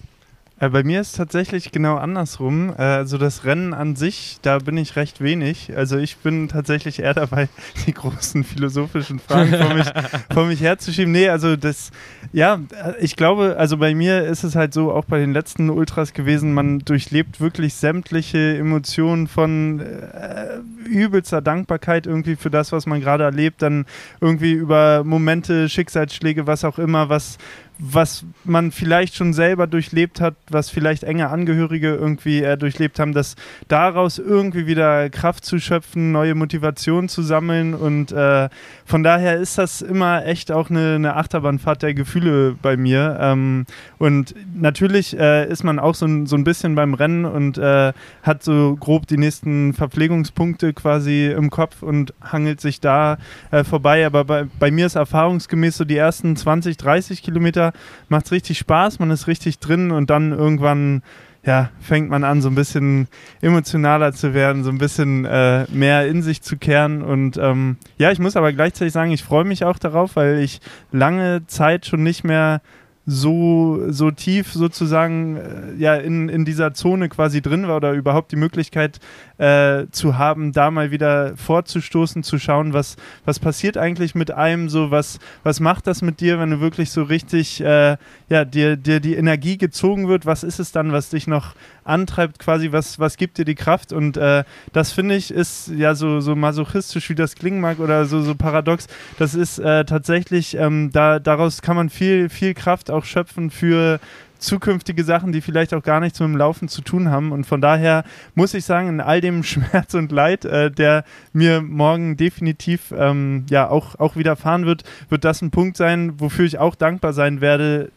Äh, 0.57 0.69
bei 0.69 0.83
mir 0.83 1.01
ist 1.01 1.11
es 1.11 1.13
tatsächlich 1.17 1.71
genau 1.71 1.97
andersrum. 1.97 2.73
Äh, 2.77 2.81
also 2.81 3.17
das 3.17 3.43
Rennen 3.43 3.73
an 3.73 3.95
sich, 3.95 4.37
da 4.41 4.59
bin 4.59 4.77
ich 4.77 4.95
recht 4.95 5.19
wenig. 5.19 5.75
Also 5.75 5.97
ich 5.97 6.17
bin 6.17 6.47
tatsächlich 6.47 6.99
eher 6.99 7.13
dabei, 7.13 7.49
die 7.85 7.93
großen 7.93 8.43
philosophischen 8.43 9.19
Fragen 9.19 9.53
vor 9.53 9.73
mich, 9.73 9.87
vor 10.33 10.45
mich 10.45 10.61
herzuschieben. 10.61 11.11
Nee, 11.11 11.29
also 11.29 11.57
das, 11.57 11.91
ja, 12.31 12.59
ich 12.99 13.15
glaube, 13.17 13.55
also 13.57 13.77
bei 13.77 13.93
mir 13.93 14.23
ist 14.23 14.43
es 14.43 14.55
halt 14.55 14.73
so, 14.73 14.91
auch 14.93 15.05
bei 15.05 15.19
den 15.19 15.33
letzten 15.33 15.69
Ultras 15.69 16.13
gewesen, 16.13 16.53
man 16.53 16.79
durchlebt 16.79 17.41
wirklich 17.41 17.73
sämtliche 17.73 18.57
Emotionen 18.57 19.27
von 19.27 19.81
äh, 19.81 20.59
übelster 20.87 21.41
Dankbarkeit 21.41 22.07
irgendwie 22.07 22.35
für 22.37 22.49
das, 22.49 22.71
was 22.71 22.85
man 22.85 23.01
gerade 23.01 23.25
erlebt, 23.25 23.61
dann 23.61 23.85
irgendwie 24.21 24.53
über 24.53 25.03
Momente, 25.03 25.67
Schicksalsschläge, 25.67 26.47
was 26.47 26.63
auch 26.63 26.79
immer, 26.79 27.09
was 27.09 27.37
was 27.77 28.25
man 28.43 28.71
vielleicht 28.71 29.15
schon 29.15 29.33
selber 29.33 29.67
durchlebt 29.67 30.21
hat, 30.21 30.35
was 30.49 30.69
vielleicht 30.69 31.03
enge 31.03 31.29
Angehörige 31.29 31.93
irgendwie 31.93 32.41
äh, 32.41 32.57
durchlebt 32.57 32.99
haben, 32.99 33.13
dass 33.13 33.35
daraus 33.67 34.17
irgendwie 34.17 34.65
wieder 34.65 35.09
Kraft 35.09 35.45
zu 35.45 35.59
schöpfen, 35.59 36.11
neue 36.11 36.35
Motivation 36.35 37.09
zu 37.09 37.21
sammeln. 37.21 37.73
Und 37.73 38.11
äh, 38.11 38.49
von 38.85 39.03
daher 39.03 39.37
ist 39.37 39.57
das 39.57 39.81
immer 39.81 40.25
echt 40.25 40.51
auch 40.51 40.69
eine, 40.69 40.95
eine 40.95 41.15
Achterbahnfahrt 41.15 41.83
der 41.83 41.93
Gefühle 41.93 42.55
bei 42.61 42.77
mir. 42.77 43.17
Ähm, 43.19 43.65
und 43.97 44.35
natürlich 44.55 45.17
äh, 45.17 45.49
ist 45.49 45.63
man 45.63 45.79
auch 45.79 45.95
so 45.95 46.05
ein, 46.05 46.25
so 46.27 46.35
ein 46.35 46.43
bisschen 46.43 46.75
beim 46.75 46.93
Rennen 46.93 47.25
und 47.25 47.57
äh, 47.57 47.93
hat 48.23 48.43
so 48.43 48.77
grob 48.79 49.07
die 49.07 49.17
nächsten 49.17 49.73
Verpflegungspunkte 49.73 50.73
quasi 50.73 51.27
im 51.27 51.49
Kopf 51.49 51.83
und 51.83 52.13
hangelt 52.21 52.61
sich 52.61 52.79
da 52.79 53.17
äh, 53.51 53.63
vorbei, 53.63 54.05
aber 54.05 54.23
bei, 54.23 54.45
bei 54.59 54.71
mir 54.71 54.85
ist 54.85 54.95
erfahrungsgemäß 54.95 55.77
so 55.77 55.85
die 55.85 55.97
ersten 55.97 56.35
20, 56.35 56.77
30 56.77 57.21
Kilometer 57.21 57.64
Kilometer 57.65 57.73
macht 58.09 58.25
es 58.25 58.31
richtig 58.31 58.57
Spaß, 58.59 58.99
man 58.99 59.11
ist 59.11 59.27
richtig 59.27 59.59
drin 59.59 59.91
und 59.91 60.09
dann 60.09 60.31
irgendwann 60.31 61.01
ja, 61.43 61.69
fängt 61.79 62.09
man 62.09 62.23
an, 62.23 62.41
so 62.41 62.49
ein 62.49 62.55
bisschen 62.55 63.07
emotionaler 63.41 64.13
zu 64.13 64.33
werden, 64.33 64.63
so 64.63 64.71
ein 64.71 64.79
bisschen 64.79 65.25
äh, 65.25 65.65
mehr 65.69 66.07
in 66.07 66.23
sich 66.23 66.41
zu 66.41 66.57
kehren. 66.57 67.03
Und 67.03 67.37
ähm, 67.37 67.77
ja, 67.97 68.11
ich 68.11 68.17
muss 68.17 68.35
aber 68.35 68.51
gleichzeitig 68.51 68.93
sagen, 68.93 69.11
ich 69.11 69.23
freue 69.23 69.43
mich 69.43 69.63
auch 69.63 69.77
darauf, 69.77 70.15
weil 70.15 70.39
ich 70.39 70.59
lange 70.91 71.45
Zeit 71.45 71.85
schon 71.85 72.01
nicht 72.01 72.23
mehr 72.23 72.61
so, 73.05 73.83
so 73.89 74.09
tief 74.09 74.51
sozusagen 74.51 75.37
äh, 75.37 75.73
ja 75.77 75.95
in, 75.95 76.27
in 76.27 76.43
dieser 76.43 76.73
Zone 76.73 77.07
quasi 77.07 77.41
drin 77.41 77.67
war 77.67 77.77
oder 77.77 77.93
überhaupt 77.93 78.31
die 78.31 78.35
Möglichkeit 78.35 78.99
äh, 79.37 79.85
zu 79.91 80.17
haben, 80.17 80.53
da 80.53 80.71
mal 80.71 80.89
wieder 80.89 81.37
vorzustoßen, 81.37 82.23
zu 82.23 82.39
schauen, 82.39 82.73
was, 82.73 82.95
was 83.23 83.39
passiert 83.39 83.77
eigentlich 83.77 84.15
mit 84.15 84.31
einem, 84.31 84.69
so 84.69 84.89
was, 84.89 85.19
was 85.43 85.59
macht 85.59 85.85
das 85.87 86.01
mit 86.01 86.19
dir, 86.19 86.39
wenn 86.39 86.49
du 86.49 86.59
wirklich 86.61 86.89
so 86.89 87.03
richtig 87.03 87.61
äh, 87.61 87.97
ja, 88.29 88.45
dir, 88.45 88.75
dir 88.75 88.99
die 88.99 89.15
Energie 89.15 89.57
gezogen 89.57 90.07
wird, 90.07 90.25
was 90.25 90.43
ist 90.43 90.59
es 90.59 90.71
dann, 90.71 90.91
was 90.91 91.09
dich 91.09 91.27
noch 91.27 91.53
antreibt, 91.85 92.39
quasi, 92.39 92.71
was, 92.71 92.99
was 92.99 93.15
gibt 93.15 93.37
dir 93.37 93.45
die 93.45 93.55
Kraft 93.55 93.93
und 93.93 94.17
äh, 94.17 94.43
das 94.73 94.91
finde 94.91 95.15
ich 95.15 95.31
ist 95.31 95.71
ja 95.75 95.95
so, 95.95 96.19
so 96.19 96.35
masochistisch, 96.35 97.09
wie 97.09 97.15
das 97.15 97.35
klingen 97.35 97.61
mag 97.61 97.79
oder 97.79 98.05
so, 98.05 98.21
so 98.21 98.35
paradox, 98.35 98.87
das 99.17 99.35
ist 99.35 99.59
äh, 99.59 99.85
tatsächlich, 99.85 100.57
ähm, 100.57 100.91
da, 100.91 101.19
daraus 101.19 101.61
kann 101.61 101.75
man 101.75 101.89
viel, 101.89 102.29
viel 102.29 102.53
Kraft 102.53 102.91
auch 102.91 103.05
schöpfen 103.05 103.51
für 103.51 103.99
zukünftige 104.39 105.03
Sachen, 105.03 105.31
die 105.31 105.41
vielleicht 105.41 105.73
auch 105.73 105.83
gar 105.83 105.99
nichts 105.99 106.19
mit 106.19 106.29
dem 106.29 106.37
Laufen 106.37 106.67
zu 106.67 106.81
tun 106.81 107.09
haben. 107.09 107.31
Und 107.31 107.45
von 107.45 107.61
daher 107.61 108.03
muss 108.35 108.53
ich 108.53 108.65
sagen, 108.65 108.89
in 108.89 109.01
all 109.01 109.21
dem 109.21 109.43
Schmerz 109.43 109.93
und 109.93 110.11
Leid, 110.11 110.45
äh, 110.45 110.71
der 110.71 111.03
mir 111.33 111.61
morgen 111.61 112.17
definitiv 112.17 112.93
ähm, 112.95 113.45
ja 113.49 113.69
auch, 113.69 113.95
auch 113.99 114.15
widerfahren 114.15 114.65
wird, 114.65 114.83
wird 115.09 115.23
das 115.23 115.41
ein 115.41 115.51
Punkt 115.51 115.77
sein, 115.77 116.19
wofür 116.19 116.45
ich 116.45 116.57
auch 116.57 116.75
dankbar 116.75 117.13
sein 117.13 117.41
werde, 117.41 117.91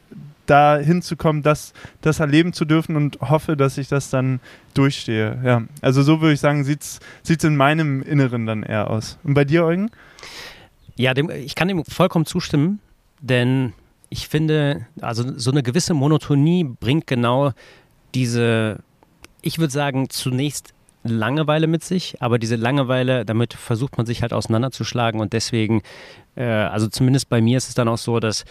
da 0.49 0.79
hinzukommen, 0.79 1.43
das, 1.43 1.73
das 2.01 2.21
erleben 2.21 2.53
zu 2.53 2.65
dürfen 2.65 2.97
und 2.97 3.19
hoffe, 3.21 3.57
dass 3.57 3.79
ich 3.79 3.89
das 3.89 4.11
dann 4.11 4.41
durchstehe. 4.75 5.39
Ja. 5.45 5.63
Also 5.81 6.03
so 6.03 6.21
würde 6.21 6.35
ich 6.35 6.41
sagen, 6.41 6.65
sieht 6.65 6.83
es 6.83 7.45
in 7.45 7.57
meinem 7.57 8.03
Inneren 8.03 8.47
dann 8.47 8.63
eher 8.63 8.91
aus. 8.91 9.19
Und 9.25 9.35
bei 9.35 9.45
dir, 9.45 9.65
Eugen? 9.65 9.91
Ja, 10.97 11.15
dem, 11.15 11.31
ich 11.31 11.55
kann 11.55 11.69
dem 11.69 11.85
vollkommen 11.85 12.27
zustimmen, 12.27 12.81
denn 13.21 13.73
ich 14.11 14.29
finde, 14.29 14.87
also 15.01 15.39
so 15.39 15.51
eine 15.51 15.63
gewisse 15.63 15.95
Monotonie 15.95 16.65
bringt 16.65 17.07
genau 17.07 17.53
diese, 18.15 18.79
ich 19.43 19.59
würde 19.59 19.73
sagen, 19.73 20.09
zunächst 20.11 20.75
Langeweile 21.05 21.67
mit 21.67 21.85
sich, 21.85 22.21
aber 22.21 22.39
diese 22.39 22.57
Langeweile, 22.57 23.25
damit 23.25 23.55
versucht 23.55 23.97
man 23.97 24.07
sich 24.07 24.23
halt 24.23 24.33
auseinanderzuschlagen 24.33 25.21
und 25.21 25.33
deswegen, 25.33 25.83
äh, 26.35 26.45
also 26.45 26.89
zumindest 26.89 27.29
bei 27.29 27.41
mir 27.41 27.57
ist 27.57 27.69
es 27.69 27.75
dann 27.75 27.89
auch 27.89 27.99
so, 27.99 28.19
dass 28.19 28.45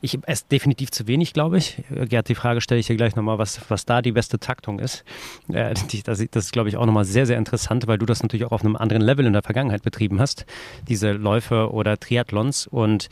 ich 0.00 0.18
esse 0.26 0.44
definitiv 0.50 0.90
zu 0.90 1.06
wenig, 1.06 1.32
glaube 1.32 1.58
ich. 1.58 1.82
Gerd, 1.90 2.28
die 2.28 2.34
Frage 2.34 2.60
stelle 2.60 2.78
ich 2.78 2.86
dir 2.86 2.96
gleich 2.96 3.16
nochmal, 3.16 3.38
was, 3.38 3.60
was 3.68 3.84
da 3.84 4.00
die 4.00 4.12
beste 4.12 4.38
Taktung 4.38 4.78
ist. 4.78 5.04
Äh, 5.52 5.74
das, 6.04 6.20
ist, 6.20 6.52
glaube 6.52 6.68
ich, 6.68 6.76
auch 6.76 6.86
nochmal 6.86 7.04
sehr, 7.04 7.26
sehr 7.26 7.36
interessant, 7.36 7.86
weil 7.86 7.98
du 7.98 8.06
das 8.06 8.22
natürlich 8.22 8.46
auch 8.46 8.52
auf 8.52 8.64
einem 8.64 8.76
anderen 8.76 9.02
Level 9.02 9.26
in 9.26 9.32
der 9.32 9.42
Vergangenheit 9.42 9.82
betrieben 9.82 10.20
hast, 10.20 10.46
diese 10.88 11.12
Läufe 11.12 11.72
oder 11.72 11.98
Triathlons. 11.98 12.68
Und 12.68 13.08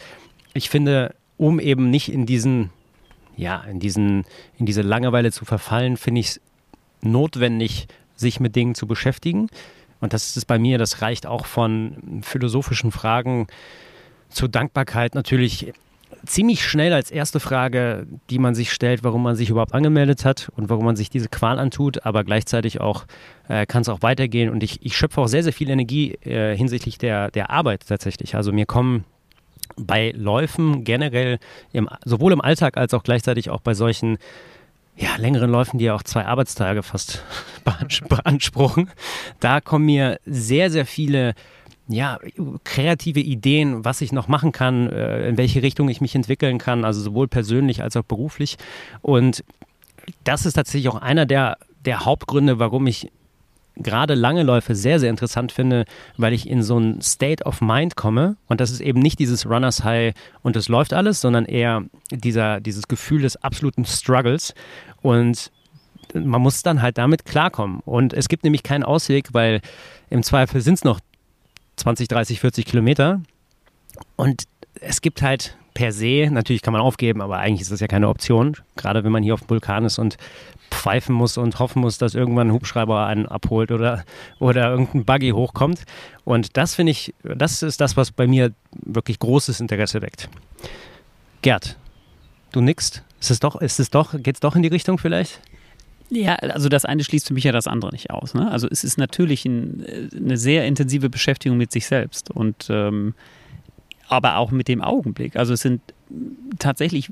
ich 0.54 0.70
finde, 0.70 1.14
um 1.36 1.58
eben 1.58 1.90
nicht 1.90 2.12
in 2.12 2.24
diesen, 2.24 2.70
ja, 3.36 3.64
in 3.64 3.80
diesen, 3.80 4.24
in 4.58 4.66
diese 4.66 4.82
Langeweile 4.82 5.32
zu 5.32 5.44
verfallen, 5.44 5.96
finde 5.96 6.20
ich 6.20 6.28
es 6.28 6.40
notwendig, 7.00 7.88
sich 8.14 8.38
mit 8.38 8.54
Dingen 8.54 8.76
zu 8.76 8.86
beschäftigen. 8.86 9.48
Und 10.00 10.12
das 10.12 10.26
ist 10.26 10.36
es 10.36 10.44
bei 10.44 10.58
mir, 10.58 10.78
das 10.78 11.02
reicht 11.02 11.26
auch 11.26 11.46
von 11.46 12.22
philosophischen 12.22 12.92
Fragen 12.92 13.48
zur 14.28 14.48
Dankbarkeit 14.48 15.14
natürlich 15.14 15.72
ziemlich 16.26 16.64
schnell 16.64 16.92
als 16.92 17.10
erste 17.10 17.40
Frage, 17.40 18.06
die 18.30 18.38
man 18.38 18.54
sich 18.54 18.72
stellt, 18.72 19.04
warum 19.04 19.22
man 19.22 19.36
sich 19.36 19.50
überhaupt 19.50 19.74
angemeldet 19.74 20.24
hat 20.24 20.50
und 20.56 20.68
warum 20.68 20.84
man 20.84 20.96
sich 20.96 21.10
diese 21.10 21.28
Qual 21.28 21.58
antut, 21.58 22.04
aber 22.04 22.24
gleichzeitig 22.24 22.80
auch 22.80 23.06
äh, 23.48 23.66
kann 23.66 23.82
es 23.82 23.88
auch 23.88 24.02
weitergehen 24.02 24.50
und 24.50 24.62
ich, 24.62 24.84
ich 24.84 24.96
schöpfe 24.96 25.20
auch 25.20 25.28
sehr, 25.28 25.42
sehr 25.42 25.52
viel 25.52 25.70
Energie 25.70 26.14
äh, 26.24 26.56
hinsichtlich 26.56 26.98
der, 26.98 27.30
der 27.30 27.50
Arbeit 27.50 27.86
tatsächlich. 27.86 28.34
Also 28.34 28.52
mir 28.52 28.66
kommen 28.66 29.04
bei 29.76 30.12
Läufen 30.16 30.84
generell 30.84 31.38
im, 31.72 31.88
sowohl 32.04 32.32
im 32.32 32.40
Alltag 32.40 32.76
als 32.76 32.94
auch 32.94 33.02
gleichzeitig 33.02 33.50
auch 33.50 33.60
bei 33.60 33.74
solchen 33.74 34.18
ja, 34.96 35.16
längeren 35.16 35.50
Läufen, 35.50 35.78
die 35.78 35.86
ja 35.86 35.94
auch 35.94 36.02
zwei 36.02 36.24
Arbeitstage 36.24 36.82
fast 36.82 37.22
beanspruchen, 38.08 38.90
da 39.40 39.60
kommen 39.60 39.84
mir 39.86 40.18
sehr, 40.24 40.70
sehr 40.70 40.86
viele 40.86 41.34
ja, 41.88 42.18
kreative 42.64 43.20
Ideen, 43.20 43.84
was 43.84 44.00
ich 44.00 44.12
noch 44.12 44.28
machen 44.28 44.52
kann, 44.52 44.88
äh, 44.90 45.28
in 45.28 45.36
welche 45.36 45.62
Richtung 45.62 45.88
ich 45.88 46.00
mich 46.00 46.14
entwickeln 46.14 46.58
kann, 46.58 46.84
also 46.84 47.00
sowohl 47.00 47.28
persönlich 47.28 47.82
als 47.82 47.96
auch 47.96 48.02
beruflich. 48.02 48.56
Und 49.02 49.44
das 50.24 50.46
ist 50.46 50.54
tatsächlich 50.54 50.88
auch 50.88 51.00
einer 51.00 51.26
der, 51.26 51.58
der 51.84 52.04
Hauptgründe, 52.04 52.58
warum 52.58 52.86
ich 52.86 53.10
gerade 53.76 54.14
lange 54.14 54.42
Läufe 54.42 54.74
sehr, 54.74 54.98
sehr 54.98 55.10
interessant 55.10 55.52
finde, 55.52 55.84
weil 56.16 56.32
ich 56.32 56.48
in 56.48 56.62
so 56.62 56.78
ein 56.78 57.00
State 57.02 57.44
of 57.44 57.60
Mind 57.60 57.94
komme. 57.94 58.36
Und 58.48 58.60
das 58.60 58.70
ist 58.70 58.80
eben 58.80 59.00
nicht 59.00 59.18
dieses 59.18 59.46
Runners 59.46 59.84
High 59.84 60.14
und 60.42 60.56
es 60.56 60.68
läuft 60.68 60.92
alles, 60.92 61.20
sondern 61.20 61.44
eher 61.44 61.84
dieser, 62.10 62.60
dieses 62.60 62.88
Gefühl 62.88 63.22
des 63.22 63.36
absoluten 63.36 63.84
Struggles. 63.84 64.54
Und 65.02 65.52
man 66.14 66.40
muss 66.40 66.62
dann 66.62 66.82
halt 66.82 66.98
damit 66.98 67.26
klarkommen. 67.26 67.80
Und 67.84 68.14
es 68.14 68.28
gibt 68.28 68.44
nämlich 68.44 68.62
keinen 68.62 68.82
Ausweg, 68.82 69.28
weil 69.32 69.60
im 70.08 70.22
Zweifel 70.22 70.60
sind 70.60 70.74
es 70.74 70.84
noch 70.84 71.00
20, 71.76 72.08
30, 72.08 72.40
40 72.40 72.64
Kilometer. 72.64 73.20
Und 74.16 74.44
es 74.80 75.00
gibt 75.00 75.22
halt 75.22 75.56
per 75.74 75.92
se, 75.92 76.28
natürlich 76.30 76.62
kann 76.62 76.72
man 76.72 76.80
aufgeben, 76.80 77.20
aber 77.20 77.38
eigentlich 77.38 77.60
ist 77.60 77.70
das 77.70 77.80
ja 77.80 77.86
keine 77.86 78.08
Option, 78.08 78.56
gerade 78.76 79.04
wenn 79.04 79.12
man 79.12 79.22
hier 79.22 79.34
auf 79.34 79.40
dem 79.40 79.50
Vulkan 79.50 79.84
ist 79.84 79.98
und 79.98 80.16
pfeifen 80.70 81.14
muss 81.14 81.36
und 81.36 81.58
hoffen 81.58 81.80
muss, 81.80 81.98
dass 81.98 82.14
irgendwann 82.14 82.48
ein 82.48 82.52
Hubschrauber 82.52 83.06
einen 83.06 83.26
abholt 83.26 83.70
oder, 83.70 84.04
oder 84.38 84.70
irgendein 84.70 85.04
Buggy 85.04 85.30
hochkommt. 85.30 85.84
Und 86.24 86.56
das 86.56 86.74
finde 86.74 86.92
ich, 86.92 87.14
das 87.22 87.62
ist 87.62 87.80
das, 87.80 87.96
was 87.96 88.10
bei 88.10 88.26
mir 88.26 88.52
wirklich 88.72 89.18
großes 89.18 89.60
Interesse 89.60 90.02
weckt. 90.02 90.28
Gerd, 91.42 91.76
du 92.52 92.60
nickst. 92.60 93.04
Ist 93.20 93.30
es 93.30 93.40
doch, 93.40 93.56
ist 93.56 93.78
es 93.78 93.90
doch, 93.90 94.12
geht 94.22 94.36
es 94.36 94.40
doch 94.40 94.56
in 94.56 94.62
die 94.62 94.68
Richtung 94.68 94.98
vielleicht? 94.98 95.40
Ja, 96.08 96.34
also 96.36 96.68
das 96.68 96.84
eine 96.84 97.02
schließt 97.02 97.26
für 97.26 97.34
mich 97.34 97.44
ja 97.44 97.52
das 97.52 97.66
andere 97.66 97.90
nicht 97.90 98.10
aus. 98.10 98.34
Ne? 98.34 98.50
Also 98.50 98.68
es 98.70 98.84
ist 98.84 98.96
natürlich 98.96 99.44
ein, 99.44 99.84
eine 100.14 100.36
sehr 100.36 100.64
intensive 100.66 101.10
Beschäftigung 101.10 101.58
mit 101.58 101.72
sich 101.72 101.86
selbst 101.86 102.30
und 102.30 102.68
ähm, 102.70 103.14
aber 104.08 104.36
auch 104.36 104.52
mit 104.52 104.68
dem 104.68 104.82
Augenblick. 104.82 105.36
Also 105.36 105.52
es 105.52 105.60
sind 105.60 105.80
tatsächlich 106.58 107.10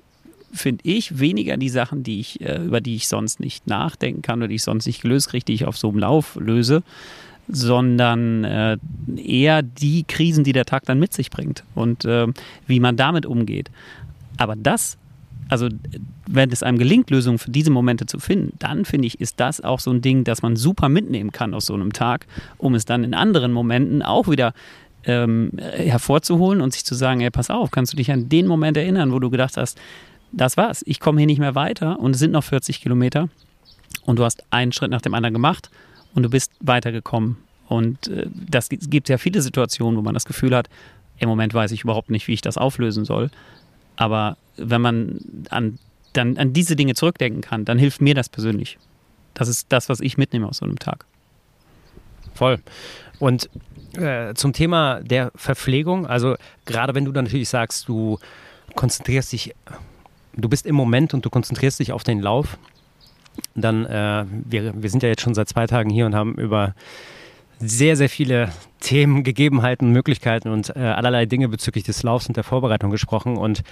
finde 0.53 0.83
ich 0.85 1.19
weniger 1.19 1.57
die 1.57 1.69
Sachen, 1.69 2.05
die 2.05 2.21
ich, 2.21 2.41
äh, 2.41 2.65
über 2.65 2.81
die 2.81 2.95
ich 2.95 3.09
sonst 3.09 3.41
nicht 3.41 3.67
nachdenken 3.67 4.23
kann 4.23 4.39
oder 4.39 4.49
die 4.49 4.55
ich 4.55 4.63
sonst 4.63 4.87
nicht 4.87 5.03
gelöst 5.03 5.31
kriege, 5.31 5.45
die 5.45 5.55
ich 5.55 5.65
auf 5.65 5.77
so 5.77 5.89
einem 5.89 5.99
Lauf 5.99 6.37
löse, 6.37 6.85
sondern 7.49 8.45
äh, 8.45 8.79
eher 9.17 9.63
die 9.63 10.05
Krisen, 10.05 10.45
die 10.45 10.53
der 10.53 10.65
Tag 10.65 10.85
dann 10.85 11.01
mit 11.01 11.13
sich 11.13 11.31
bringt 11.31 11.65
und 11.75 12.05
äh, 12.05 12.29
wie 12.67 12.81
man 12.81 12.97
damit 12.97 13.27
umgeht. 13.27 13.71
Aber 14.37 14.55
das 14.57 14.97
also 15.49 15.69
wenn 16.27 16.51
es 16.51 16.63
einem 16.63 16.79
gelingt, 16.79 17.11
Lösungen 17.11 17.39
für 17.39 17.51
diese 17.51 17.71
Momente 17.71 18.07
zu 18.07 18.19
finden, 18.19 18.57
dann 18.59 18.85
finde 18.85 19.07
ich, 19.07 19.21
ist 19.21 19.41
das 19.41 19.61
auch 19.61 19.81
so 19.81 19.91
ein 19.91 20.01
Ding, 20.01 20.25
das 20.25 20.43
man 20.43 20.57
super 20.57 20.89
mitnehmen 20.89 21.33
kann 21.33 21.55
aus 21.55 21.67
so 21.67 21.75
einem 21.75 21.93
Tag, 21.93 22.27
um 22.59 22.75
es 22.75 22.85
dann 22.85 23.05
in 23.05 23.15
anderen 23.15 23.53
Momenten 23.53 24.03
auch 24.03 24.29
wieder 24.29 24.55
ähm, 25.05 25.53
hervorzuholen 25.59 26.61
und 26.61 26.73
sich 26.73 26.85
zu 26.85 26.95
sagen, 26.95 27.21
ey, 27.21 27.31
pass 27.31 27.51
auf, 27.51 27.71
kannst 27.71 27.93
du 27.93 27.97
dich 27.97 28.11
an 28.11 28.29
den 28.29 28.47
Moment 28.47 28.77
erinnern, 28.77 29.13
wo 29.13 29.19
du 29.19 29.31
gedacht 29.31 29.57
hast, 29.57 29.79
das 30.33 30.57
war's, 30.57 30.83
ich 30.87 30.99
komme 30.99 31.21
hier 31.21 31.27
nicht 31.27 31.39
mehr 31.39 31.55
weiter 31.55 32.01
und 32.01 32.13
es 32.13 32.19
sind 32.19 32.33
noch 32.33 32.45
40 32.45 32.81
Kilometer 32.81 33.29
und 34.05 34.19
du 34.19 34.25
hast 34.25 34.43
einen 34.51 34.73
Schritt 34.73 34.91
nach 34.91 35.03
dem 35.03 35.15
anderen 35.15 35.35
gemacht 35.35 35.71
und 36.15 36.23
du 36.23 36.31
bist 36.31 36.53
weitergekommen. 36.61 37.37
Und 37.69 38.09
äh, 38.09 38.27
das 38.33 38.69
gibt 38.69 39.09
ja 39.09 39.19
viele 39.19 39.43
Situationen, 39.43 39.99
wo 39.99 40.03
man 40.03 40.15
das 40.15 40.25
Gefühl 40.25 40.55
hat, 40.55 40.69
im 41.19 41.29
Moment 41.29 41.55
weiß 41.55 41.71
ich 41.73 41.83
überhaupt 41.83 42.11
nicht, 42.11 42.27
wie 42.29 42.33
ich 42.33 42.41
das 42.41 42.59
auflösen 42.59 43.05
soll. 43.05 43.31
Aber 43.97 44.37
wenn 44.57 44.81
man 44.81 45.21
an, 45.51 45.79
dann 46.13 46.37
an 46.37 46.53
diese 46.53 46.77
Dinge 46.77 46.95
zurückdenken 46.95 47.43
kann, 47.43 47.65
dann 47.65 47.79
hilft 47.79 48.01
mir 48.01 48.15
das 48.15 48.29
persönlich. 48.29 48.79
Das 49.35 49.49
ist 49.49 49.67
das, 49.71 49.89
was 49.89 50.01
ich 50.01 50.17
mitnehme 50.17 50.49
aus 50.49 50.59
so 50.59 50.65
einem 50.65 50.79
Tag. 50.79 51.07
Voll. 52.35 52.61
Und 53.19 53.49
äh, 53.97 54.35
zum 54.35 54.53
Thema 54.53 55.01
der 55.01 55.31
Verpflegung, 55.35 56.07
also 56.07 56.37
gerade 56.67 56.95
wenn 56.95 57.05
du 57.05 57.13
dann 57.13 57.25
natürlich 57.25 57.49
sagst, 57.49 57.89
du 57.89 58.19
konzentrierst 58.75 59.33
dich, 59.33 59.55
du 60.35 60.49
bist 60.49 60.67
im 60.67 60.75
Moment 60.75 61.15
und 61.15 61.25
du 61.25 61.31
konzentrierst 61.31 61.79
dich 61.79 61.93
auf 61.93 62.03
den 62.03 62.21
Lauf, 62.21 62.59
dann, 63.55 63.87
äh, 63.87 64.25
wir, 64.29 64.83
wir 64.83 64.91
sind 64.91 65.03
ja 65.03 65.09
jetzt 65.09 65.23
schon 65.23 65.35
seit 65.35 65.49
zwei 65.49 65.67
Tagen 65.67 65.91
hier 65.91 66.07
und 66.07 66.15
haben 66.15 66.35
über 66.37 66.75
sehr, 67.59 67.97
sehr 67.97 68.09
viele 68.09 68.51
Themen, 68.85 69.25
Gegebenheiten, 69.25 69.91
Möglichkeiten 69.91 70.51
und 70.51 70.77
äh, 70.77 70.81
allerlei 70.81 71.25
Dinge 71.27 71.49
bezüglich 71.49 71.85
des 71.85 72.03
Laufs 72.03 72.29
und 72.29 72.37
der 72.37 72.45
Vorbereitung 72.45 72.91
gesprochen. 72.91 73.37
Und 73.39 73.63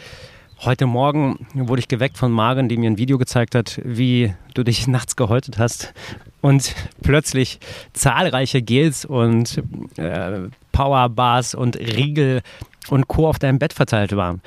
heute 0.65 0.87
Morgen 0.87 1.47
wurde 1.55 1.81
ich 1.81 1.89
geweckt 1.89 2.17
von 2.17 2.33
Maren, 2.33 2.69
die 2.69 2.79
mir 2.79 2.91
ein 2.91 2.97
Video 2.97 3.19
gezeigt 3.19 3.55
hat, 3.55 3.79
wie 3.85 4.35
du 4.55 4.65
dich 4.65 4.87
nachts 4.89 5.15
gehäutet 5.15 5.59
hast 5.59 5.93
und 6.41 6.75
plötzlich 7.03 7.61
zahlreiche 7.93 8.63
Gels 8.63 9.05
und 9.05 9.63
äh, 9.97 10.49
Powerbars 10.73 11.55
und 11.55 11.77
Riegel 11.77 12.41
und 12.89 13.07
Co. 13.07 13.29
auf 13.29 13.39
deinem 13.39 13.59
Bett 13.59 13.75
verteilt 13.75 14.17
waren. 14.17 14.41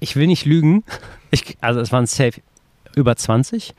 Ich 0.00 0.16
will 0.16 0.26
nicht 0.26 0.44
lügen, 0.44 0.84
ich, 1.30 1.56
also 1.62 1.80
es 1.80 1.90
waren 1.92 2.06
safe 2.06 2.42
über 2.94 3.16
20 3.16 3.74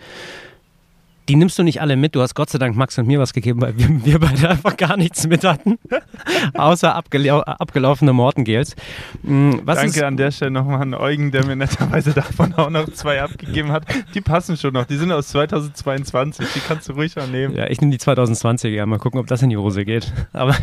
die 1.30 1.36
nimmst 1.36 1.60
du 1.60 1.64
nicht 1.64 1.80
alle 1.80 1.96
mit. 1.96 2.16
Du 2.16 2.22
hast 2.22 2.34
Gott 2.34 2.50
sei 2.50 2.58
Dank 2.58 2.76
Max 2.76 2.98
und 2.98 3.08
mir 3.08 3.20
was 3.20 3.34
gegeben, 3.34 3.62
weil 3.62 3.78
wir, 3.78 4.04
wir 4.04 4.20
beide 4.20 4.50
einfach 4.50 4.76
gar 4.76 4.98
nichts 4.98 5.28
mit 5.28 5.44
hatten, 5.44 5.78
außer 6.56 6.96
abgelau 6.96 7.42
abgelaufene 7.42 8.14
Mortengels. 8.14 8.76
Hm, 9.24 9.62
was 9.64 9.78
Danke 9.78 10.08
an 10.08 10.18
der 10.18 10.32
Stelle 10.32 10.50
nochmal 10.50 10.82
an 10.82 10.96
Eugen, 10.96 11.32
der 11.32 11.46
mir 11.46 11.56
netterweise 11.56 12.14
davon 12.16 12.56
auch 12.56 12.72
noch 12.72 12.92
zwei 12.94 13.22
abgegeben 13.22 13.72
hat. 13.72 13.86
Die 14.16 14.22
passen 14.22 14.58
schon 14.58 14.74
noch. 14.74 14.86
Die 14.86 14.98
sind 14.98 15.12
aus 15.12 15.28
2022. 15.28 16.48
Die 16.56 16.60
kannst 16.62 16.90
du 16.90 16.94
ruhig 16.94 17.16
mal 17.16 17.28
nehmen. 17.28 17.56
Ja, 17.56 17.70
ich 17.70 17.80
nehme 17.80 17.92
die 17.92 18.00
2020er. 18.00 18.84
Mal 18.88 18.98
gucken, 18.98 19.20
ob 19.20 19.28
das 19.28 19.44
in 19.44 19.52
die 19.52 19.58
Hose 19.58 19.86
geht. 19.86 20.12
Aber 20.34 20.56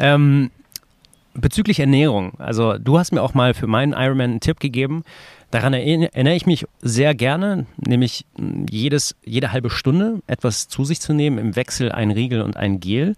ähm, 0.00 0.50
bezüglich 1.34 1.78
Ernährung. 1.78 2.32
Also 2.38 2.76
du 2.76 2.98
hast 2.98 3.12
mir 3.12 3.22
auch 3.22 3.34
mal 3.34 3.54
für 3.54 3.68
meinen 3.68 3.92
Ironman 3.92 4.30
einen 4.30 4.40
Tipp 4.40 4.58
gegeben. 4.58 5.04
Daran 5.50 5.74
erinnere 5.74 6.34
ich 6.34 6.46
mich 6.46 6.66
sehr 6.80 7.14
gerne, 7.14 7.66
nämlich 7.76 8.26
jedes, 8.68 9.14
jede 9.24 9.52
halbe 9.52 9.70
Stunde 9.70 10.20
etwas 10.26 10.68
zu 10.68 10.84
sich 10.84 11.00
zu 11.00 11.12
nehmen, 11.12 11.38
im 11.38 11.56
Wechsel 11.56 11.92
ein 11.92 12.10
Riegel 12.10 12.42
und 12.42 12.56
ein 12.56 12.80
Gel. 12.80 13.14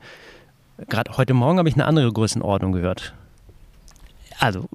Gerade 0.89 1.17
heute 1.17 1.35
Morgen 1.35 1.59
habe 1.59 1.69
ich 1.69 1.75
eine 1.75 1.87
andere 1.87 2.13
Größenordnung 2.13 2.73
gehört. 2.73 3.15
Also, 4.39 4.69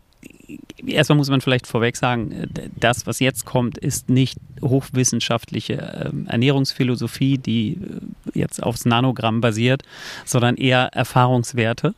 erstmal 0.86 1.18
muss 1.18 1.30
man 1.30 1.42
vielleicht 1.42 1.68
vorweg 1.68 1.96
sagen, 1.96 2.50
das, 2.76 3.06
was 3.06 3.20
jetzt 3.20 3.46
kommt, 3.46 3.78
ist 3.78 4.10
nicht 4.10 4.38
hochwissenschaftliche 4.64 5.74
ähm, 6.06 6.28
Ernährungsphilosophie, 6.28 7.38
die 7.38 7.74
äh, 7.74 8.40
jetzt 8.40 8.62
aufs 8.62 8.86
Nanogramm 8.86 9.42
basiert, 9.42 9.84
sondern 10.26 10.56
eher 10.56 10.90
Erfahrungswerte. 10.94 11.94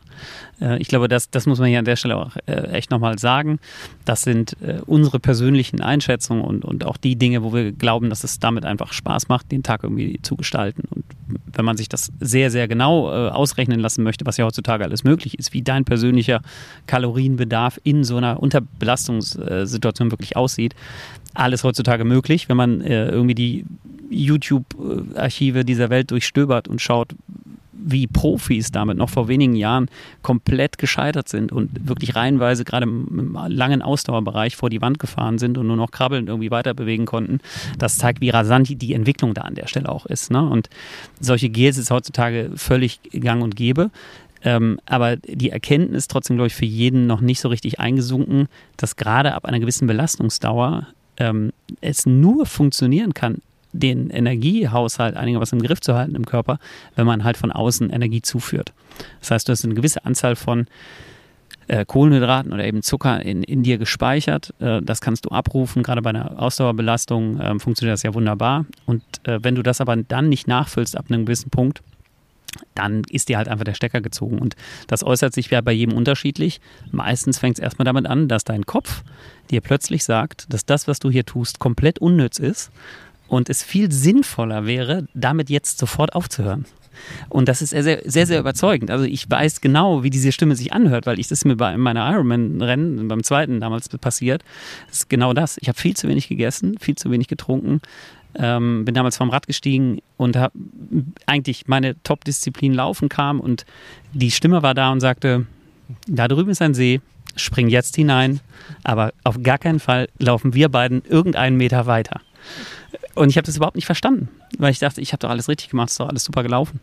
Äh, 0.59 0.79
ich 0.79 0.87
glaube, 0.87 1.07
das, 1.07 1.29
das 1.29 1.45
muss 1.45 1.59
man 1.59 1.69
hier 1.69 1.79
an 1.79 1.85
der 1.85 1.95
Stelle 1.95 2.17
auch 2.17 2.35
äh, 2.45 2.53
echt 2.71 2.91
nochmal 2.91 3.19
sagen. 3.19 3.59
Das 4.03 4.21
sind 4.21 4.55
unsere 4.85 5.19
persönlichen 5.19 5.81
Einschätzungen 5.81 6.43
und, 6.43 6.63
und 6.63 6.85
auch 6.85 6.97
die 6.97 7.15
Dinge, 7.15 7.43
wo 7.43 7.53
wir 7.53 7.71
glauben, 7.71 8.09
dass 8.09 8.23
es 8.23 8.39
damit 8.39 8.65
einfach 8.65 8.93
Spaß 8.93 9.27
macht, 9.27 9.51
den 9.51 9.63
Tag 9.63 9.83
irgendwie 9.83 10.19
zu 10.21 10.35
gestalten. 10.35 10.83
Und 10.89 11.03
wenn 11.53 11.65
man 11.65 11.77
sich 11.77 11.89
das 11.89 12.11
sehr, 12.19 12.51
sehr 12.51 12.67
genau 12.67 13.09
ausrechnen 13.09 13.79
lassen 13.79 14.03
möchte, 14.03 14.25
was 14.25 14.37
ja 14.37 14.45
heutzutage 14.45 14.83
alles 14.83 15.03
möglich 15.03 15.39
ist, 15.39 15.53
wie 15.53 15.61
dein 15.61 15.85
persönlicher 15.85 16.41
Kalorienbedarf 16.87 17.79
in 17.83 18.03
so 18.03 18.17
einer 18.17 18.41
Unterbelastungssituation 18.41 20.11
wirklich 20.11 20.35
aussieht, 20.35 20.75
alles 21.35 21.63
heutzutage 21.63 22.05
möglich, 22.05 22.49
wenn 22.49 22.57
man 22.57 22.81
äh, 22.81 23.07
irgendwie 23.09 23.35
die 23.35 23.65
YouTube-Archive 24.09 25.65
dieser 25.65 25.89
Welt 25.89 26.11
durchstöbert 26.11 26.67
und 26.67 26.81
schaut, 26.81 27.13
wie 27.85 28.07
Profis 28.07 28.71
damit 28.71 28.97
noch 28.97 29.09
vor 29.09 29.27
wenigen 29.27 29.55
Jahren 29.55 29.89
komplett 30.23 30.77
gescheitert 30.77 31.29
sind 31.29 31.51
und 31.51 31.87
wirklich 31.87 32.15
reihenweise 32.15 32.65
gerade 32.65 32.85
im, 32.85 33.37
langen 33.47 33.81
Ausdauerbereich 33.81 34.55
vor 34.55 34.69
die 34.69 34.81
Wand 34.81 34.97
gefahren 34.97 35.37
sind 35.37 35.57
und 35.57 35.67
nur 35.67 35.75
noch 35.75 35.91
krabbelnd 35.91 36.27
irgendwie 36.27 36.49
weiter 36.49 36.73
bewegen 36.73 37.05
konnten. 37.05 37.39
Das 37.77 37.97
zeigt, 37.97 38.21
wie 38.21 38.31
rasant 38.31 38.81
die 38.81 38.93
Entwicklung 38.93 39.33
da 39.33 39.41
an 39.41 39.55
der 39.55 39.67
Stelle 39.67 39.89
auch 39.89 40.07
ist. 40.07 40.31
Ne? 40.31 40.43
Und 40.43 40.69
solche 41.19 41.49
Gels 41.49 41.77
ist 41.77 41.91
heutzutage 41.91 42.51
völlig 42.55 42.99
gang 43.11 43.43
und 43.43 43.55
gäbe. 43.55 43.91
Ähm, 44.43 44.79
aber 44.85 45.17
die 45.17 45.49
Erkenntnis 45.51 46.07
trotzdem, 46.07 46.37
glaube 46.37 46.47
ich, 46.47 46.55
für 46.55 46.65
jeden 46.65 47.07
noch 47.07 47.21
nicht 47.21 47.39
so 47.39 47.49
richtig 47.49 47.79
eingesunken, 47.79 48.47
dass 48.77 48.95
gerade 48.95 49.33
ab 49.33 49.45
einer 49.45 49.59
gewissen 49.59 49.87
Belastungsdauer 49.87 50.87
ähm, 51.17 51.51
es 51.81 52.05
nur 52.05 52.45
funktionieren 52.45 53.13
kann, 53.13 53.41
den 53.73 54.09
Energiehaushalt 54.09 55.15
einigermaßen 55.15 55.59
im 55.59 55.65
Griff 55.65 55.81
zu 55.81 55.95
halten 55.95 56.15
im 56.15 56.25
Körper, 56.25 56.59
wenn 56.95 57.05
man 57.05 57.23
halt 57.23 57.37
von 57.37 57.51
außen 57.51 57.89
Energie 57.89 58.21
zuführt. 58.21 58.73
Das 59.19 59.31
heißt, 59.31 59.47
du 59.47 59.51
hast 59.51 59.65
eine 59.65 59.73
gewisse 59.73 60.05
Anzahl 60.05 60.35
von 60.35 60.67
äh, 61.67 61.85
Kohlenhydraten 61.85 62.53
oder 62.53 62.65
eben 62.65 62.81
Zucker 62.83 63.21
in, 63.21 63.43
in 63.43 63.63
dir 63.63 63.77
gespeichert. 63.77 64.53
Äh, 64.59 64.81
das 64.81 65.01
kannst 65.01 65.25
du 65.25 65.29
abrufen. 65.29 65.83
Gerade 65.83 66.01
bei 66.01 66.11
einer 66.11 66.41
Ausdauerbelastung 66.41 67.39
äh, 67.39 67.59
funktioniert 67.59 67.93
das 67.93 68.03
ja 68.03 68.13
wunderbar. 68.13 68.65
Und 68.85 69.03
äh, 69.23 69.39
wenn 69.41 69.55
du 69.55 69.63
das 69.63 69.81
aber 69.81 69.95
dann 69.95 70.29
nicht 70.29 70.47
nachfüllst 70.47 70.97
ab 70.97 71.05
einem 71.09 71.25
gewissen 71.25 71.49
Punkt, 71.49 71.81
dann 72.73 73.03
ist 73.09 73.29
dir 73.29 73.37
halt 73.37 73.47
einfach 73.47 73.65
der 73.65 73.73
Stecker 73.73 74.01
gezogen. 74.01 74.39
Und 74.39 74.55
das 74.87 75.03
äußert 75.03 75.33
sich 75.33 75.49
ja 75.49 75.61
bei 75.61 75.71
jedem 75.71 75.95
unterschiedlich. 75.95 76.61
Meistens 76.91 77.39
fängt 77.39 77.57
es 77.57 77.63
erstmal 77.63 77.85
damit 77.85 78.05
an, 78.07 78.27
dass 78.27 78.43
dein 78.43 78.65
Kopf 78.65 79.03
dir 79.49 79.61
plötzlich 79.61 80.03
sagt, 80.03 80.51
dass 80.53 80.65
das, 80.65 80.87
was 80.87 80.99
du 80.99 81.09
hier 81.09 81.25
tust, 81.25 81.59
komplett 81.59 81.99
unnütz 81.99 82.39
ist 82.39 82.71
und 83.27 83.49
es 83.49 83.63
viel 83.63 83.91
sinnvoller 83.91 84.65
wäre, 84.65 85.07
damit 85.13 85.49
jetzt 85.49 85.77
sofort 85.77 86.15
aufzuhören. 86.15 86.65
Und 87.29 87.49
das 87.49 87.61
ist 87.61 87.71
sehr, 87.71 87.83
sehr, 87.83 88.25
sehr, 88.25 88.39
überzeugend. 88.39 88.91
Also 88.91 89.05
ich 89.05 89.29
weiß 89.29 89.61
genau, 89.61 90.03
wie 90.03 90.09
diese 90.09 90.31
Stimme 90.31 90.55
sich 90.55 90.73
anhört, 90.73 91.05
weil 91.05 91.19
ich 91.19 91.27
das 91.27 91.45
mir 91.45 91.55
bei 91.55 91.75
meiner 91.77 92.09
Ironman-Rennen, 92.09 93.07
beim 93.07 93.23
zweiten 93.23 93.59
damals 93.59 93.89
passiert, 93.89 94.43
das 94.87 94.99
ist 94.99 95.09
genau 95.09 95.33
das. 95.33 95.57
Ich 95.59 95.67
habe 95.67 95.77
viel 95.77 95.95
zu 95.95 96.07
wenig 96.07 96.27
gegessen, 96.27 96.77
viel 96.79 96.95
zu 96.95 97.11
wenig 97.11 97.27
getrunken, 97.27 97.81
ähm, 98.37 98.85
bin 98.85 98.93
damals 98.93 99.17
vom 99.17 99.29
Rad 99.29 99.47
gestiegen 99.47 99.99
und 100.17 100.35
habe 100.35 100.53
eigentlich 101.25 101.67
meine 101.67 102.01
Top-Disziplin 102.03 102.73
Laufen 102.73 103.09
kam 103.09 103.39
und 103.39 103.65
die 104.13 104.31
Stimme 104.31 104.61
war 104.63 104.73
da 104.73 104.91
und 104.91 104.99
sagte, 104.99 105.45
da 106.07 106.27
drüben 106.27 106.51
ist 106.51 106.61
ein 106.61 106.73
See, 106.73 107.01
spring 107.35 107.67
jetzt 107.67 107.95
hinein, 107.95 108.39
aber 108.83 109.13
auf 109.23 109.41
gar 109.41 109.57
keinen 109.57 109.79
Fall 109.79 110.09
laufen 110.19 110.53
wir 110.53 110.69
beiden 110.69 111.03
irgendeinen 111.05 111.57
Meter 111.57 111.85
weiter. 111.85 112.21
Und 113.13 113.29
ich 113.29 113.37
habe 113.37 113.45
das 113.45 113.57
überhaupt 113.57 113.75
nicht 113.75 113.85
verstanden, 113.85 114.29
weil 114.57 114.71
ich 114.71 114.79
dachte, 114.79 115.01
ich 115.01 115.11
habe 115.13 115.19
doch 115.19 115.29
alles 115.29 115.47
richtig 115.47 115.69
gemacht, 115.69 115.89
ist 115.89 115.99
doch 115.99 116.09
alles 116.09 116.23
super 116.23 116.43
gelaufen. 116.43 116.79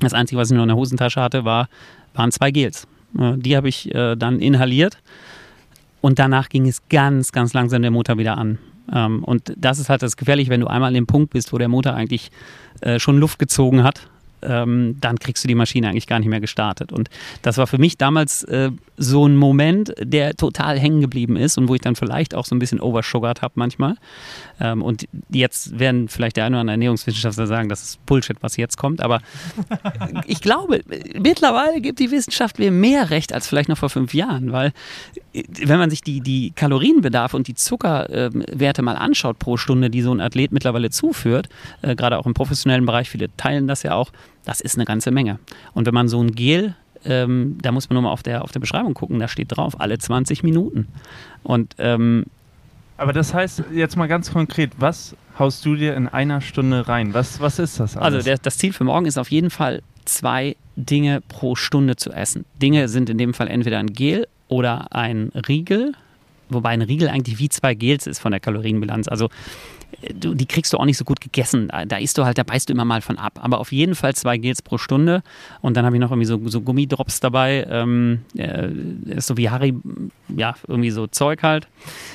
Das 0.00 0.14
Einzige, 0.14 0.40
was 0.40 0.50
ich 0.50 0.54
nur 0.54 0.64
in 0.64 0.68
der 0.68 0.76
Hosentasche 0.76 1.20
hatte, 1.20 1.44
war, 1.44 1.68
waren 2.14 2.32
zwei 2.32 2.50
Gels. 2.50 2.86
Äh, 3.18 3.34
die 3.36 3.56
habe 3.56 3.68
ich 3.68 3.94
äh, 3.94 4.16
dann 4.16 4.40
inhaliert 4.40 4.98
und 6.00 6.18
danach 6.18 6.48
ging 6.48 6.66
es 6.66 6.82
ganz, 6.88 7.32
ganz 7.32 7.52
langsam 7.54 7.82
der 7.82 7.90
Motor 7.90 8.18
wieder 8.18 8.36
an. 8.36 8.58
Ähm, 8.92 9.24
und 9.24 9.52
das 9.56 9.78
ist 9.78 9.88
halt 9.88 10.02
das 10.02 10.16
Gefährliche, 10.16 10.50
wenn 10.50 10.60
du 10.60 10.66
einmal 10.66 10.88
an 10.88 10.94
dem 10.94 11.06
Punkt 11.06 11.32
bist, 11.32 11.52
wo 11.52 11.58
der 11.58 11.68
Motor 11.68 11.94
eigentlich 11.94 12.30
äh, 12.80 12.98
schon 12.98 13.18
Luft 13.18 13.38
gezogen 13.38 13.82
hat 13.82 14.08
ähm, 14.44 14.96
dann 15.00 15.18
kriegst 15.18 15.42
du 15.44 15.48
die 15.48 15.54
Maschine 15.54 15.88
eigentlich 15.88 16.06
gar 16.06 16.18
nicht 16.18 16.28
mehr 16.28 16.40
gestartet. 16.40 16.92
Und 16.92 17.08
das 17.42 17.58
war 17.58 17.66
für 17.66 17.78
mich 17.78 17.98
damals 17.98 18.44
äh, 18.44 18.70
so 18.96 19.26
ein 19.26 19.36
Moment, 19.36 19.94
der 20.00 20.34
total 20.36 20.78
hängen 20.78 21.00
geblieben 21.00 21.36
ist 21.36 21.58
und 21.58 21.68
wo 21.68 21.74
ich 21.74 21.80
dann 21.80 21.96
vielleicht 21.96 22.34
auch 22.34 22.44
so 22.44 22.54
ein 22.54 22.58
bisschen 22.58 22.80
oversugert 22.80 23.42
habe 23.42 23.54
manchmal. 23.56 23.96
Ähm, 24.64 24.80
und 24.80 25.06
jetzt 25.28 25.78
werden 25.78 26.08
vielleicht 26.08 26.38
der 26.38 26.46
eine 26.46 26.56
oder 26.56 26.62
andere 26.62 26.74
Ernährungswissenschaftler 26.74 27.46
sagen, 27.46 27.68
das 27.68 27.82
ist 27.82 28.06
Bullshit, 28.06 28.38
was 28.40 28.56
jetzt 28.56 28.78
kommt. 28.78 29.02
Aber 29.02 29.20
ich 30.26 30.40
glaube, 30.40 30.80
mittlerweile 31.20 31.82
gibt 31.82 31.98
die 31.98 32.10
Wissenschaft 32.10 32.58
mir 32.58 32.70
mehr 32.70 33.10
Recht 33.10 33.34
als 33.34 33.46
vielleicht 33.46 33.68
noch 33.68 33.76
vor 33.76 33.90
fünf 33.90 34.14
Jahren, 34.14 34.52
weil 34.52 34.72
äh, 35.34 35.42
wenn 35.66 35.78
man 35.78 35.90
sich 35.90 36.00
die, 36.00 36.22
die 36.22 36.52
Kalorienbedarf 36.52 37.34
und 37.34 37.46
die 37.46 37.54
Zuckerwerte 37.54 38.80
mal 38.80 38.96
anschaut 38.96 39.38
pro 39.38 39.58
Stunde, 39.58 39.90
die 39.90 40.00
so 40.00 40.12
ein 40.12 40.20
Athlet 40.20 40.52
mittlerweile 40.52 40.88
zuführt, 40.88 41.50
äh, 41.82 41.94
gerade 41.94 42.18
auch 42.18 42.26
im 42.26 42.32
professionellen 42.32 42.86
Bereich, 42.86 43.10
viele 43.10 43.28
teilen 43.36 43.68
das 43.68 43.82
ja 43.82 43.94
auch, 43.94 44.12
das 44.46 44.62
ist 44.62 44.76
eine 44.76 44.86
ganze 44.86 45.10
Menge. 45.10 45.38
Und 45.74 45.86
wenn 45.86 45.94
man 45.94 46.08
so 46.08 46.22
ein 46.22 46.32
Gel, 46.32 46.74
ähm, 47.04 47.58
da 47.60 47.70
muss 47.70 47.90
man 47.90 47.94
nur 47.94 48.04
mal 48.04 48.12
auf 48.12 48.22
der, 48.22 48.42
auf 48.42 48.52
der 48.52 48.60
Beschreibung 48.60 48.94
gucken, 48.94 49.18
da 49.18 49.28
steht 49.28 49.54
drauf, 49.54 49.78
alle 49.78 49.98
20 49.98 50.42
Minuten. 50.42 50.88
Und 51.42 51.74
ähm, 51.76 52.24
aber 52.96 53.12
das 53.12 53.34
heißt, 53.34 53.64
jetzt 53.72 53.96
mal 53.96 54.06
ganz 54.06 54.32
konkret, 54.32 54.72
was 54.78 55.16
haust 55.38 55.64
du 55.64 55.74
dir 55.74 55.94
in 55.96 56.08
einer 56.08 56.40
Stunde 56.40 56.86
rein? 56.88 57.12
Was, 57.14 57.40
was 57.40 57.58
ist 57.58 57.80
das 57.80 57.96
alles? 57.96 58.14
Also 58.14 58.24
der, 58.24 58.38
das 58.38 58.58
Ziel 58.58 58.72
für 58.72 58.84
morgen 58.84 59.06
ist 59.06 59.18
auf 59.18 59.30
jeden 59.30 59.50
Fall 59.50 59.82
zwei 60.04 60.56
Dinge 60.76 61.20
pro 61.20 61.56
Stunde 61.56 61.96
zu 61.96 62.12
essen. 62.12 62.44
Dinge 62.60 62.88
sind 62.88 63.10
in 63.10 63.18
dem 63.18 63.34
Fall 63.34 63.48
entweder 63.48 63.78
ein 63.78 63.88
Gel 63.88 64.28
oder 64.48 64.92
ein 64.92 65.32
Riegel, 65.48 65.92
wobei 66.48 66.70
ein 66.70 66.82
Riegel 66.82 67.08
eigentlich 67.08 67.38
wie 67.38 67.48
zwei 67.48 67.74
Gels 67.74 68.06
ist 68.06 68.20
von 68.20 68.30
der 68.30 68.40
Kalorienbilanz. 68.40 69.08
Also 69.08 69.28
du, 70.14 70.34
die 70.34 70.46
kriegst 70.46 70.72
du 70.72 70.78
auch 70.78 70.84
nicht 70.84 70.98
so 70.98 71.04
gut 71.04 71.20
gegessen. 71.20 71.70
Da 71.86 71.96
isst 71.96 72.18
du 72.18 72.24
halt, 72.24 72.38
da 72.38 72.42
beißt 72.42 72.68
du 72.68 72.72
immer 72.72 72.84
mal 72.84 73.00
von 73.00 73.18
ab. 73.18 73.38
Aber 73.42 73.58
auf 73.58 73.72
jeden 73.72 73.94
Fall 73.94 74.14
zwei 74.14 74.36
Gels 74.38 74.62
pro 74.62 74.78
Stunde. 74.78 75.22
Und 75.60 75.76
dann 75.76 75.84
habe 75.84 75.96
ich 75.96 76.00
noch 76.00 76.10
irgendwie 76.10 76.26
so, 76.26 76.40
so 76.48 76.60
Gummidrops 76.60 77.20
dabei. 77.20 77.66
Ähm, 77.68 78.22
äh, 78.36 78.68
so 79.20 79.36
wie 79.36 79.50
Harry, 79.50 79.74
ja, 80.28 80.54
irgendwie 80.66 80.90
so 80.90 81.06
Zeug 81.06 81.42
halt, 81.42 81.68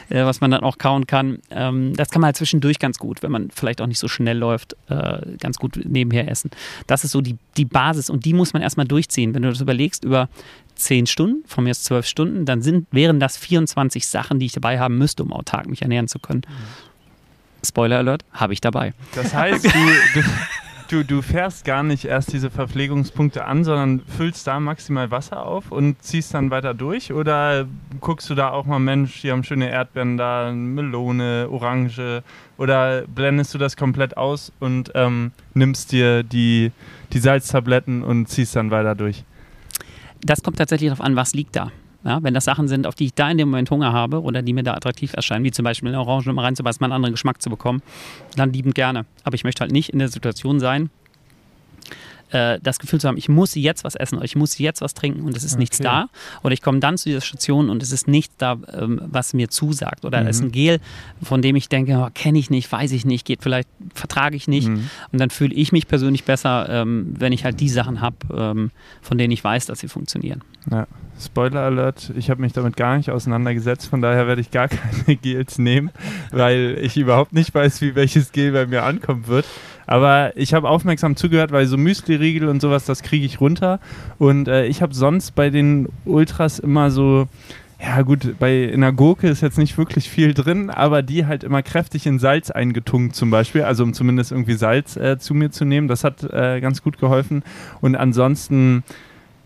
äh, 0.09 0.23
was 0.23 0.41
man 0.41 0.51
dann 0.51 0.61
auch 0.61 0.77
kauen 0.77 1.07
kann. 1.07 1.39
Ähm, 1.49 1.95
das 1.95 2.09
kann 2.09 2.21
man 2.21 2.27
halt 2.27 2.37
zwischendurch 2.37 2.79
ganz 2.79 2.97
gut, 2.97 3.23
wenn 3.23 3.31
man 3.31 3.49
vielleicht 3.51 3.81
auch 3.81 3.87
nicht 3.87 3.99
so 3.99 4.07
schnell 4.07 4.37
läuft, 4.37 4.75
äh, 4.87 5.21
ganz 5.39 5.57
gut 5.57 5.79
nebenher 5.83 6.29
essen. 6.29 6.51
Das 6.87 7.03
ist 7.03 7.11
so 7.11 7.21
die, 7.21 7.37
die 7.57 7.65
Basis 7.65 8.09
und 8.09 8.25
die 8.25 8.33
muss 8.33 8.53
man 8.53 8.61
erstmal 8.61 8.87
durchziehen. 8.87 9.33
Wenn 9.33 9.41
du 9.41 9.49
das 9.49 9.61
überlegst, 9.61 10.03
über 10.03 10.29
zehn 10.75 11.05
Stunden, 11.07 11.43
von 11.45 11.63
mir 11.63 11.71
aus 11.71 11.83
zwölf 11.83 12.05
Stunden, 12.05 12.45
dann 12.45 12.61
sind, 12.61 12.87
wären 12.91 13.19
das 13.19 13.37
24 13.37 14.07
Sachen, 14.07 14.39
die 14.39 14.47
ich 14.47 14.53
dabei 14.53 14.79
haben 14.79 14.97
müsste, 14.97 15.23
um 15.23 15.33
autark 15.33 15.67
mich 15.67 15.81
ernähren 15.81 16.07
zu 16.07 16.19
können. 16.19 16.41
Mhm. 16.47 16.88
Spoiler 17.65 17.97
Alert, 17.97 18.23
habe 18.31 18.53
ich 18.53 18.61
dabei. 18.61 18.93
Das 19.15 19.33
heißt, 19.33 19.65
du, 19.65 20.23
du, 20.89 21.05
du, 21.05 21.21
fährst 21.21 21.65
gar 21.65 21.83
nicht 21.83 22.05
erst 22.05 22.33
diese 22.33 22.49
Verpflegungspunkte 22.49 23.45
an, 23.45 23.63
sondern 23.63 24.01
füllst 24.01 24.47
da 24.47 24.59
maximal 24.59 25.11
Wasser 25.11 25.45
auf 25.45 25.71
und 25.71 26.01
ziehst 26.01 26.33
dann 26.33 26.51
weiter 26.51 26.73
durch? 26.73 27.11
Oder 27.13 27.67
guckst 27.99 28.29
du 28.29 28.35
da 28.35 28.49
auch 28.49 28.65
mal, 28.65 28.79
Mensch, 28.79 29.21
die 29.21 29.31
haben 29.31 29.43
schöne 29.43 29.69
Erdbeeren 29.69 30.17
da, 30.17 30.51
Melone, 30.51 31.47
Orange? 31.49 32.23
Oder 32.57 33.03
blendest 33.07 33.53
du 33.53 33.57
das 33.57 33.77
komplett 33.77 34.17
aus 34.17 34.51
und 34.59 34.91
ähm, 34.95 35.31
nimmst 35.53 35.91
dir 35.91 36.23
die, 36.23 36.71
die 37.13 37.19
Salztabletten 37.19 38.03
und 38.03 38.27
ziehst 38.27 38.55
dann 38.55 38.71
weiter 38.71 38.95
durch? 38.95 39.23
Das 40.21 40.43
kommt 40.43 40.57
tatsächlich 40.57 40.89
darauf 40.89 41.05
an, 41.05 41.15
was 41.15 41.33
liegt 41.33 41.55
da. 41.55 41.71
Ja, 42.03 42.23
wenn 42.23 42.33
das 42.33 42.45
Sachen 42.45 42.69
sind, 42.69 42.87
auf 42.87 42.95
die 42.95 43.05
ich 43.05 43.13
da 43.13 43.29
in 43.29 43.37
dem 43.37 43.49
Moment 43.49 43.69
Hunger 43.71 43.91
habe 43.91 44.21
oder 44.21 44.41
die 44.41 44.53
mir 44.53 44.63
da 44.63 44.73
attraktiv 44.73 45.13
erscheinen, 45.13 45.43
wie 45.43 45.51
zum 45.51 45.63
Beispiel 45.63 45.89
eine 45.89 45.99
Orange 45.99 46.31
mal 46.31 46.43
reinzubeißen, 46.43 46.79
mal 46.79 46.85
einen 46.85 46.93
anderen 46.93 47.13
Geschmack 47.13 47.41
zu 47.41 47.49
bekommen, 47.49 47.81
dann 48.37 48.53
liebend 48.53 48.73
gerne. 48.73 49.05
Aber 49.23 49.35
ich 49.35 49.43
möchte 49.43 49.61
halt 49.61 49.71
nicht 49.71 49.89
in 49.89 49.99
der 49.99 50.07
Situation 50.07 50.61
sein, 50.61 50.89
äh, 52.31 52.59
das 52.61 52.79
Gefühl 52.79 52.99
zu 52.99 53.07
haben, 53.07 53.17
ich 53.17 53.27
muss 53.27 53.55
jetzt 53.55 53.83
was 53.83 53.95
essen 53.95 54.15
oder 54.15 54.25
ich 54.25 54.35
muss 54.35 54.57
jetzt 54.59 54.81
was 54.81 54.93
trinken 54.93 55.21
und 55.21 55.35
es 55.35 55.43
ist 55.43 55.53
okay. 55.53 55.61
nichts 55.61 55.77
da. 55.79 56.09
Oder 56.43 56.53
ich 56.53 56.61
komme 56.61 56.79
dann 56.79 56.97
zu 56.97 57.09
dieser 57.09 57.21
Station 57.21 57.69
und 57.69 57.81
es 57.81 57.91
ist 57.91 58.07
nichts 58.07 58.35
da, 58.37 58.57
ähm, 58.71 59.01
was 59.05 59.33
mir 59.33 59.49
zusagt. 59.49 60.05
Oder 60.05 60.21
mhm. 60.21 60.27
es 60.27 60.37
ist 60.37 60.43
ein 60.43 60.51
Gel, 60.51 60.79
von 61.21 61.41
dem 61.41 61.55
ich 61.55 61.69
denke, 61.69 61.97
oh, 61.97 62.09
kenne 62.13 62.37
ich 62.37 62.49
nicht, 62.49 62.71
weiß 62.71 62.91
ich 62.91 63.05
nicht, 63.05 63.25
geht 63.25 63.41
vielleicht, 63.41 63.67
vertrage 63.93 64.35
ich 64.35 64.47
nicht. 64.47 64.67
Mhm. 64.67 64.89
Und 65.11 65.19
dann 65.19 65.31
fühle 65.31 65.53
ich 65.55 65.71
mich 65.71 65.87
persönlich 65.87 66.23
besser, 66.23 66.67
ähm, 66.69 67.15
wenn 67.17 67.33
ich 67.33 67.43
halt 67.43 67.59
die 67.59 67.69
Sachen 67.69 68.01
habe, 68.01 68.17
ähm, 68.31 68.71
von 69.01 69.17
denen 69.17 69.31
ich 69.31 69.43
weiß, 69.43 69.65
dass 69.65 69.79
sie 69.79 69.87
funktionieren. 69.87 70.43
Ja. 70.69 70.87
Spoiler 71.19 71.61
Alert, 71.61 72.13
ich 72.15 72.29
habe 72.29 72.41
mich 72.41 72.53
damit 72.53 72.77
gar 72.77 72.95
nicht 72.97 73.09
auseinandergesetzt, 73.11 73.89
von 73.89 74.01
daher 74.01 74.25
werde 74.27 74.41
ich 74.41 74.51
gar 74.51 74.67
keine 74.69 75.17
Gels 75.17 75.57
nehmen, 75.57 75.91
weil 76.31 76.77
ich 76.81 76.95
überhaupt 76.95 77.33
nicht 77.33 77.53
weiß, 77.53 77.81
wie 77.81 77.95
welches 77.95 78.31
Gel 78.31 78.53
bei 78.53 78.65
mir 78.65 78.83
ankommen 78.83 79.27
wird. 79.27 79.45
Aber 79.85 80.31
ich 80.35 80.53
habe 80.53 80.69
aufmerksam 80.69 81.15
zugehört, 81.15 81.51
weil 81.51 81.65
so 81.65 81.75
Müsli-Riegel 81.75 82.47
und 82.47 82.61
sowas, 82.61 82.85
das 82.85 83.01
kriege 83.01 83.25
ich 83.25 83.41
runter. 83.41 83.79
Und 84.19 84.47
äh, 84.47 84.65
ich 84.67 84.83
habe 84.83 84.93
sonst 84.93 85.31
bei 85.31 85.49
den 85.49 85.89
Ultras 86.05 86.59
immer 86.59 86.91
so, 86.91 87.27
ja 87.81 88.01
gut, 88.03 88.35
bei 88.37 88.71
einer 88.71 88.91
Gurke 88.91 89.27
ist 89.27 89.41
jetzt 89.41 89.57
nicht 89.57 89.77
wirklich 89.77 90.09
viel 90.09 90.33
drin, 90.33 90.69
aber 90.69 91.01
die 91.01 91.25
halt 91.25 91.43
immer 91.43 91.63
kräftig 91.63 92.05
in 92.05 92.19
Salz 92.19 92.51
eingetunkt 92.51 93.15
zum 93.15 93.31
Beispiel, 93.31 93.63
also 93.63 93.83
um 93.83 93.93
zumindest 93.93 94.31
irgendwie 94.31 94.53
Salz 94.53 94.95
äh, 94.95 95.17
zu 95.17 95.33
mir 95.33 95.49
zu 95.49 95.65
nehmen. 95.65 95.87
Das 95.87 96.03
hat 96.03 96.23
äh, 96.23 96.59
ganz 96.61 96.83
gut 96.83 96.99
geholfen. 96.99 97.43
Und 97.81 97.95
ansonsten 97.95 98.83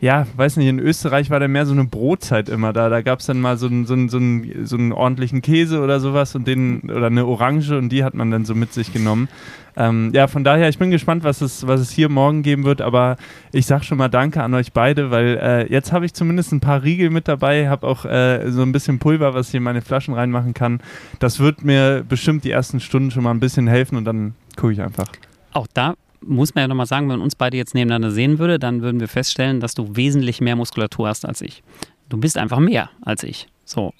ja, 0.03 0.27
weiß 0.35 0.57
nicht, 0.57 0.67
in 0.67 0.79
Österreich 0.79 1.29
war 1.29 1.39
da 1.39 1.47
mehr 1.47 1.65
so 1.65 1.71
eine 1.71 1.85
Brotzeit 1.85 2.49
immer 2.49 2.73
da. 2.73 2.89
Da 2.89 3.01
gab 3.01 3.21
es 3.21 3.25
dann 3.25 3.39
mal 3.39 3.55
so 3.55 3.67
einen, 3.67 3.85
so, 3.85 3.93
einen, 3.93 4.09
so, 4.09 4.17
einen, 4.17 4.65
so 4.65 4.75
einen 4.75 4.91
ordentlichen 4.91 5.41
Käse 5.41 5.79
oder 5.79 6.01
sowas 6.01 6.35
und 6.35 6.45
den, 6.45 6.81
oder 6.91 7.05
eine 7.05 7.25
Orange 7.25 7.71
und 7.77 7.87
die 7.87 8.03
hat 8.03 8.13
man 8.13 8.29
dann 8.29 8.43
so 8.43 8.53
mit 8.53 8.73
sich 8.73 8.91
genommen. 8.91 9.29
Ähm, 9.77 10.11
ja, 10.13 10.27
von 10.27 10.43
daher, 10.43 10.67
ich 10.67 10.77
bin 10.77 10.91
gespannt, 10.91 11.23
was 11.23 11.39
es, 11.39 11.65
was 11.67 11.79
es 11.79 11.89
hier 11.89 12.09
morgen 12.09 12.43
geben 12.43 12.65
wird, 12.65 12.81
aber 12.81 13.15
ich 13.53 13.65
sag 13.65 13.85
schon 13.85 13.97
mal 13.97 14.09
Danke 14.09 14.43
an 14.43 14.53
euch 14.53 14.73
beide, 14.73 15.09
weil 15.09 15.39
äh, 15.41 15.71
jetzt 15.71 15.93
habe 15.93 16.05
ich 16.05 16.13
zumindest 16.13 16.51
ein 16.51 16.59
paar 16.59 16.83
Riegel 16.83 17.09
mit 17.09 17.29
dabei, 17.29 17.69
habe 17.69 17.87
auch 17.87 18.03
äh, 18.03 18.51
so 18.51 18.61
ein 18.61 18.73
bisschen 18.73 18.99
Pulver, 18.99 19.33
was 19.33 19.47
ich 19.49 19.55
in 19.55 19.63
meine 19.63 19.81
Flaschen 19.81 20.15
reinmachen 20.15 20.53
kann. 20.53 20.81
Das 21.19 21.39
wird 21.39 21.63
mir 21.63 22.03
bestimmt 22.07 22.43
die 22.43 22.51
ersten 22.51 22.81
Stunden 22.81 23.09
schon 23.09 23.23
mal 23.23 23.31
ein 23.31 23.39
bisschen 23.39 23.67
helfen 23.67 23.95
und 23.95 24.03
dann 24.03 24.35
gucke 24.57 24.73
ich 24.73 24.81
einfach. 24.81 25.07
Auch 25.53 25.67
da 25.73 25.93
muss 26.25 26.55
man 26.55 26.63
ja 26.63 26.67
nochmal 26.67 26.85
sagen, 26.85 27.07
wenn 27.09 27.17
man 27.17 27.21
uns 27.21 27.35
beide 27.35 27.57
jetzt 27.57 27.73
nebeneinander 27.73 28.11
sehen 28.11 28.39
würde, 28.39 28.59
dann 28.59 28.81
würden 28.81 28.99
wir 28.99 29.07
feststellen, 29.07 29.59
dass 29.59 29.73
du 29.73 29.95
wesentlich 29.95 30.41
mehr 30.41 30.55
Muskulatur 30.55 31.07
hast 31.07 31.25
als 31.25 31.41
ich. 31.41 31.63
Du 32.09 32.17
bist 32.17 32.37
einfach 32.37 32.59
mehr 32.59 32.89
als 33.01 33.23
ich. 33.23 33.47
So. 33.65 33.93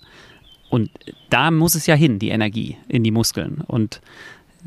Und 0.69 0.89
da 1.29 1.51
muss 1.51 1.75
es 1.75 1.85
ja 1.85 1.95
hin, 1.95 2.19
die 2.19 2.29
Energie 2.29 2.77
in 2.87 3.03
die 3.03 3.11
Muskeln. 3.11 3.61
Und 3.67 4.01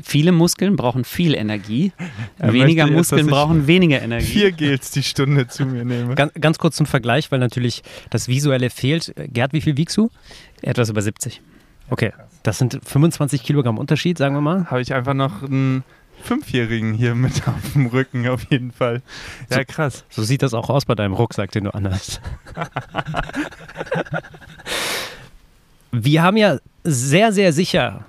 viele 0.01 0.31
Muskeln 0.31 0.75
brauchen 0.75 1.03
viel 1.03 1.33
Energie, 1.33 1.91
er 2.39 2.53
weniger 2.53 2.87
Muskeln 2.87 3.27
brauchen 3.27 3.67
weniger 3.67 4.01
Energie. 4.01 4.25
Vier 4.25 4.51
Gels 4.51 4.91
die 4.91 5.03
Stunde 5.03 5.47
zu 5.47 5.65
mir 5.65 5.83
nehme. 5.83 6.15
Ganz, 6.15 6.33
ganz 6.39 6.57
kurz 6.59 6.75
zum 6.75 6.85
Vergleich, 6.85 7.31
weil 7.31 7.39
natürlich 7.39 7.83
das 8.09 8.27
Visuelle 8.27 8.69
fehlt. 8.69 9.13
Gerd, 9.33 9.53
wie 9.53 9.61
viel 9.61 9.77
wiegst 9.77 9.97
du? 9.97 10.09
Etwas 10.61 10.89
über 10.89 11.01
70. 11.01 11.41
Okay, 11.89 12.11
das 12.43 12.57
sind 12.57 12.79
25 12.83 13.43
Kilogramm 13.43 13.77
Unterschied, 13.77 14.17
sagen 14.17 14.35
wir 14.35 14.41
mal. 14.41 14.65
Habe 14.65 14.81
ich 14.81 14.93
einfach 14.93 15.13
noch 15.13 15.41
ein 15.43 15.83
Fünfjährigen 16.23 16.93
hier 16.93 17.15
mit 17.15 17.47
auf 17.47 17.73
dem 17.73 17.87
Rücken, 17.87 18.27
auf 18.27 18.49
jeden 18.49 18.71
Fall. 18.71 19.01
Ja, 19.49 19.63
krass. 19.63 20.05
So 20.09 20.23
sieht 20.23 20.41
das 20.41 20.53
auch 20.53 20.69
aus 20.69 20.85
bei 20.85 20.95
deinem 20.95 21.13
Rucksack, 21.13 21.51
den 21.51 21.65
du 21.65 21.73
anhast. 21.73 22.21
Wir 25.91 26.21
haben 26.21 26.37
ja 26.37 26.57
sehr, 26.83 27.31
sehr 27.31 27.53
sicher 27.53 28.05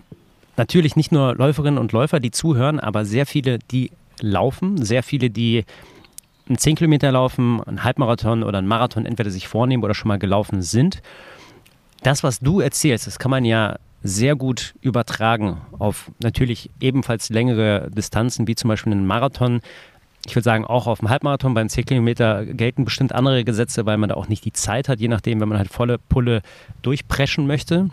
natürlich 0.59 0.97
nicht 0.97 1.13
nur 1.13 1.35
Läuferinnen 1.37 1.79
und 1.79 1.93
Läufer, 1.93 2.21
die 2.21 2.31
zuhören, 2.31 2.81
aber 2.81 3.07
sehr 3.07 3.25
viele, 3.25 3.59
die 3.59 3.91
laufen, 4.21 4.85
sehr 4.85 5.03
viele, 5.03 5.31
die 5.31 5.65
einen 6.49 6.59
10 6.59 6.77
Kilometer 6.77 7.13
laufen, 7.13 7.63
einen 7.63 7.85
Halbmarathon 7.85 8.43
oder 8.43 8.59
einen 8.59 8.67
Marathon 8.67 9.07
entweder 9.07 9.31
sich 9.31 9.49
vornehmen 9.49 9.85
oder 9.85 9.95
schon 9.95 10.09
mal 10.09 10.19
gelaufen 10.19 10.61
sind. 10.61 11.01
Das, 12.03 12.23
was 12.23 12.41
du 12.41 12.61
erzählst, 12.61 13.07
das 13.07 13.19
kann 13.19 13.31
man 13.31 13.45
ja 13.45 13.79
sehr 14.03 14.37
gut 14.37 14.75
übertragen 14.81 15.59
auf 15.79 16.11
natürlich 16.23 16.71
ebenfalls 16.81 17.31
längere 17.31 17.91
Distanzen, 17.91 18.47
wie 18.47 18.55
zum 18.55 18.69
Beispiel 18.69 18.93
einen 18.93 19.07
Marathon. 19.07 19.61
Ich 20.27 20.37
würde 20.37 20.45
sagen, 20.45 20.65
auch 20.65 20.87
auf 20.87 21.01
dem 21.01 21.11
Halbmarathon 21.11 21.55
beim 21.55 21.69
10 21.69 21.87
Kilometer 21.87 22.45
gelten 22.45 22.85
bestimmt 22.85 23.13
andere 23.13 23.45
Gesetze, 23.45 23.87
weil 23.87 23.97
man 23.97 24.09
da 24.09 24.15
auch 24.15 24.29
nicht 24.29 24.45
die 24.45 24.53
Zeit 24.53 24.89
hat, 24.89 25.01
je 25.01 25.09
nachdem, 25.09 25.41
wenn 25.41 25.49
man 25.49 25.59
halt 25.59 25.71
volle 25.71 25.99
Pulle 25.99 26.43
durchpreschen 26.83 27.47
möchte. 27.47 27.91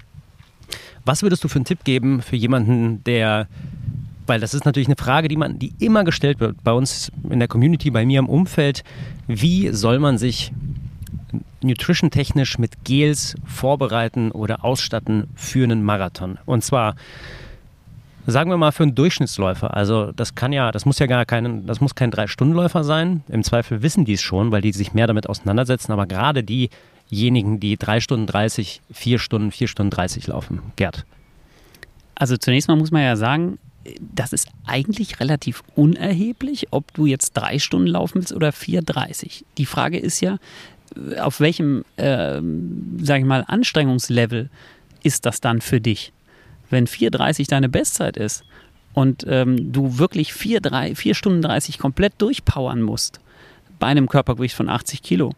Was 1.05 1.21
würdest 1.21 1.43
du 1.43 1.47
für 1.47 1.57
einen 1.57 1.65
Tipp 1.65 1.83
geben 1.83 2.21
für 2.21 2.35
jemanden, 2.35 3.03
der, 3.03 3.47
weil 4.25 4.39
das 4.39 4.53
ist 4.53 4.65
natürlich 4.65 4.87
eine 4.87 4.97
Frage, 4.97 5.27
die 5.27 5.37
man, 5.37 5.59
die 5.59 5.73
immer 5.79 6.03
gestellt 6.03 6.39
wird 6.39 6.63
bei 6.63 6.71
uns 6.71 7.11
in 7.29 7.39
der 7.39 7.47
Community, 7.47 7.91
bei 7.91 8.05
mir 8.05 8.19
im 8.19 8.29
Umfeld, 8.29 8.83
wie 9.27 9.69
soll 9.71 9.99
man 9.99 10.17
sich 10.17 10.51
nutrition-technisch 11.61 12.57
mit 12.57 12.83
Gels 12.83 13.35
vorbereiten 13.45 14.31
oder 14.31 14.63
ausstatten 14.63 15.27
für 15.35 15.63
einen 15.63 15.83
Marathon? 15.83 16.37
Und 16.45 16.63
zwar 16.63 16.95
sagen 18.27 18.49
wir 18.49 18.57
mal 18.57 18.71
für 18.71 18.83
einen 18.83 18.95
Durchschnittsläufer. 18.95 19.75
Also 19.75 20.11
das 20.11 20.35
kann 20.35 20.51
ja, 20.51 20.71
das 20.71 20.85
muss 20.85 20.99
ja 20.99 21.05
gar 21.05 21.25
kein, 21.25 21.65
das 21.65 21.81
muss 21.81 21.95
kein 21.95 22.11
Drei-Stunden-Läufer 22.11 22.83
sein. 22.83 23.23
Im 23.27 23.43
Zweifel 23.43 23.81
wissen 23.81 24.05
die 24.05 24.13
es 24.13 24.21
schon, 24.21 24.51
weil 24.51 24.61
die 24.61 24.71
sich 24.71 24.93
mehr 24.93 25.07
damit 25.07 25.29
auseinandersetzen. 25.29 25.91
Aber 25.91 26.05
gerade 26.07 26.43
die, 26.43 26.69
diejenigen, 27.11 27.59
die 27.59 27.77
3 27.77 27.99
Stunden 27.99 28.25
30, 28.25 28.81
4 28.91 29.19
Stunden, 29.19 29.51
4 29.51 29.67
Stunden 29.67 29.91
30 29.91 30.27
laufen. 30.27 30.61
Gerd. 30.75 31.05
Also 32.15 32.37
zunächst 32.37 32.67
mal 32.67 32.77
muss 32.77 32.91
man 32.91 33.03
ja 33.03 33.15
sagen, 33.15 33.59
das 33.99 34.33
ist 34.33 34.49
eigentlich 34.65 35.19
relativ 35.19 35.63
unerheblich, 35.75 36.67
ob 36.71 36.93
du 36.93 37.05
jetzt 37.05 37.33
drei 37.33 37.59
Stunden 37.59 37.87
laufen 37.87 38.15
willst 38.15 38.33
oder 38.33 38.49
4,30. 38.49 39.43
Die 39.57 39.65
Frage 39.65 39.99
ist 39.99 40.21
ja, 40.21 40.37
auf 41.19 41.39
welchem, 41.39 41.83
äh, 41.97 42.41
sage 43.01 43.19
ich 43.19 43.25
mal, 43.25 43.43
Anstrengungslevel 43.47 44.49
ist 45.03 45.25
das 45.25 45.41
dann 45.41 45.61
für 45.61 45.81
dich? 45.81 46.13
Wenn 46.69 46.87
4,30 46.87 47.49
deine 47.49 47.69
Bestzeit 47.69 48.17
ist 48.17 48.43
und 48.93 49.25
ähm, 49.27 49.71
du 49.71 49.97
wirklich 49.97 50.33
4, 50.33 50.61
3, 50.61 50.95
4 50.95 51.15
Stunden 51.15 51.41
30 51.41 51.77
komplett 51.77 52.13
durchpowern 52.17 52.81
musst, 52.81 53.19
bei 53.77 53.87
einem 53.87 54.07
Körpergewicht 54.07 54.55
von 54.55 54.69
80 54.69 55.03
Kilo, 55.03 55.33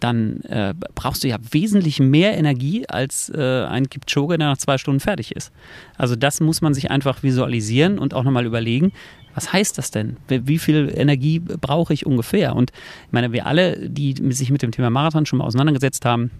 dann 0.00 0.40
äh, 0.42 0.74
brauchst 0.94 1.24
du 1.24 1.28
ja 1.28 1.38
wesentlich 1.50 2.00
mehr 2.00 2.36
Energie 2.36 2.86
als 2.88 3.30
äh, 3.30 3.64
ein 3.64 3.88
Kipchoge, 3.88 4.38
der 4.38 4.48
nach 4.48 4.58
zwei 4.58 4.78
Stunden 4.78 5.00
fertig 5.00 5.34
ist. 5.34 5.52
Also 5.96 6.16
das 6.16 6.40
muss 6.40 6.60
man 6.60 6.74
sich 6.74 6.90
einfach 6.90 7.22
visualisieren 7.22 7.98
und 7.98 8.14
auch 8.14 8.22
nochmal 8.22 8.46
überlegen, 8.46 8.92
was 9.34 9.52
heißt 9.52 9.78
das 9.78 9.90
denn? 9.90 10.16
Wie 10.28 10.58
viel 10.58 10.92
Energie 10.94 11.38
brauche 11.38 11.92
ich 11.92 12.06
ungefähr? 12.06 12.56
Und 12.56 12.72
ich 13.06 13.12
meine, 13.12 13.32
wir 13.32 13.46
alle, 13.46 13.88
die 13.88 14.14
sich 14.32 14.50
mit 14.50 14.62
dem 14.62 14.72
Thema 14.72 14.90
Marathon 14.90 15.26
schon 15.26 15.38
mal 15.38 15.44
auseinandergesetzt 15.44 16.04
haben, 16.04 16.30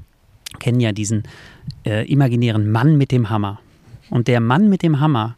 kennen 0.58 0.80
ja 0.80 0.92
diesen 0.92 1.22
äh, 1.84 2.10
imaginären 2.10 2.70
Mann 2.70 2.96
mit 2.96 3.12
dem 3.12 3.30
Hammer. 3.30 3.60
Und 4.10 4.26
der 4.26 4.40
Mann 4.40 4.68
mit 4.68 4.82
dem 4.82 5.00
Hammer, 5.00 5.36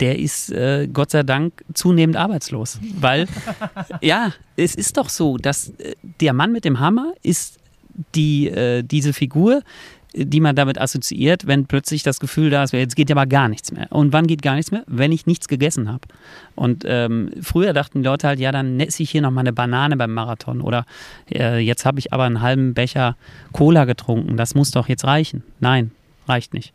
der 0.00 0.18
ist 0.18 0.50
äh, 0.50 0.88
Gott 0.92 1.10
sei 1.10 1.22
Dank 1.22 1.64
zunehmend 1.74 2.16
arbeitslos. 2.16 2.78
Weil, 2.98 3.26
ja, 4.00 4.32
es 4.56 4.74
ist 4.74 4.96
doch 4.96 5.08
so, 5.08 5.36
dass 5.36 5.70
äh, 5.78 5.94
der 6.20 6.32
Mann 6.32 6.52
mit 6.52 6.64
dem 6.64 6.80
Hammer 6.80 7.12
ist 7.22 7.58
die, 8.14 8.48
äh, 8.48 8.82
diese 8.82 9.12
Figur, 9.12 9.62
die 10.12 10.40
man 10.40 10.56
damit 10.56 10.80
assoziiert, 10.80 11.46
wenn 11.46 11.66
plötzlich 11.66 12.02
das 12.02 12.18
Gefühl 12.18 12.50
da 12.50 12.64
ist, 12.64 12.72
jetzt 12.72 12.96
geht 12.96 13.08
ja 13.08 13.14
mal 13.14 13.26
gar 13.26 13.48
nichts 13.48 13.70
mehr. 13.70 13.86
Und 13.90 14.12
wann 14.12 14.26
geht 14.26 14.42
gar 14.42 14.56
nichts 14.56 14.72
mehr? 14.72 14.82
Wenn 14.86 15.12
ich 15.12 15.26
nichts 15.26 15.46
gegessen 15.46 15.88
habe. 15.88 16.08
Und 16.56 16.84
ähm, 16.86 17.30
früher 17.40 17.72
dachten 17.72 18.02
die 18.02 18.08
Leute 18.08 18.26
halt, 18.26 18.40
ja, 18.40 18.50
dann 18.50 18.80
esse 18.80 19.02
ich 19.02 19.10
hier 19.10 19.22
noch 19.22 19.30
mal 19.30 19.42
eine 19.42 19.52
Banane 19.52 19.96
beim 19.96 20.12
Marathon. 20.12 20.62
Oder 20.62 20.84
äh, 21.32 21.58
jetzt 21.58 21.84
habe 21.84 22.00
ich 22.00 22.12
aber 22.12 22.24
einen 22.24 22.40
halben 22.40 22.74
Becher 22.74 23.16
Cola 23.52 23.84
getrunken. 23.84 24.36
Das 24.36 24.54
muss 24.54 24.72
doch 24.72 24.88
jetzt 24.88 25.04
reichen. 25.04 25.44
Nein, 25.60 25.92
reicht 26.30 26.54
nicht. 26.54 26.72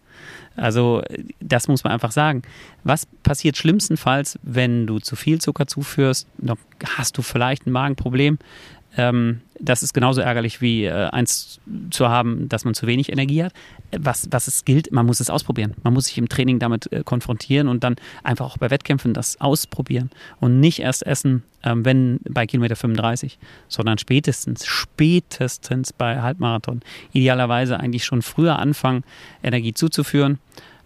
Also 0.55 1.01
das 1.39 1.67
muss 1.67 1.83
man 1.83 1.93
einfach 1.93 2.11
sagen. 2.11 2.43
Was 2.83 3.07
passiert 3.23 3.57
schlimmstenfalls, 3.57 4.39
wenn 4.43 4.85
du 4.85 4.99
zu 4.99 5.15
viel 5.15 5.41
Zucker 5.41 5.67
zuführst? 5.67 6.27
Hast 6.97 7.17
du 7.17 7.21
vielleicht 7.21 7.65
ein 7.65 7.71
Magenproblem. 7.71 8.37
Ähm, 8.97 9.41
das 9.59 9.83
ist 9.83 9.93
genauso 9.93 10.21
ärgerlich 10.21 10.61
wie 10.61 10.85
äh, 10.85 11.07
eins 11.09 11.59
zu 11.89 12.09
haben, 12.09 12.49
dass 12.49 12.65
man 12.65 12.73
zu 12.73 12.87
wenig 12.87 13.11
Energie 13.11 13.43
hat. 13.43 13.53
Was, 13.97 14.27
was 14.31 14.47
es 14.47 14.65
gilt, 14.65 14.91
man 14.91 15.05
muss 15.05 15.19
es 15.19 15.29
ausprobieren. 15.29 15.73
Man 15.83 15.93
muss 15.93 16.05
sich 16.05 16.17
im 16.17 16.29
Training 16.29 16.59
damit 16.59 16.91
äh, 16.91 17.03
konfrontieren 17.03 17.67
und 17.67 17.83
dann 17.83 17.95
einfach 18.23 18.45
auch 18.45 18.57
bei 18.57 18.69
Wettkämpfen 18.69 19.13
das 19.13 19.39
ausprobieren 19.39 20.09
und 20.39 20.59
nicht 20.59 20.79
erst 20.79 21.05
essen, 21.05 21.43
ähm, 21.63 21.85
wenn 21.85 22.19
bei 22.27 22.45
Kilometer 22.45 22.75
35, 22.75 23.37
sondern 23.67 23.97
spätestens, 23.97 24.65
spätestens 24.65 25.93
bei 25.93 26.21
Halbmarathon. 26.21 26.81
Idealerweise 27.13 27.79
eigentlich 27.79 28.05
schon 28.05 28.21
früher 28.21 28.59
anfangen, 28.59 29.03
Energie 29.43 29.73
zuzuführen, 29.73 30.39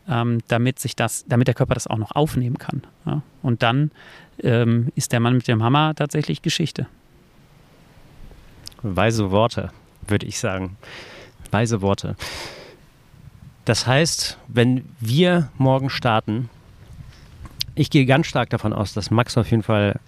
ähm, 0.07 0.39
damit 0.47 0.79
sich 0.79 0.95
das, 0.95 1.25
damit 1.27 1.47
der 1.47 1.55
Körper 1.55 1.73
das 1.73 1.87
auch 1.87 1.97
noch 1.97 2.11
aufnehmen 2.15 2.57
kann. 2.57 2.81
Ja? 3.05 3.21
Und 3.41 3.63
dann 3.63 3.91
ähm, 4.41 4.91
ist 4.95 5.11
der 5.11 5.19
Mann 5.19 5.35
mit 5.35 5.47
dem 5.47 5.63
Hammer 5.63 5.95
tatsächlich 5.95 6.41
Geschichte. 6.41 6.87
Weise 8.83 9.31
Worte, 9.31 9.71
würde 10.07 10.25
ich 10.25 10.39
sagen. 10.39 10.77
Weise 11.51 11.81
Worte. 11.81 12.15
Das 13.65 13.85
heißt, 13.85 14.37
wenn 14.47 14.85
wir 14.99 15.49
morgen 15.57 15.89
starten, 15.89 16.49
ich 17.75 17.89
gehe 17.89 18.05
ganz 18.05 18.27
stark 18.27 18.49
davon 18.49 18.73
aus, 18.73 18.93
dass 18.93 19.11
Max 19.11 19.37
auf 19.37 19.49
jeden 19.51 19.63
Fall 19.63 19.99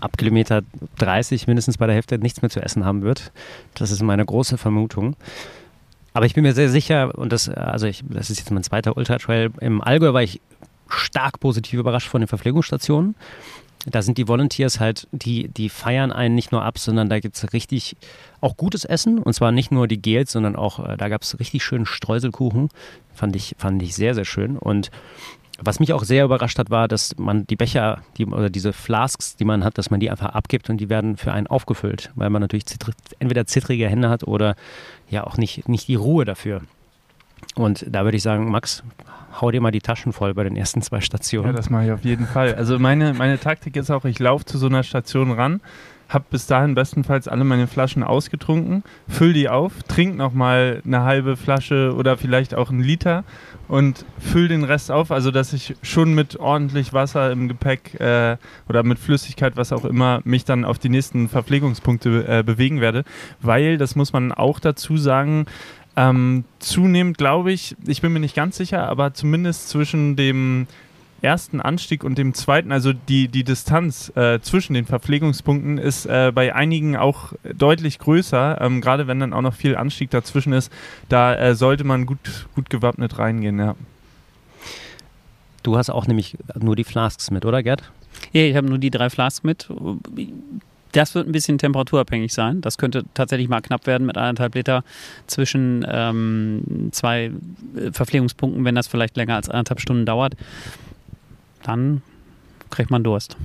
ab 0.00 0.18
Kilometer 0.18 0.62
30 0.98 1.46
mindestens 1.46 1.78
bei 1.78 1.86
der 1.86 1.94
Hälfte 1.94 2.18
nichts 2.18 2.42
mehr 2.42 2.50
zu 2.50 2.62
essen 2.62 2.84
haben 2.84 3.02
wird. 3.02 3.32
Das 3.74 3.90
ist 3.90 4.02
meine 4.02 4.24
große 4.24 4.58
Vermutung. 4.58 5.16
Aber 6.12 6.26
ich 6.26 6.34
bin 6.34 6.44
mir 6.44 6.54
sehr 6.54 6.68
sicher, 6.68 7.16
und 7.18 7.32
das, 7.32 7.48
also 7.48 7.86
ich, 7.86 8.02
das 8.08 8.30
ist 8.30 8.38
jetzt 8.38 8.50
mein 8.50 8.62
zweiter 8.62 8.96
Ultra 8.96 9.18
Trail. 9.18 9.50
Im 9.60 9.82
Allgäu 9.82 10.12
war 10.12 10.22
ich 10.22 10.40
stark 10.88 11.40
positiv 11.40 11.80
überrascht 11.80 12.08
von 12.08 12.20
den 12.20 12.28
Verpflegungsstationen 12.28 13.14
da 13.86 14.02
sind 14.02 14.18
die 14.18 14.26
Volunteers 14.26 14.80
halt, 14.80 15.06
die, 15.12 15.48
die 15.48 15.68
feiern 15.68 16.12
einen 16.12 16.34
nicht 16.34 16.50
nur 16.50 16.64
ab, 16.64 16.78
sondern 16.78 17.08
da 17.08 17.20
gibt 17.20 17.36
es 17.36 17.52
richtig 17.52 17.96
auch 18.40 18.56
gutes 18.56 18.84
Essen. 18.84 19.18
Und 19.18 19.32
zwar 19.32 19.52
nicht 19.52 19.70
nur 19.70 19.86
die 19.86 20.02
Gels, 20.02 20.32
sondern 20.32 20.56
auch, 20.56 20.80
äh, 20.80 20.96
da 20.96 21.08
gab 21.08 21.22
es 21.22 21.38
richtig 21.38 21.62
schönen 21.62 21.86
Streuselkuchen. 21.86 22.68
Fand 23.14 23.36
ich, 23.36 23.54
fand 23.58 23.82
ich 23.82 23.94
sehr, 23.94 24.14
sehr 24.14 24.24
schön. 24.24 24.58
Und 24.58 24.90
was 25.58 25.80
mich 25.80 25.92
auch 25.92 26.04
sehr 26.04 26.24
überrascht 26.24 26.58
hat, 26.58 26.68
war, 26.70 26.88
dass 26.88 27.16
man 27.16 27.46
die 27.46 27.56
Becher 27.56 28.02
die, 28.18 28.26
oder 28.26 28.50
diese 28.50 28.72
Flasks, 28.72 29.36
die 29.36 29.44
man 29.44 29.64
hat, 29.64 29.78
dass 29.78 29.90
man 29.90 30.00
die 30.00 30.10
einfach 30.10 30.30
abgibt 30.30 30.68
und 30.68 30.78
die 30.78 30.90
werden 30.90 31.16
für 31.16 31.32
einen 31.32 31.46
aufgefüllt, 31.46 32.10
weil 32.14 32.28
man 32.28 32.42
natürlich 32.42 32.66
zittr 32.66 32.92
entweder 33.20 33.46
zittrige 33.46 33.88
Hände 33.88 34.10
hat 34.10 34.24
oder 34.24 34.56
ja 35.08 35.24
auch 35.24 35.38
nicht, 35.38 35.68
nicht 35.68 35.88
die 35.88 35.94
Ruhe 35.94 36.24
dafür. 36.24 36.62
Und 37.54 37.86
da 37.88 38.04
würde 38.04 38.16
ich 38.16 38.22
sagen, 38.22 38.50
Max, 38.50 38.82
hau 39.40 39.50
dir 39.50 39.60
mal 39.60 39.70
die 39.70 39.80
Taschen 39.80 40.12
voll 40.12 40.34
bei 40.34 40.44
den 40.44 40.56
ersten 40.56 40.82
zwei 40.82 41.00
Stationen. 41.00 41.48
Ja, 41.48 41.52
das 41.52 41.70
mache 41.70 41.86
ich 41.86 41.92
auf 41.92 42.04
jeden 42.04 42.26
Fall. 42.26 42.54
Also 42.54 42.78
meine, 42.78 43.14
meine 43.14 43.38
Taktik 43.38 43.76
ist 43.76 43.90
auch, 43.90 44.04
ich 44.04 44.18
laufe 44.18 44.44
zu 44.44 44.58
so 44.58 44.66
einer 44.66 44.82
Station 44.82 45.32
ran, 45.32 45.60
habe 46.08 46.24
bis 46.30 46.46
dahin 46.46 46.74
bestenfalls 46.74 47.26
alle 47.26 47.44
meine 47.44 47.66
Flaschen 47.66 48.02
ausgetrunken, 48.02 48.84
füll 49.08 49.32
die 49.32 49.48
auf, 49.48 49.82
trink 49.88 50.16
nochmal 50.16 50.80
eine 50.84 51.02
halbe 51.02 51.36
Flasche 51.36 51.94
oder 51.96 52.16
vielleicht 52.16 52.54
auch 52.54 52.70
einen 52.70 52.82
Liter 52.82 53.24
und 53.66 54.04
füll 54.18 54.46
den 54.46 54.62
Rest 54.62 54.92
auf, 54.92 55.10
also 55.10 55.32
dass 55.32 55.52
ich 55.52 55.74
schon 55.82 56.14
mit 56.14 56.36
ordentlich 56.36 56.92
Wasser 56.92 57.32
im 57.32 57.48
Gepäck 57.48 57.98
äh, 58.00 58.36
oder 58.68 58.84
mit 58.84 58.98
Flüssigkeit, 58.98 59.56
was 59.56 59.72
auch 59.72 59.84
immer, 59.84 60.20
mich 60.24 60.44
dann 60.44 60.64
auf 60.64 60.78
die 60.78 60.88
nächsten 60.88 61.28
Verpflegungspunkte 61.28 62.26
äh, 62.28 62.42
bewegen 62.44 62.80
werde, 62.80 63.02
weil, 63.40 63.76
das 63.76 63.96
muss 63.96 64.12
man 64.12 64.30
auch 64.30 64.60
dazu 64.60 64.96
sagen, 64.96 65.46
ähm, 65.96 66.44
zunehmend 66.58 67.18
glaube 67.18 67.52
ich, 67.52 67.76
ich 67.86 68.02
bin 68.02 68.12
mir 68.12 68.20
nicht 68.20 68.36
ganz 68.36 68.56
sicher, 68.56 68.88
aber 68.88 69.14
zumindest 69.14 69.68
zwischen 69.68 70.16
dem 70.16 70.66
ersten 71.22 71.60
Anstieg 71.60 72.04
und 72.04 72.18
dem 72.18 72.34
zweiten, 72.34 72.72
also 72.72 72.92
die, 72.92 73.28
die 73.28 73.42
Distanz 73.42 74.12
äh, 74.16 74.38
zwischen 74.40 74.74
den 74.74 74.84
Verpflegungspunkten 74.84 75.78
ist 75.78 76.06
äh, 76.06 76.30
bei 76.34 76.54
einigen 76.54 76.96
auch 76.96 77.32
deutlich 77.54 77.98
größer, 77.98 78.60
ähm, 78.60 78.80
gerade 78.80 79.06
wenn 79.06 79.18
dann 79.20 79.32
auch 79.32 79.40
noch 79.40 79.54
viel 79.54 79.76
Anstieg 79.76 80.10
dazwischen 80.10 80.52
ist, 80.52 80.70
da 81.08 81.34
äh, 81.34 81.54
sollte 81.54 81.84
man 81.84 82.06
gut, 82.06 82.46
gut 82.54 82.70
gewappnet 82.70 83.18
reingehen, 83.18 83.58
ja. 83.58 83.74
Du 85.62 85.76
hast 85.76 85.90
auch 85.90 86.06
nämlich 86.06 86.36
nur 86.54 86.76
die 86.76 86.84
Flasks 86.84 87.30
mit, 87.32 87.44
oder 87.44 87.62
Gerd? 87.62 87.90
Ja, 88.32 88.42
ich 88.42 88.54
habe 88.54 88.68
nur 88.68 88.78
die 88.78 88.90
drei 88.90 89.10
Flasks 89.10 89.42
mit. 89.42 89.68
Das 90.96 91.14
wird 91.14 91.28
ein 91.28 91.32
bisschen 91.32 91.58
temperaturabhängig 91.58 92.32
sein. 92.32 92.62
Das 92.62 92.78
könnte 92.78 93.04
tatsächlich 93.12 93.50
mal 93.50 93.60
knapp 93.60 93.86
werden 93.86 94.06
mit 94.06 94.16
anderthalb 94.16 94.54
Liter 94.54 94.82
zwischen 95.26 95.84
ähm, 95.86 96.88
zwei 96.92 97.32
äh, 97.76 97.92
Verpflegungspunkten, 97.92 98.64
wenn 98.64 98.74
das 98.74 98.86
vielleicht 98.86 99.14
länger 99.14 99.34
als 99.34 99.50
anderthalb 99.50 99.80
Stunden 99.80 100.06
dauert. 100.06 100.36
Dann 101.62 102.00
kriegt 102.70 102.90
man 102.90 103.04
Durst. 103.04 103.36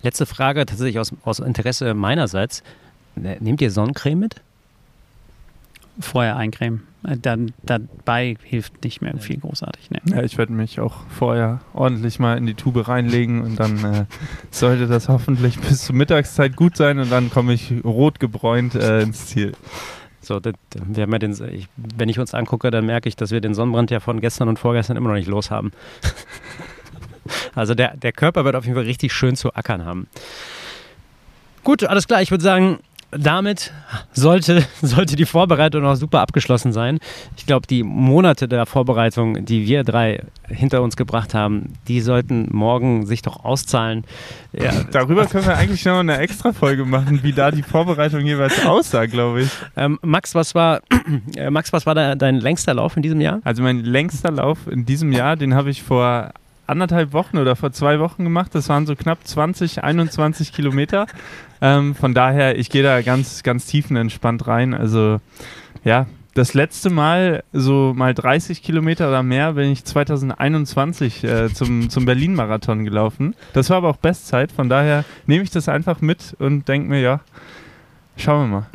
Letzte 0.00 0.24
Frage, 0.24 0.64
tatsächlich 0.64 0.98
aus, 0.98 1.12
aus 1.24 1.40
Interesse 1.40 1.92
meinerseits. 1.92 2.62
Ne, 3.16 3.36
nehmt 3.40 3.60
ihr 3.60 3.70
Sonnencreme 3.70 4.18
mit? 4.18 4.36
Vorher 6.00 6.36
eincremen. 6.36 6.84
Äh, 7.06 7.16
Dann, 7.18 7.52
dabei 7.62 8.36
hilft 8.42 8.84
nicht 8.84 9.02
mehr 9.02 9.16
viel 9.18 9.38
großartig. 9.38 9.90
Ne. 9.90 10.00
Ja, 10.06 10.22
ich 10.22 10.38
werde 10.38 10.52
mich 10.52 10.80
auch 10.80 11.06
vorher 11.08 11.60
ordentlich 11.72 12.18
mal 12.18 12.36
in 12.36 12.46
die 12.46 12.54
Tube 12.54 12.86
reinlegen 12.86 13.42
und 13.42 13.60
dann 13.60 13.84
äh, 13.84 14.04
sollte 14.50 14.86
das 14.86 15.08
hoffentlich 15.08 15.58
bis 15.60 15.84
zur 15.84 15.94
Mittagszeit 15.94 16.56
gut 16.56 16.76
sein 16.76 16.98
und 16.98 17.10
dann 17.10 17.30
komme 17.30 17.52
ich 17.52 17.72
rot 17.84 18.20
gebräunt 18.20 18.74
äh, 18.74 19.02
ins 19.02 19.26
Ziel. 19.26 19.52
So, 20.20 20.40
das, 20.40 20.54
wir 20.86 21.02
haben 21.02 21.12
ja 21.12 21.18
den, 21.18 21.32
ich, 21.52 21.68
wenn 21.76 22.08
ich 22.08 22.18
uns 22.18 22.32
angucke, 22.32 22.70
dann 22.70 22.86
merke 22.86 23.08
ich, 23.08 23.16
dass 23.16 23.30
wir 23.30 23.42
den 23.42 23.54
Sonnenbrand 23.54 23.90
ja 23.90 24.00
von 24.00 24.20
gestern 24.20 24.48
und 24.48 24.58
vorgestern 24.58 24.96
immer 24.96 25.10
noch 25.10 25.16
nicht 25.16 25.28
los 25.28 25.50
haben. 25.50 25.72
also 27.54 27.74
der, 27.74 27.96
der 27.96 28.12
Körper 28.12 28.44
wird 28.46 28.56
auf 28.56 28.64
jeden 28.64 28.76
Fall 28.76 28.84
richtig 28.84 29.12
schön 29.12 29.36
zu 29.36 29.54
ackern 29.54 29.84
haben. 29.84 30.06
Gut, 31.62 31.84
alles 31.84 32.06
klar. 32.06 32.22
Ich 32.22 32.30
würde 32.30 32.44
sagen, 32.44 32.78
damit 33.18 33.72
sollte, 34.12 34.64
sollte 34.82 35.16
die 35.16 35.24
Vorbereitung 35.24 35.84
auch 35.84 35.94
super 35.94 36.20
abgeschlossen 36.20 36.72
sein. 36.72 36.98
Ich 37.36 37.46
glaube, 37.46 37.66
die 37.66 37.82
Monate 37.82 38.48
der 38.48 38.66
Vorbereitung, 38.66 39.44
die 39.44 39.66
wir 39.66 39.84
drei 39.84 40.22
hinter 40.48 40.82
uns 40.82 40.96
gebracht 40.96 41.34
haben, 41.34 41.74
die 41.88 42.00
sollten 42.00 42.48
morgen 42.50 43.06
sich 43.06 43.22
doch 43.22 43.44
auszahlen. 43.44 44.04
Ja. 44.52 44.72
Darüber 44.90 45.26
können 45.26 45.46
wir 45.46 45.56
eigentlich 45.56 45.84
noch 45.84 45.98
eine 45.98 46.18
extra 46.18 46.52
Folge 46.52 46.84
machen, 46.84 47.22
wie 47.22 47.32
da 47.32 47.50
die 47.50 47.62
Vorbereitung 47.62 48.20
jeweils 48.20 48.64
aussah, 48.64 49.06
glaube 49.06 49.42
ich. 49.42 49.50
Ähm, 49.76 49.98
Max, 50.02 50.34
was 50.34 50.54
war, 50.54 50.80
äh, 51.36 51.50
Max, 51.50 51.72
was 51.72 51.86
war 51.86 51.94
da, 51.94 52.14
dein 52.14 52.36
längster 52.36 52.74
Lauf 52.74 52.96
in 52.96 53.02
diesem 53.02 53.20
Jahr? 53.20 53.40
Also 53.44 53.62
mein 53.62 53.84
längster 53.84 54.30
Lauf 54.30 54.66
in 54.70 54.84
diesem 54.84 55.12
Jahr, 55.12 55.36
den 55.36 55.54
habe 55.54 55.70
ich 55.70 55.82
vor 55.82 56.32
anderthalb 56.66 57.12
Wochen 57.12 57.38
oder 57.38 57.56
vor 57.56 57.72
zwei 57.72 58.00
Wochen 58.00 58.24
gemacht. 58.24 58.54
Das 58.54 58.68
waren 58.68 58.86
so 58.86 58.96
knapp 58.96 59.18
20, 59.24 59.84
21 59.84 60.52
Kilometer. 60.52 61.06
Ähm, 61.60 61.94
von 61.94 62.14
daher, 62.14 62.58
ich 62.58 62.70
gehe 62.70 62.82
da 62.82 63.02
ganz, 63.02 63.42
ganz 63.42 63.66
tiefenentspannt 63.66 64.46
rein. 64.46 64.74
Also 64.74 65.20
ja, 65.84 66.06
das 66.34 66.52
letzte 66.52 66.90
Mal, 66.90 67.44
so 67.52 67.92
mal 67.94 68.12
30 68.12 68.62
Kilometer 68.62 69.08
oder 69.08 69.22
mehr, 69.22 69.52
bin 69.52 69.70
ich 69.70 69.84
2021 69.84 71.24
äh, 71.24 71.52
zum, 71.52 71.88
zum 71.88 72.04
Berlin-Marathon 72.04 72.84
gelaufen. 72.84 73.34
Das 73.52 73.70
war 73.70 73.78
aber 73.78 73.90
auch 73.90 73.96
Bestzeit, 73.96 74.50
von 74.50 74.68
daher 74.68 75.04
nehme 75.26 75.44
ich 75.44 75.50
das 75.50 75.68
einfach 75.68 76.00
mit 76.00 76.34
und 76.40 76.66
denke 76.68 76.88
mir, 76.88 77.00
ja, 77.00 77.20
schauen 78.16 78.50
wir 78.50 78.56
mal. 78.58 78.66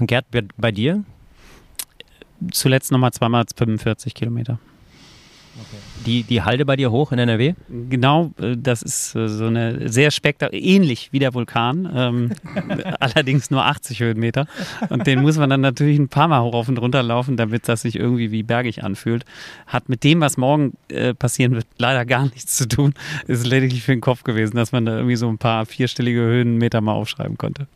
Und 0.00 0.06
Gerd, 0.06 0.26
bei 0.56 0.72
dir? 0.72 1.04
Zuletzt 2.50 2.90
nochmal 2.90 3.12
zweimal 3.12 3.44
45 3.54 4.14
Kilometer. 4.14 4.58
Okay. 5.60 5.93
Die, 6.06 6.22
die 6.22 6.42
Halde 6.42 6.64
bei 6.64 6.76
dir 6.76 6.90
hoch 6.90 7.12
in 7.12 7.18
NRW? 7.18 7.54
Genau, 7.88 8.32
äh, 8.40 8.56
das 8.56 8.82
ist 8.82 9.14
äh, 9.14 9.28
so 9.28 9.46
eine 9.46 9.88
sehr 9.88 10.10
spektakulär, 10.10 10.62
ähnlich 10.62 11.12
wie 11.12 11.18
der 11.18 11.34
Vulkan, 11.34 11.90
ähm, 11.94 12.32
allerdings 13.00 13.50
nur 13.50 13.64
80 13.64 14.00
Höhenmeter. 14.00 14.46
Und 14.90 15.06
den 15.06 15.22
muss 15.22 15.38
man 15.38 15.50
dann 15.50 15.60
natürlich 15.60 15.98
ein 15.98 16.08
paar 16.08 16.28
Mal 16.28 16.42
hoch 16.42 16.54
auf 16.54 16.68
und 16.68 16.78
runter 16.78 17.02
laufen, 17.02 17.36
damit 17.36 17.68
das 17.68 17.82
sich 17.82 17.96
irgendwie 17.96 18.30
wie 18.30 18.42
bergig 18.42 18.84
anfühlt. 18.84 19.24
Hat 19.66 19.88
mit 19.88 20.04
dem, 20.04 20.20
was 20.20 20.36
morgen 20.36 20.74
äh, 20.88 21.14
passieren 21.14 21.52
wird, 21.52 21.66
leider 21.78 22.04
gar 22.04 22.24
nichts 22.24 22.56
zu 22.56 22.68
tun. 22.68 22.94
Ist 23.26 23.46
lediglich 23.46 23.82
für 23.82 23.92
den 23.92 24.00
Kopf 24.00 24.24
gewesen, 24.24 24.56
dass 24.56 24.72
man 24.72 24.84
da 24.84 24.96
irgendwie 24.96 25.16
so 25.16 25.28
ein 25.28 25.38
paar 25.38 25.66
vierstellige 25.66 26.20
Höhenmeter 26.20 26.80
mal 26.80 26.92
aufschreiben 26.92 27.38
konnte. 27.38 27.66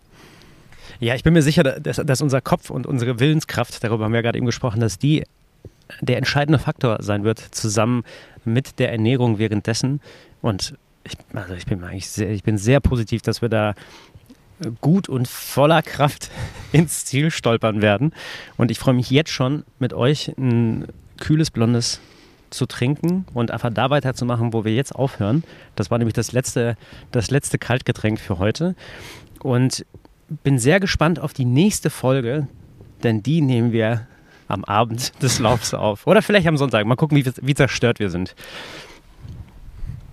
Ja, 1.01 1.15
ich 1.15 1.23
bin 1.23 1.33
mir 1.33 1.43
sicher, 1.43 1.63
dass, 1.63 1.97
dass 1.97 2.21
unser 2.21 2.41
Kopf 2.41 2.71
und 2.71 2.87
unsere 2.87 3.21
Willenskraft, 3.21 3.83
darüber 3.85 4.05
haben 4.05 4.13
wir 4.13 4.23
gerade 4.23 4.39
eben 4.39 4.47
gesprochen, 4.47 4.81
dass 4.81 4.99
die 4.99 5.25
der 6.01 6.19
entscheidende 6.19 6.59
Faktor 6.59 6.99
sein 7.01 7.25
wird, 7.25 7.39
zusammen 7.39 8.05
mit 8.45 8.79
der 8.79 8.93
Ernährung 8.93 9.39
währenddessen. 9.39 10.01
Und 10.43 10.75
ich, 11.05 11.17
also 11.33 11.55
ich 11.55 11.67
bin 11.67 11.83
eigentlich 11.83 12.09
sehr, 12.09 12.31
ich 12.31 12.43
bin 12.43 12.59
sehr 12.59 12.81
positiv, 12.81 13.23
dass 13.23 13.43
wir 13.43 13.49
da 13.49 13.75
gut 14.81 15.09
und 15.09 15.29
voller 15.29 15.83
Kraft 15.83 16.31
ins 16.73 17.05
Ziel 17.05 17.31
stolpern 17.31 17.83
werden. 17.83 18.13
Und 18.57 18.71
ich 18.71 18.79
freue 18.79 18.95
mich 18.95 19.11
jetzt 19.11 19.31
schon, 19.31 19.65
mit 19.79 19.93
euch 19.93 20.33
ein 20.37 20.87
kühles 21.19 21.51
Blondes 21.51 22.01
zu 22.51 22.67
trinken 22.67 23.27
und 23.35 23.51
einfach 23.51 23.73
da 23.73 23.91
weiterzumachen, 23.91 24.53
wo 24.53 24.65
wir 24.65 24.75
jetzt 24.75 24.95
aufhören. 24.95 25.45
Das 25.77 25.91
war 25.91 25.99
nämlich 25.99 26.15
das 26.15 26.33
letzte, 26.33 26.77
das 27.13 27.31
letzte 27.31 27.59
Kaltgetränk 27.59 28.19
für 28.19 28.39
heute. 28.39 28.75
Und 29.41 29.85
bin 30.43 30.59
sehr 30.59 30.81
gespannt 30.81 31.21
auf 31.21 31.33
die 31.33 31.45
nächste 31.45 31.91
Folge, 31.91 32.49
denn 33.03 33.23
die 33.23 33.41
nehmen 33.41 33.73
wir 33.73 34.07
am 34.49 34.65
Abend 34.65 35.23
des 35.23 35.39
Laufs 35.39 35.75
auf. 35.75 36.07
Oder 36.07 36.23
vielleicht 36.23 36.47
am 36.47 36.57
Sonntag. 36.57 36.87
Mal 36.87 36.97
gucken, 36.97 37.17
wie, 37.17 37.31
wie 37.43 37.55
zerstört 37.55 38.01
wir 38.01 38.11
sind. 38.11 38.35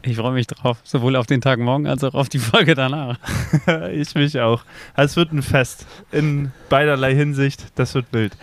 Ich 0.01 0.17
freue 0.17 0.33
mich 0.33 0.45
drauf, 0.45 0.77
sowohl 0.83 1.15
auf 1.15 1.25
den 1.25 1.41
Tag 1.41 1.57
morgen 1.59 1.87
als 1.87 2.03
auch 2.03 2.13
auf 2.13 2.29
die 2.29 2.37
Folge 2.37 2.75
danach. 2.75 3.17
ich 3.91 4.13
mich 4.13 4.39
auch. 4.39 4.63
Es 4.95 5.15
wird 5.15 5.31
ein 5.31 5.41
Fest 5.41 5.87
in 6.11 6.51
beiderlei 6.69 7.15
Hinsicht. 7.15 7.65
Das 7.73 7.95
wird 7.95 8.05
wild. 8.11 8.37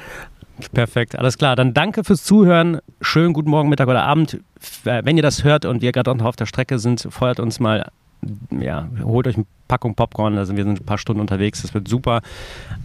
Perfekt, 0.72 1.16
alles 1.16 1.38
klar. 1.38 1.54
Dann 1.54 1.72
danke 1.72 2.02
fürs 2.02 2.24
Zuhören. 2.24 2.80
Schönen 3.00 3.32
guten 3.32 3.50
Morgen, 3.50 3.68
Mittag 3.68 3.88
oder 3.88 4.02
Abend. 4.02 4.40
Wenn 4.82 5.16
ihr 5.16 5.22
das 5.22 5.44
hört 5.44 5.64
und 5.64 5.82
wir 5.82 5.92
gerade 5.92 6.14
noch 6.14 6.26
auf 6.26 6.36
der 6.36 6.46
Strecke 6.46 6.80
sind, 6.80 7.06
feuert 7.10 7.38
uns 7.38 7.60
mal 7.60 7.90
ja, 8.50 8.88
holt 9.02 9.26
euch 9.26 9.36
eine 9.36 9.46
Packung 9.68 9.94
Popcorn, 9.94 10.36
also 10.38 10.56
wir 10.56 10.64
sind 10.64 10.80
ein 10.80 10.84
paar 10.84 10.98
Stunden 10.98 11.20
unterwegs, 11.20 11.62
das 11.62 11.74
wird 11.74 11.88
super. 11.88 12.22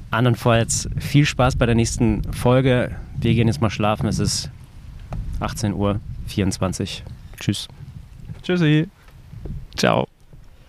Andernfalls 0.10 0.90
viel 0.98 1.26
Spaß 1.26 1.58
bei 1.58 1.66
der 1.66 1.76
nächsten 1.76 2.24
Folge. 2.34 2.96
Wir 3.18 3.34
gehen 3.34 3.48
jetzt 3.48 3.62
mal 3.62 3.70
schlafen, 3.70 4.08
es 4.08 4.20
ist 4.20 4.50
18 5.40 5.74
Uhr 5.74 6.00
24. 6.28 7.04
Tschüss. 7.40 7.68
Tschüssi. 8.44 8.88
Ciao. 9.76 10.08